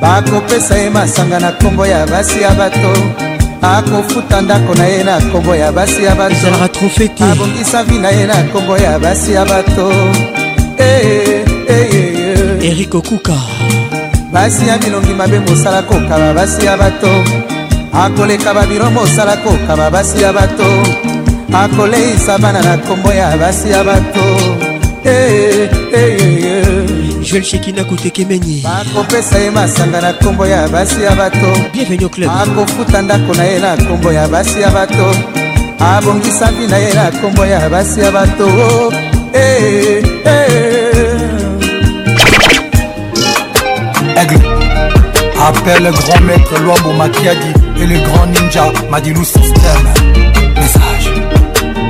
bakopesa 0.00 0.76
ye 0.78 0.90
masanga 0.90 1.40
na 1.40 1.50
nkombo 1.50 1.86
ya 1.86 2.06
basi 2.06 2.42
ya 2.42 2.50
bato 2.50 2.92
akofuta 3.62 4.40
ndako 4.40 4.74
na 4.74 4.84
ye 4.86 5.02
na 5.02 5.18
nkombo 5.18 5.54
ya 5.56 5.72
basi 5.72 6.04
ya 6.04 6.14
batoabongisa 6.14 7.82
vi 7.84 7.98
na 7.98 8.08
ye 8.10 8.26
na 8.26 8.42
nkombo 8.42 8.76
ya 8.78 8.98
basi 8.98 9.32
ya 9.32 9.44
bato 9.44 9.92
erik 12.62 12.94
okuka 12.94 13.36
basi 14.32 14.68
ya 14.68 14.78
bilongi 14.78 15.14
mabe 15.14 15.38
mosala 15.40 15.82
kokaba 15.82 16.34
basi 16.34 16.64
ya 16.66 16.76
bato 16.76 17.22
akoleka 17.92 18.54
babiro 18.54 18.90
mosala 18.90 19.36
kokaba 19.36 19.90
basi 19.90 20.22
ya 20.22 20.32
bato 20.32 20.64
akoleisa 21.52 22.38
bana 22.38 22.62
na 22.62 22.76
nkombo 22.76 23.12
ya 23.12 23.36
basi 23.36 23.70
ya 23.70 23.84
bato 23.84 24.20
eh, 25.04 25.70
eh, 25.92 25.92
eh, 25.94 26.86
juel 27.22 27.42
shekina 27.44 27.84
kotekemeni 27.84 28.64
akopesa 28.80 29.38
ye 29.38 29.50
masanga 29.50 30.00
na 30.00 30.12
nkombo 30.12 30.46
ya 30.46 30.68
basi 30.68 31.02
ya 31.02 31.10
bato 31.10 31.56
bienvenu 31.72 32.08
club 32.08 32.30
akofuta 32.42 33.02
ndako 33.02 33.34
na 33.34 33.44
ye 33.44 33.58
na 33.58 33.76
nkombo 33.76 34.12
ya 34.12 34.28
basi 34.28 34.60
ya 34.60 34.70
bato 34.70 35.14
abongisa 35.78 36.46
vi 36.52 36.66
na 36.66 36.76
ye 36.76 36.94
na 36.94 37.10
nkombo 37.10 37.46
ya 37.46 37.70
basi 37.70 38.00
ya 38.00 38.10
bato 38.12 38.46
oh, 38.46 38.90
hey, 39.32 40.00
hey, 40.00 40.00
hey. 40.24 40.81
Appelle 45.44 45.90
grand 45.90 46.20
maître 46.20 46.52
Loambo 46.62 46.92
Makiadi 46.92 47.48
et 47.80 47.84
le 47.86 47.98
grand 48.06 48.26
ninja 48.26 48.70
Madilou 48.88 49.24
System. 49.24 49.50
Message 50.54 51.12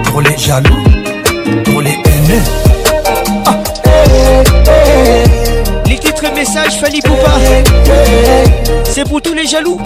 pour 0.04 0.22
les 0.22 0.38
jaloux, 0.38 0.76
pour 1.62 1.82
les 1.82 1.90
haineux. 1.90 2.42
Ah. 3.44 3.58
Les 5.86 5.98
titres 5.98 6.24
et 6.24 6.34
messages 6.34 6.80
Fali 6.80 7.02
Poupa, 7.02 7.36
c'est 8.84 9.04
pour 9.06 9.20
tous 9.20 9.34
les 9.34 9.46
jaloux. 9.46 9.78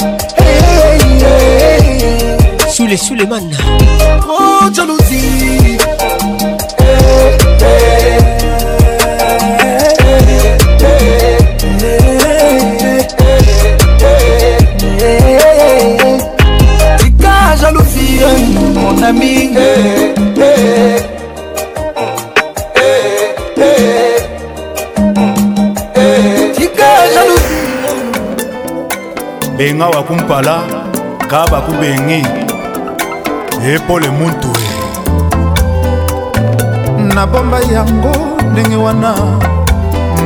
Sous 2.71 2.87
les 2.87 2.97
sous 2.97 3.17
les 3.17 3.27
man. 3.27 3.51
Oh 4.29 4.67
jalousie. 4.73 5.76
na 19.01 19.13
mingi 19.13 19.57
eh, 19.59 20.15
eh, 20.39 21.03
eh, 25.95 26.53
benga 29.57 29.87
wakumpala 29.87 30.57
ka 31.29 31.45
bakubengi 31.51 32.23
epole 33.75 34.09
muntu 34.09 34.49
nabomba 37.15 37.59
yango 37.73 38.17
ndenge 38.53 38.77
wana 38.77 39.15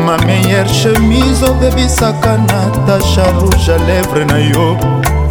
ma 0.07 0.17
meilleure 0.27 0.69
chemise 0.69 1.45
obebisaka 1.45 2.39
natasha 2.47 3.25
rouge 3.33 3.69
a 3.71 3.79
lèvre 3.87 4.25
na 4.27 4.39
yo 4.41 4.77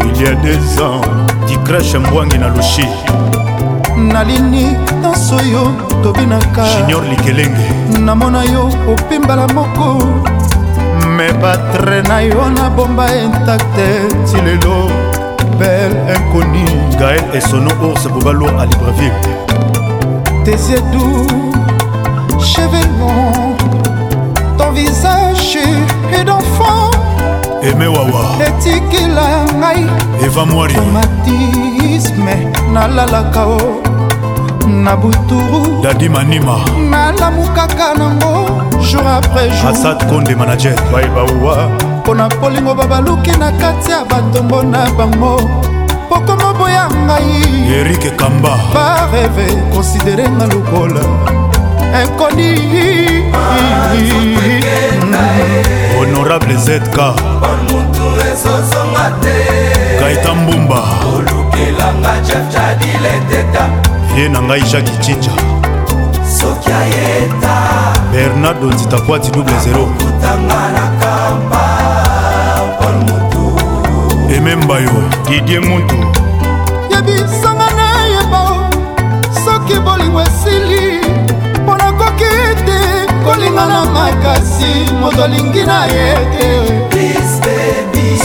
il 0.06 0.22
y 0.22 0.28
a 0.28 0.36
des 0.36 0.82
ans 0.82 1.02
dicrache 1.48 1.98
mbwangi 1.98 2.38
na 2.38 2.48
lushi 2.48 2.88
nalini 4.08 4.76
nyonso 5.02 5.38
yo 5.42 5.64
tobinaka 6.04 6.66
likelenge 7.10 7.72
namona 8.06 8.44
yo 8.44 8.70
opimbala 8.94 9.48
moko 9.48 10.00
me 11.18 11.32
batre 11.42 12.02
na 12.08 12.22
yo 12.22 12.50
nabomba 12.50 13.06
intakte 13.16 13.90
ti 14.32 14.38
lelo 14.42 14.88
bel 15.60 15.92
inconi 16.16 16.66
gael 17.00 17.24
esono 17.34 17.72
ours 17.82 18.08
bobalo 18.08 18.48
a 18.60 18.66
libreville 18.66 19.32
tesiedu 20.46 21.26
chevelon 22.40 23.56
ton 24.58 24.72
visage 24.74 25.60
et 26.16 26.24
d'enfant 26.24 26.92
eme 27.64 27.88
wawa 27.88 28.26
etikila 28.48 29.28
ngai 29.60 29.84
eva 30.24 30.46
mwario 30.46 30.80
romatisme 30.80 32.36
nalalaka 32.74 33.44
o 33.48 33.89
na 34.70 34.96
buturu 34.96 35.82
dadi 35.84 36.10
manima 36.10 36.56
nalamukaka 36.90 37.94
nango 37.98 38.62
jour 38.86 39.02
après 39.08 39.50
jour 39.50 39.70
asad 39.74 39.98
konde 40.10 40.36
manager 40.38 40.76
baebauwa 40.94 41.70
mpo 42.06 42.14
na 42.16 42.28
polingo 42.30 42.74
babaluki 42.76 43.32
na 43.42 43.52
kati 43.58 43.92
ya 43.92 44.06
batombo 44.06 44.62
na 44.64 44.86
bango 44.98 45.42
pokoma 46.10 46.54
boya 46.54 46.86
ngai 47.06 47.74
erike 47.80 48.12
kamba 48.20 48.54
bareve 48.74 49.48
konsidere 49.74 50.30
nga 50.30 50.46
lokola 50.48 51.02
ekoni 52.02 52.50
honorable 55.98 56.56
zk 56.56 56.98
kaita 60.00 60.34
mbumba 60.36 60.82
olukelanga 61.16 62.12
jefjadile 62.28 63.14
teta 63.30 63.89
ye 64.20 64.28
na 64.28 64.40
ngai 64.46 64.62
jacki 64.72 64.92
cinja 65.04 65.32
soki 66.38 66.72
ayeta 66.80 67.54
bernardo 68.14 68.68
nzita 68.72 68.98
poati 69.06 69.32
double 69.36 69.58
0 69.66 69.86
kutanga 70.00 70.60
na 70.76 70.86
kampa 71.02 71.62
pol 72.80 72.96
motu 73.08 73.46
emembayo 74.36 74.92
didie 75.28 75.60
mutu 75.68 76.00
yebisanga 76.94 77.68
nayeba 77.80 78.44
soki 79.46 79.80
bolingo 79.86 80.22
esili 80.28 80.86
mpo 81.64 81.74
nakoki 81.82 82.24
ete 82.50 82.80
kolinga 83.26 83.66
na 83.72 83.80
makasi 83.96 84.74
moto 85.00 85.24
alingi 85.24 85.64
na 85.70 85.80
ye 85.94 86.08
te 86.92 87.10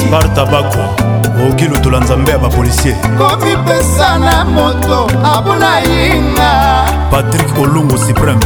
spartabako 0.01 1.14
roki 1.39 1.65
lotola 1.69 2.01
nzambe 2.01 2.33
ya 2.33 2.39
bapolisier 2.39 2.97
komipesa 3.19 4.19
na 4.19 4.45
moto 4.45 5.09
abuna 5.25 5.81
yinga 5.81 6.83
patrik 7.11 7.59
olongo 7.63 7.99
supreme 7.99 8.45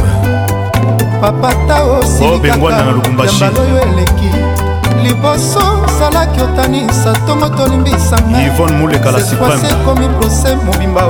papata 1.21 1.83
osilikaka 1.83 2.47
yambaloyo 2.47 3.01
eleki 3.81 4.29
liboso 5.03 5.61
zalaki 5.99 6.41
otanisa 6.41 7.11
ntongo 7.23 7.49
tolimbisangaaekomi 7.49 10.07
prose 10.19 10.55
mobimba 10.55 11.03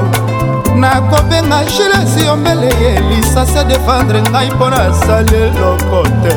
nakobenga 0.76 1.60
gilesi 1.64 2.26
yombele 2.26 2.66
ye 2.82 3.00
lisasi 3.10 3.58
adefendre 3.58 4.22
ngai 4.22 4.52
mpo 4.52 4.70
nasali 4.70 5.36
eloko 5.48 6.04
te 6.24 6.34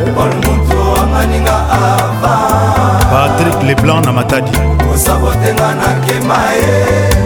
patrik 3.13 3.59
leblanc 3.69 4.05
na 4.07 4.13
matadi 4.19 4.53
kosabotenga 4.85 5.69
nakema 5.81 6.39
ye 6.57 6.71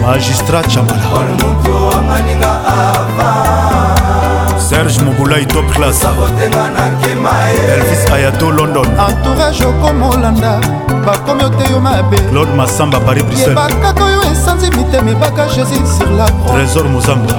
magistrat 0.05 0.65
chambalaolmutuanganinga 0.73 2.51
ava 2.77 3.29
serge 4.67 4.97
mobulai 5.05 5.45
top 5.53 5.67
classabotenga 5.75 6.63
nakema 6.75 7.29
ye 7.51 7.61
elvis 7.73 8.03
ayato 8.15 8.47
london 8.57 8.89
entourage 9.09 9.63
okomolanda 9.71 10.53
bakomi 11.05 11.41
ote 11.49 11.65
yo 11.71 11.79
mabe 11.87 12.17
claude 12.31 12.53
masamba 12.59 12.99
paris 13.07 13.23
briselbakaka 13.27 14.03
oyo 14.09 14.21
esanzi 14.31 14.67
mitema 14.77 15.09
ebaka 15.15 15.43
jésus 15.55 15.83
sur 15.97 16.09
la 16.19 16.25
trésor 16.47 16.85
mozamba 16.93 17.35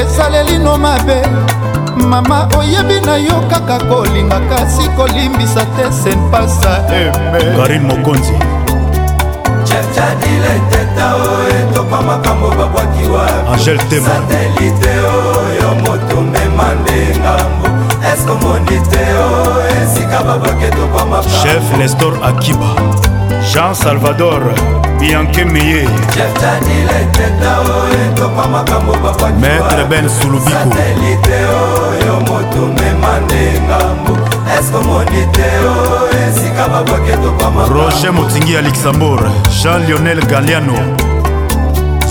esalelino 0.00 0.72
mabe 0.84 1.18
mama 2.10 2.46
oyebi 2.58 3.06
na 3.06 3.16
yo 3.16 3.40
kaka 3.50 3.78
kolinga 3.84 4.40
kasi 4.50 4.88
kolimbisa 4.96 5.66
te 5.76 5.92
senpasa 5.92 6.76
eme 6.90 7.78
mokonzi 7.80 8.34
chadile 9.94 10.54
teta 10.70 11.16
oyo 11.16 11.72
topa 11.74 12.00
makambo 12.02 12.48
babwakiwa 12.48 13.26
angel 13.52 13.78
temosatelite 13.88 14.92
oyo 15.14 15.68
moto 15.82 16.20
mema 16.20 16.68
nde 16.80 17.18
ngambo 17.20 17.68
eskomoni 18.12 18.80
te 18.90 19.04
o 19.26 19.44
esika 19.82 20.22
babwaki 20.24 20.70
topa 20.76 21.04
makambo 21.06 21.38
chef 21.42 21.78
nestor 21.78 22.14
akiba 22.22 22.70
jean 23.52 23.74
salvador 23.74 24.42
bianke 25.02 25.44
meye 25.44 25.84
maître 29.40 29.86
ben 29.90 30.08
sulubiko 30.08 30.58
oh, 31.50 31.54
oh, 37.58 37.64
roger 37.74 38.12
motingi 38.12 38.52
ya 38.52 38.62
luxembourg 38.62 39.22
jean 39.62 39.78
lionel 39.86 40.20
galiano 40.28 40.74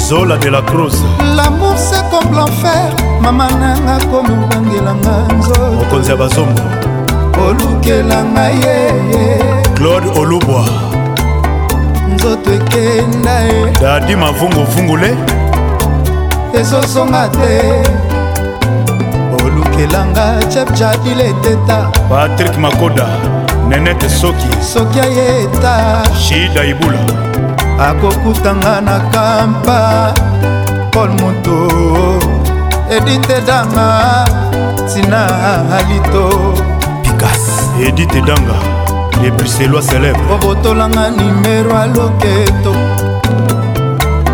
zola 0.08 0.38
de 0.38 0.50
la 0.50 0.62
cruz 0.62 0.96
lamour 1.38 1.76
c'est 1.78 2.04
comme 2.12 2.34
l'enfer 2.36 2.92
mama 3.22 3.48
nanga 3.52 4.06
komobangelanga 4.06 5.34
nzoto 5.40 5.72
mokonzi 5.78 6.12
ya 6.12 6.18
bazombo 6.18 6.62
olukela 7.48 8.20
ngai 8.24 8.56
ye 8.62 8.78
claude 9.76 10.10
olubwa 10.20 10.66
nzoto 12.14 12.52
ekenda 12.54 13.40
ye 13.40 13.72
dadi 13.82 14.16
mavunguvungule 14.16 15.12
ezozonga 16.60 17.24
te 17.36 17.54
olukelanga 19.44 20.26
chep 20.54 20.70
jadile 20.80 21.26
eteta 21.34 21.78
patrik 22.10 22.56
makoda 22.58 23.06
nenete 23.68 24.10
soki 24.10 24.48
soki 24.74 25.00
ayeta 25.00 25.74
shida 26.24 26.64
ibula 26.66 27.06
akokutanga 27.90 28.82
na 28.82 28.98
kampa 29.12 29.80
paul 30.94 31.10
moto 31.22 31.56
edite 32.98 33.38
danga 33.48 33.88
tina 34.94 35.22
alito 35.78 36.26
pikas 37.04 37.44
edite 37.88 38.22
danga 38.22 38.91
epuselwa 39.24 39.82
célèbre 39.82 40.20
obotolanga 40.34 41.12
nimero 41.12 41.76
aloketo 41.78 42.72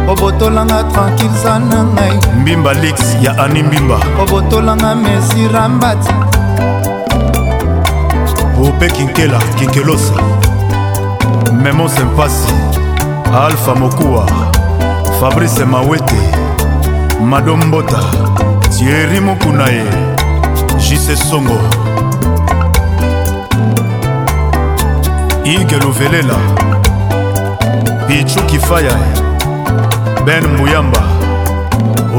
obotolanga 0.08 0.84
tranquilza 0.92 1.60
na 1.60 1.84
ngai 1.84 2.20
mbimba 2.42 2.74
lix 2.74 3.00
ya 3.22 3.38
ani 3.44 3.64
mbimba 3.64 3.98
obotolanga 4.22 4.96
mesi 4.96 5.48
rambati 5.54 6.14
ope 8.68 8.88
kinkela 8.92 9.38
kinkelosa 9.60 10.14
memo 11.64 11.90
sempasi 11.90 12.54
alpha 13.46 13.76
mokuwa 13.76 14.26
fabrice 15.20 15.66
mawete 15.66 16.18
madombota 17.30 18.00
tieri 18.70 19.20
mokuna 19.20 19.68
ye 19.70 19.86
jise 20.90 21.16
songo 21.16 21.58
ige 25.56 25.76
luvelela 25.78 26.36
pichu 28.08 28.40
kifaya 28.46 28.92
ben 30.26 30.44
muyamba 30.58 31.00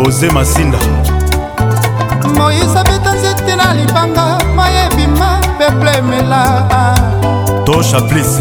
oze 0.07 0.31
masinda 0.31 0.78
moise 2.36 2.78
abeta 2.78 3.12
nzete 3.12 3.57
na 3.57 3.74
libanga 3.74 4.39
mayebima 4.57 5.40
beplemela 5.58 6.68
tosha 7.66 8.00
plis 8.00 8.40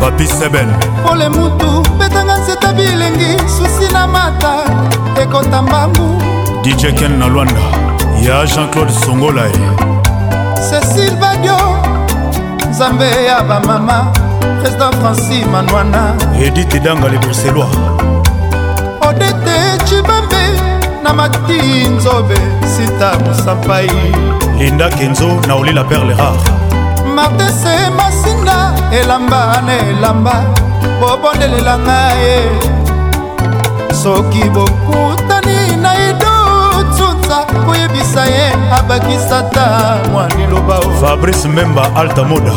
papi 0.00 0.26
seben 0.26 0.68
pole 1.06 1.28
mutu 1.28 1.82
betanga 1.98 2.38
nzeta 2.38 2.72
bilengi 2.72 3.30
susi 3.48 3.92
na 3.92 4.06
mata 4.06 4.52
ekota 5.22 5.62
mbangu 5.62 6.22
dijekel 6.64 7.10
na 7.18 7.26
lwanda 7.26 7.62
ya 8.22 8.46
jean-claude 8.46 8.92
songolae 9.04 9.95
nzambe 12.76 13.10
ya 13.24 13.40
bamama 13.40 14.12
président 14.60 14.92
franci 15.00 15.44
manwana 15.52 16.14
edite 16.44 16.78
danga 16.80 17.08
le 17.08 17.18
bruxellois 17.18 17.72
odete 19.08 19.56
cibambe 19.88 20.42
na 21.04 21.12
mati 21.14 21.88
nzobe 21.96 22.34
sita 22.74 23.10
mosampai 23.26 23.88
linda 24.58 24.88
kenzo 24.90 25.28
na 25.48 25.54
olila 25.54 25.84
perle 25.84 26.14
rare 26.16 26.40
martese 27.16 27.88
masinda 27.96 28.72
elamba 29.00 29.62
na 29.66 29.72
elamba 29.90 30.34
bobondelelanga 31.00 31.98
ye 32.22 32.38
soki 34.02 34.44
bokuta 34.50 35.25
abakisa 38.06 38.24
ye 38.26 38.52
abakisa 38.78 39.42
ta 39.50 39.98
mwa 40.12 40.26
liloba 40.36 40.80
fabrice 41.00 41.48
memba 41.48 41.82
alta 41.94 42.22
moda 42.24 42.52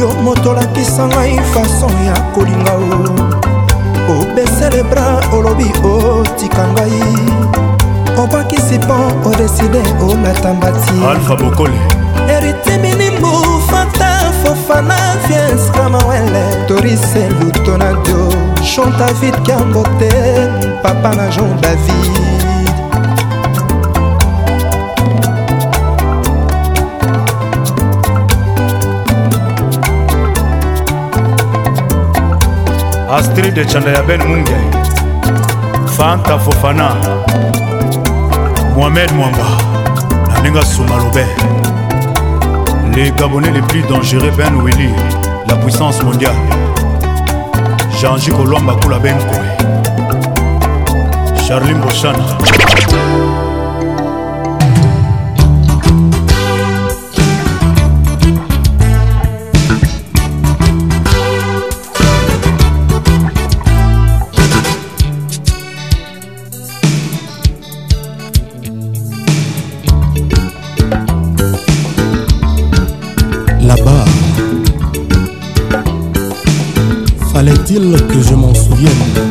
yo 0.00 0.08
moto 0.24 0.50
olakisa 0.50 1.06
ngai 1.08 1.36
fason 1.52 1.92
ya 2.06 2.14
kolinga 2.34 2.72
o 2.72 4.22
obesele 4.22 4.82
bra 4.90 5.06
olobi 5.34 5.66
otika 5.82 6.64
ngai 6.74 7.02
obakisi 8.22 8.78
mpo 8.78 8.94
odeside 9.28 9.82
olata 10.08 10.54
mbati 10.54 10.94
alfa 11.10 11.34
bokole 11.36 11.78
eritiminibu 12.36 13.30
fata 13.70 14.10
fofana 14.42 14.96
viens 15.28 15.62
kamawele 15.74 16.42
torise 16.68 17.22
lutonadio 17.40 18.22
chontavid 18.74 19.34
kiambote 19.42 20.10
papa 20.82 21.10
na 21.16 21.26
jean 21.30 21.60
david 21.62 22.57
astrid 33.10 33.54
de 33.54 33.64
chanda 33.64 33.90
ya 33.90 34.02
ben 34.08 34.20
munge 34.28 34.56
fanta 35.96 36.38
fofana 36.38 36.88
mohamed 38.76 39.10
mwamba 39.12 39.44
na 40.32 40.40
ndenge 40.40 40.58
asuma 40.58 40.96
lobe 40.96 41.24
les 42.94 43.10
gabonais 43.12 43.50
les 43.50 43.62
plus 43.62 43.80
dangereux 43.88 44.30
ben 44.36 44.54
weli 44.62 44.90
la 45.48 45.56
puissance 45.56 46.02
mondiale 46.04 46.36
jean-ji 48.00 48.30
kolwamba 48.30 48.74
kula 48.82 48.98
ben 48.98 49.16
koe 49.30 49.40
charlin 51.48 51.78
boshana 51.80 52.36
là-bas. 73.68 74.04
Fallait-il 77.32 77.92
que 78.08 78.20
je 78.26 78.34
m'en 78.34 78.54
souvienne 78.54 79.27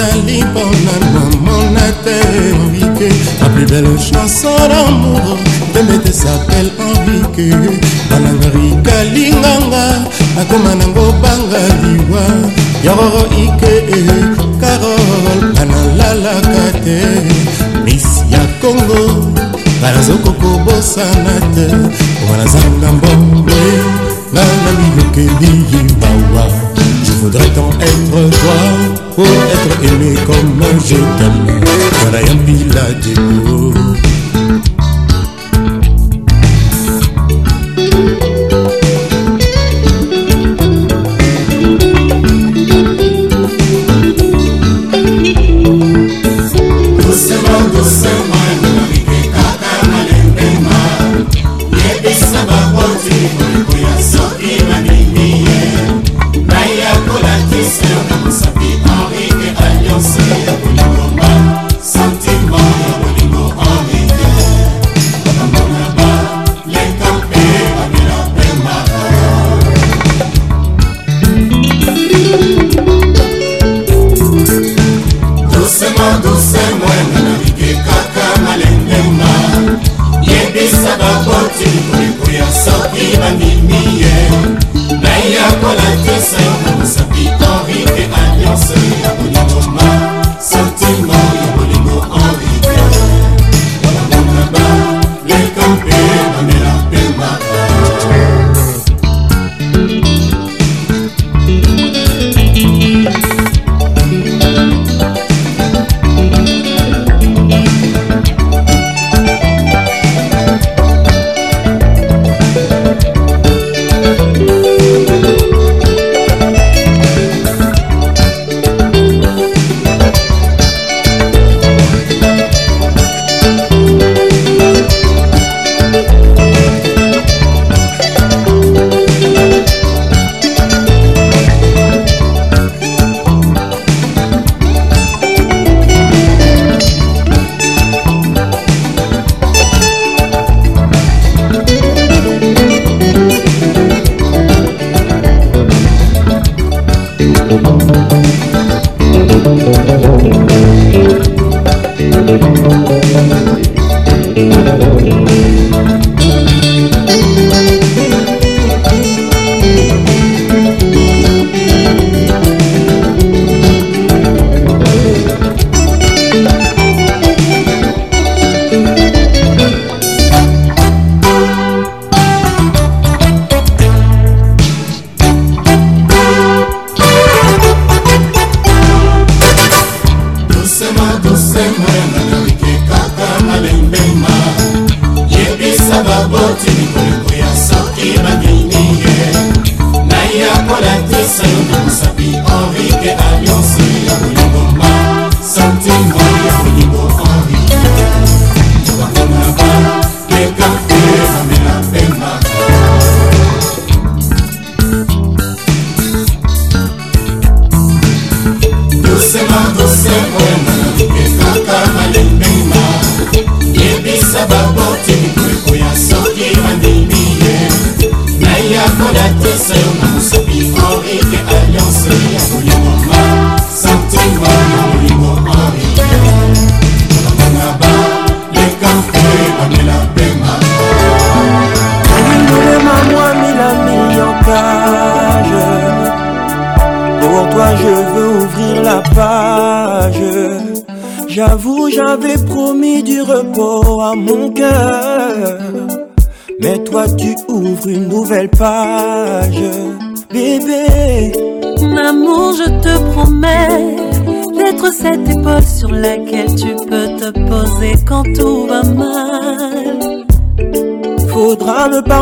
ezali 0.00 0.44
mpona 0.44 0.94
namona 1.14 1.80
te 2.04 2.16
orike 2.64 3.08
la 3.40 3.48
plus 3.48 3.66
belle 3.70 3.98
chanson 3.98 4.56
d'amour 4.70 5.36
temete 5.74 6.12
s'appelle 6.12 6.70
orike 6.90 7.48
bananga 8.10 8.48
rikalinganga 8.54 9.84
nakoma 10.36 10.74
nango 10.74 11.06
banga 11.22 11.60
liwa 11.82 12.24
yororo 12.84 13.22
ike 13.42 13.86
carol 14.60 15.52
banalalaka 15.56 16.64
te 16.84 16.98
mis 17.84 18.06
ya 18.32 18.40
congo 18.60 19.02
banazokokobosana 19.82 21.34
te 21.54 21.66
omana 22.22 22.46
zanga 22.52 22.92
mbombe 22.92 23.62
nga 24.32 24.42
na 24.64 24.70
bilokeli 24.78 25.52
yebawa 25.72 26.44
Faudrait 27.20 27.50
tant 27.52 27.68
être 27.78 28.30
toi, 28.30 28.98
Pour 29.14 29.26
être 29.26 29.92
aimé 29.92 30.14
comme 30.26 30.64
je 30.86 30.94
t'aime. 30.94 31.60
Voilà 32.00 32.18
un 32.18 32.36
village 32.46 34.06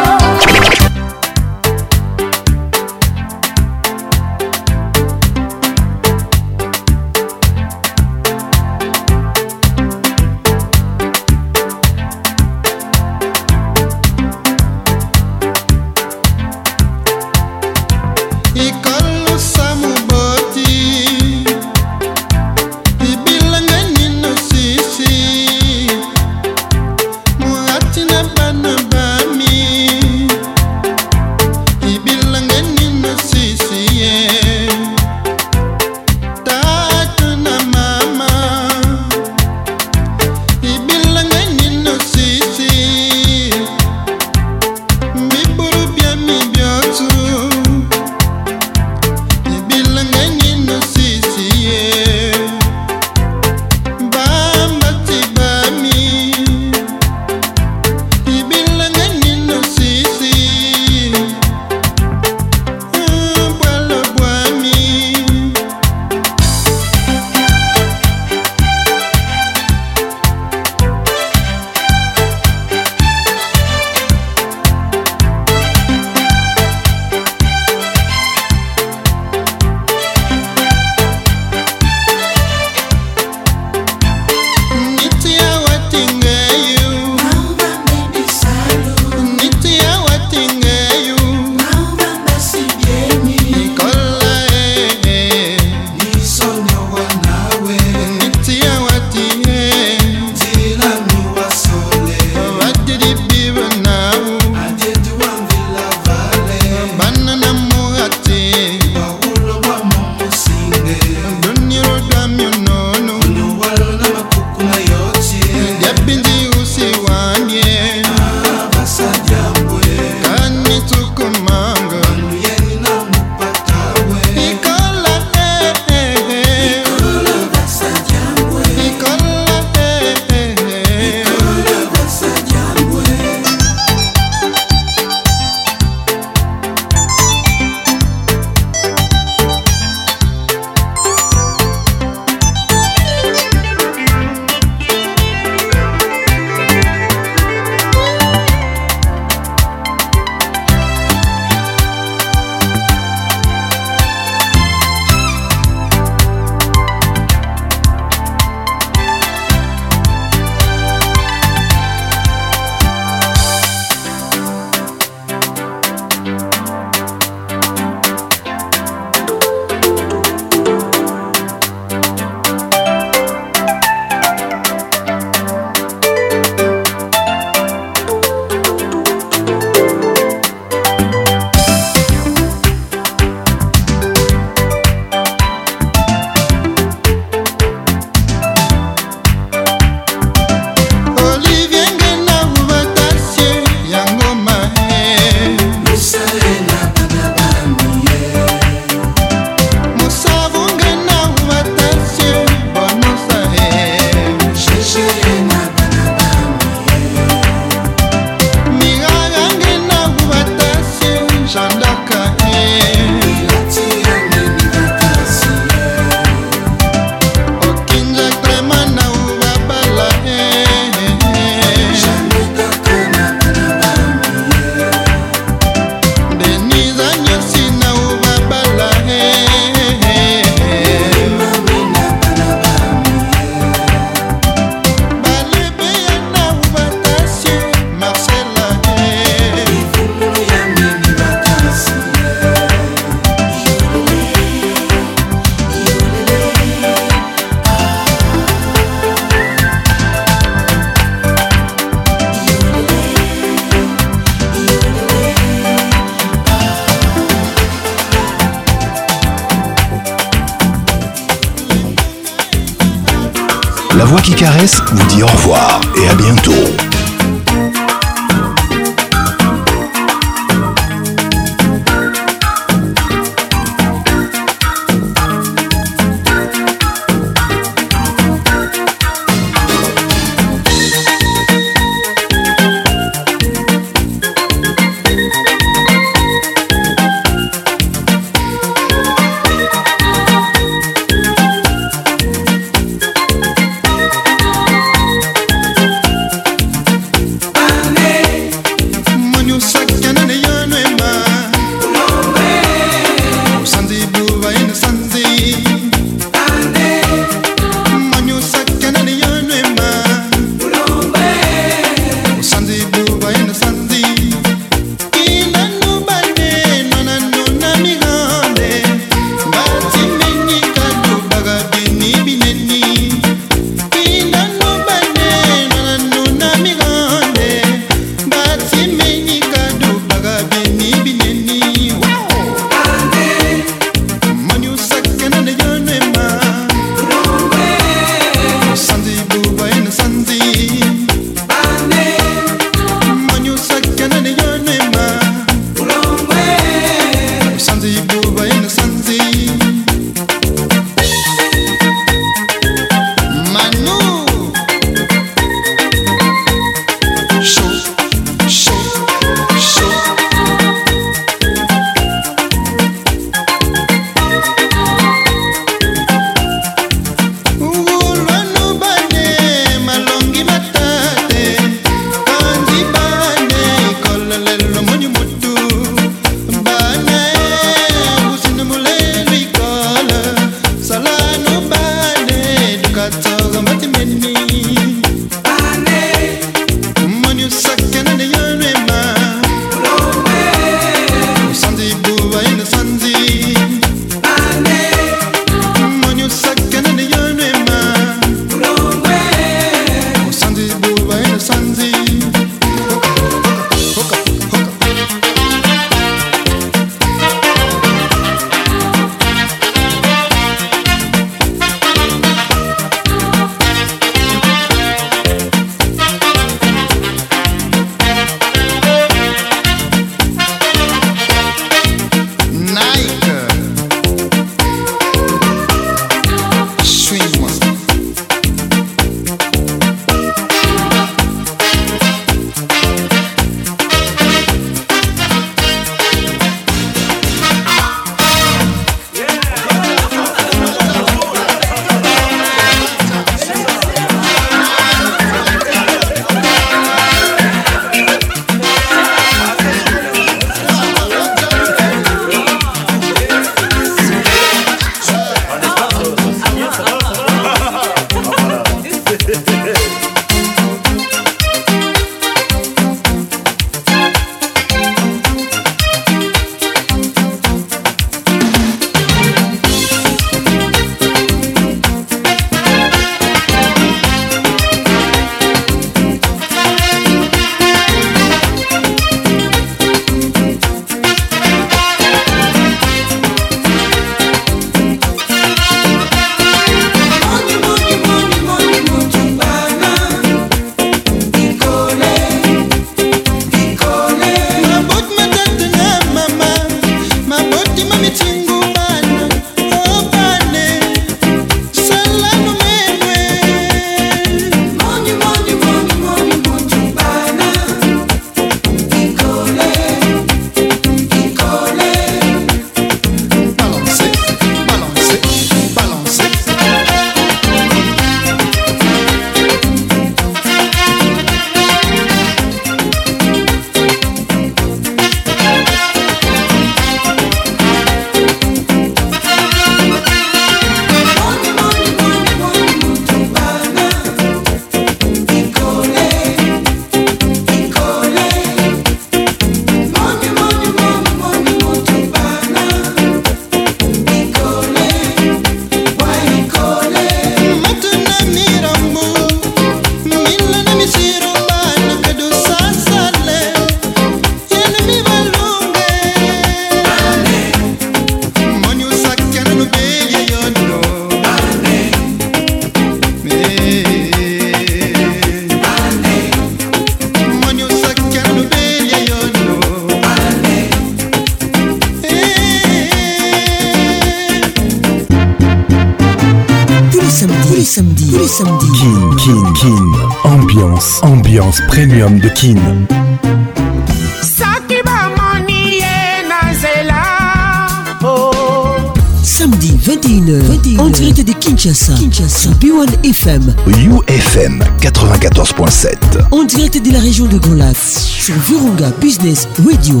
On 596.32 596.38
En 596.38 596.44
direct 596.44 596.80
de 596.82 596.90
la 596.90 597.00
région 597.00 597.26
de 597.26 597.36
Golas 597.36 597.74
sur 598.08 598.34
Virunga 598.34 598.86
Business 598.98 599.46
Radio. 599.58 600.00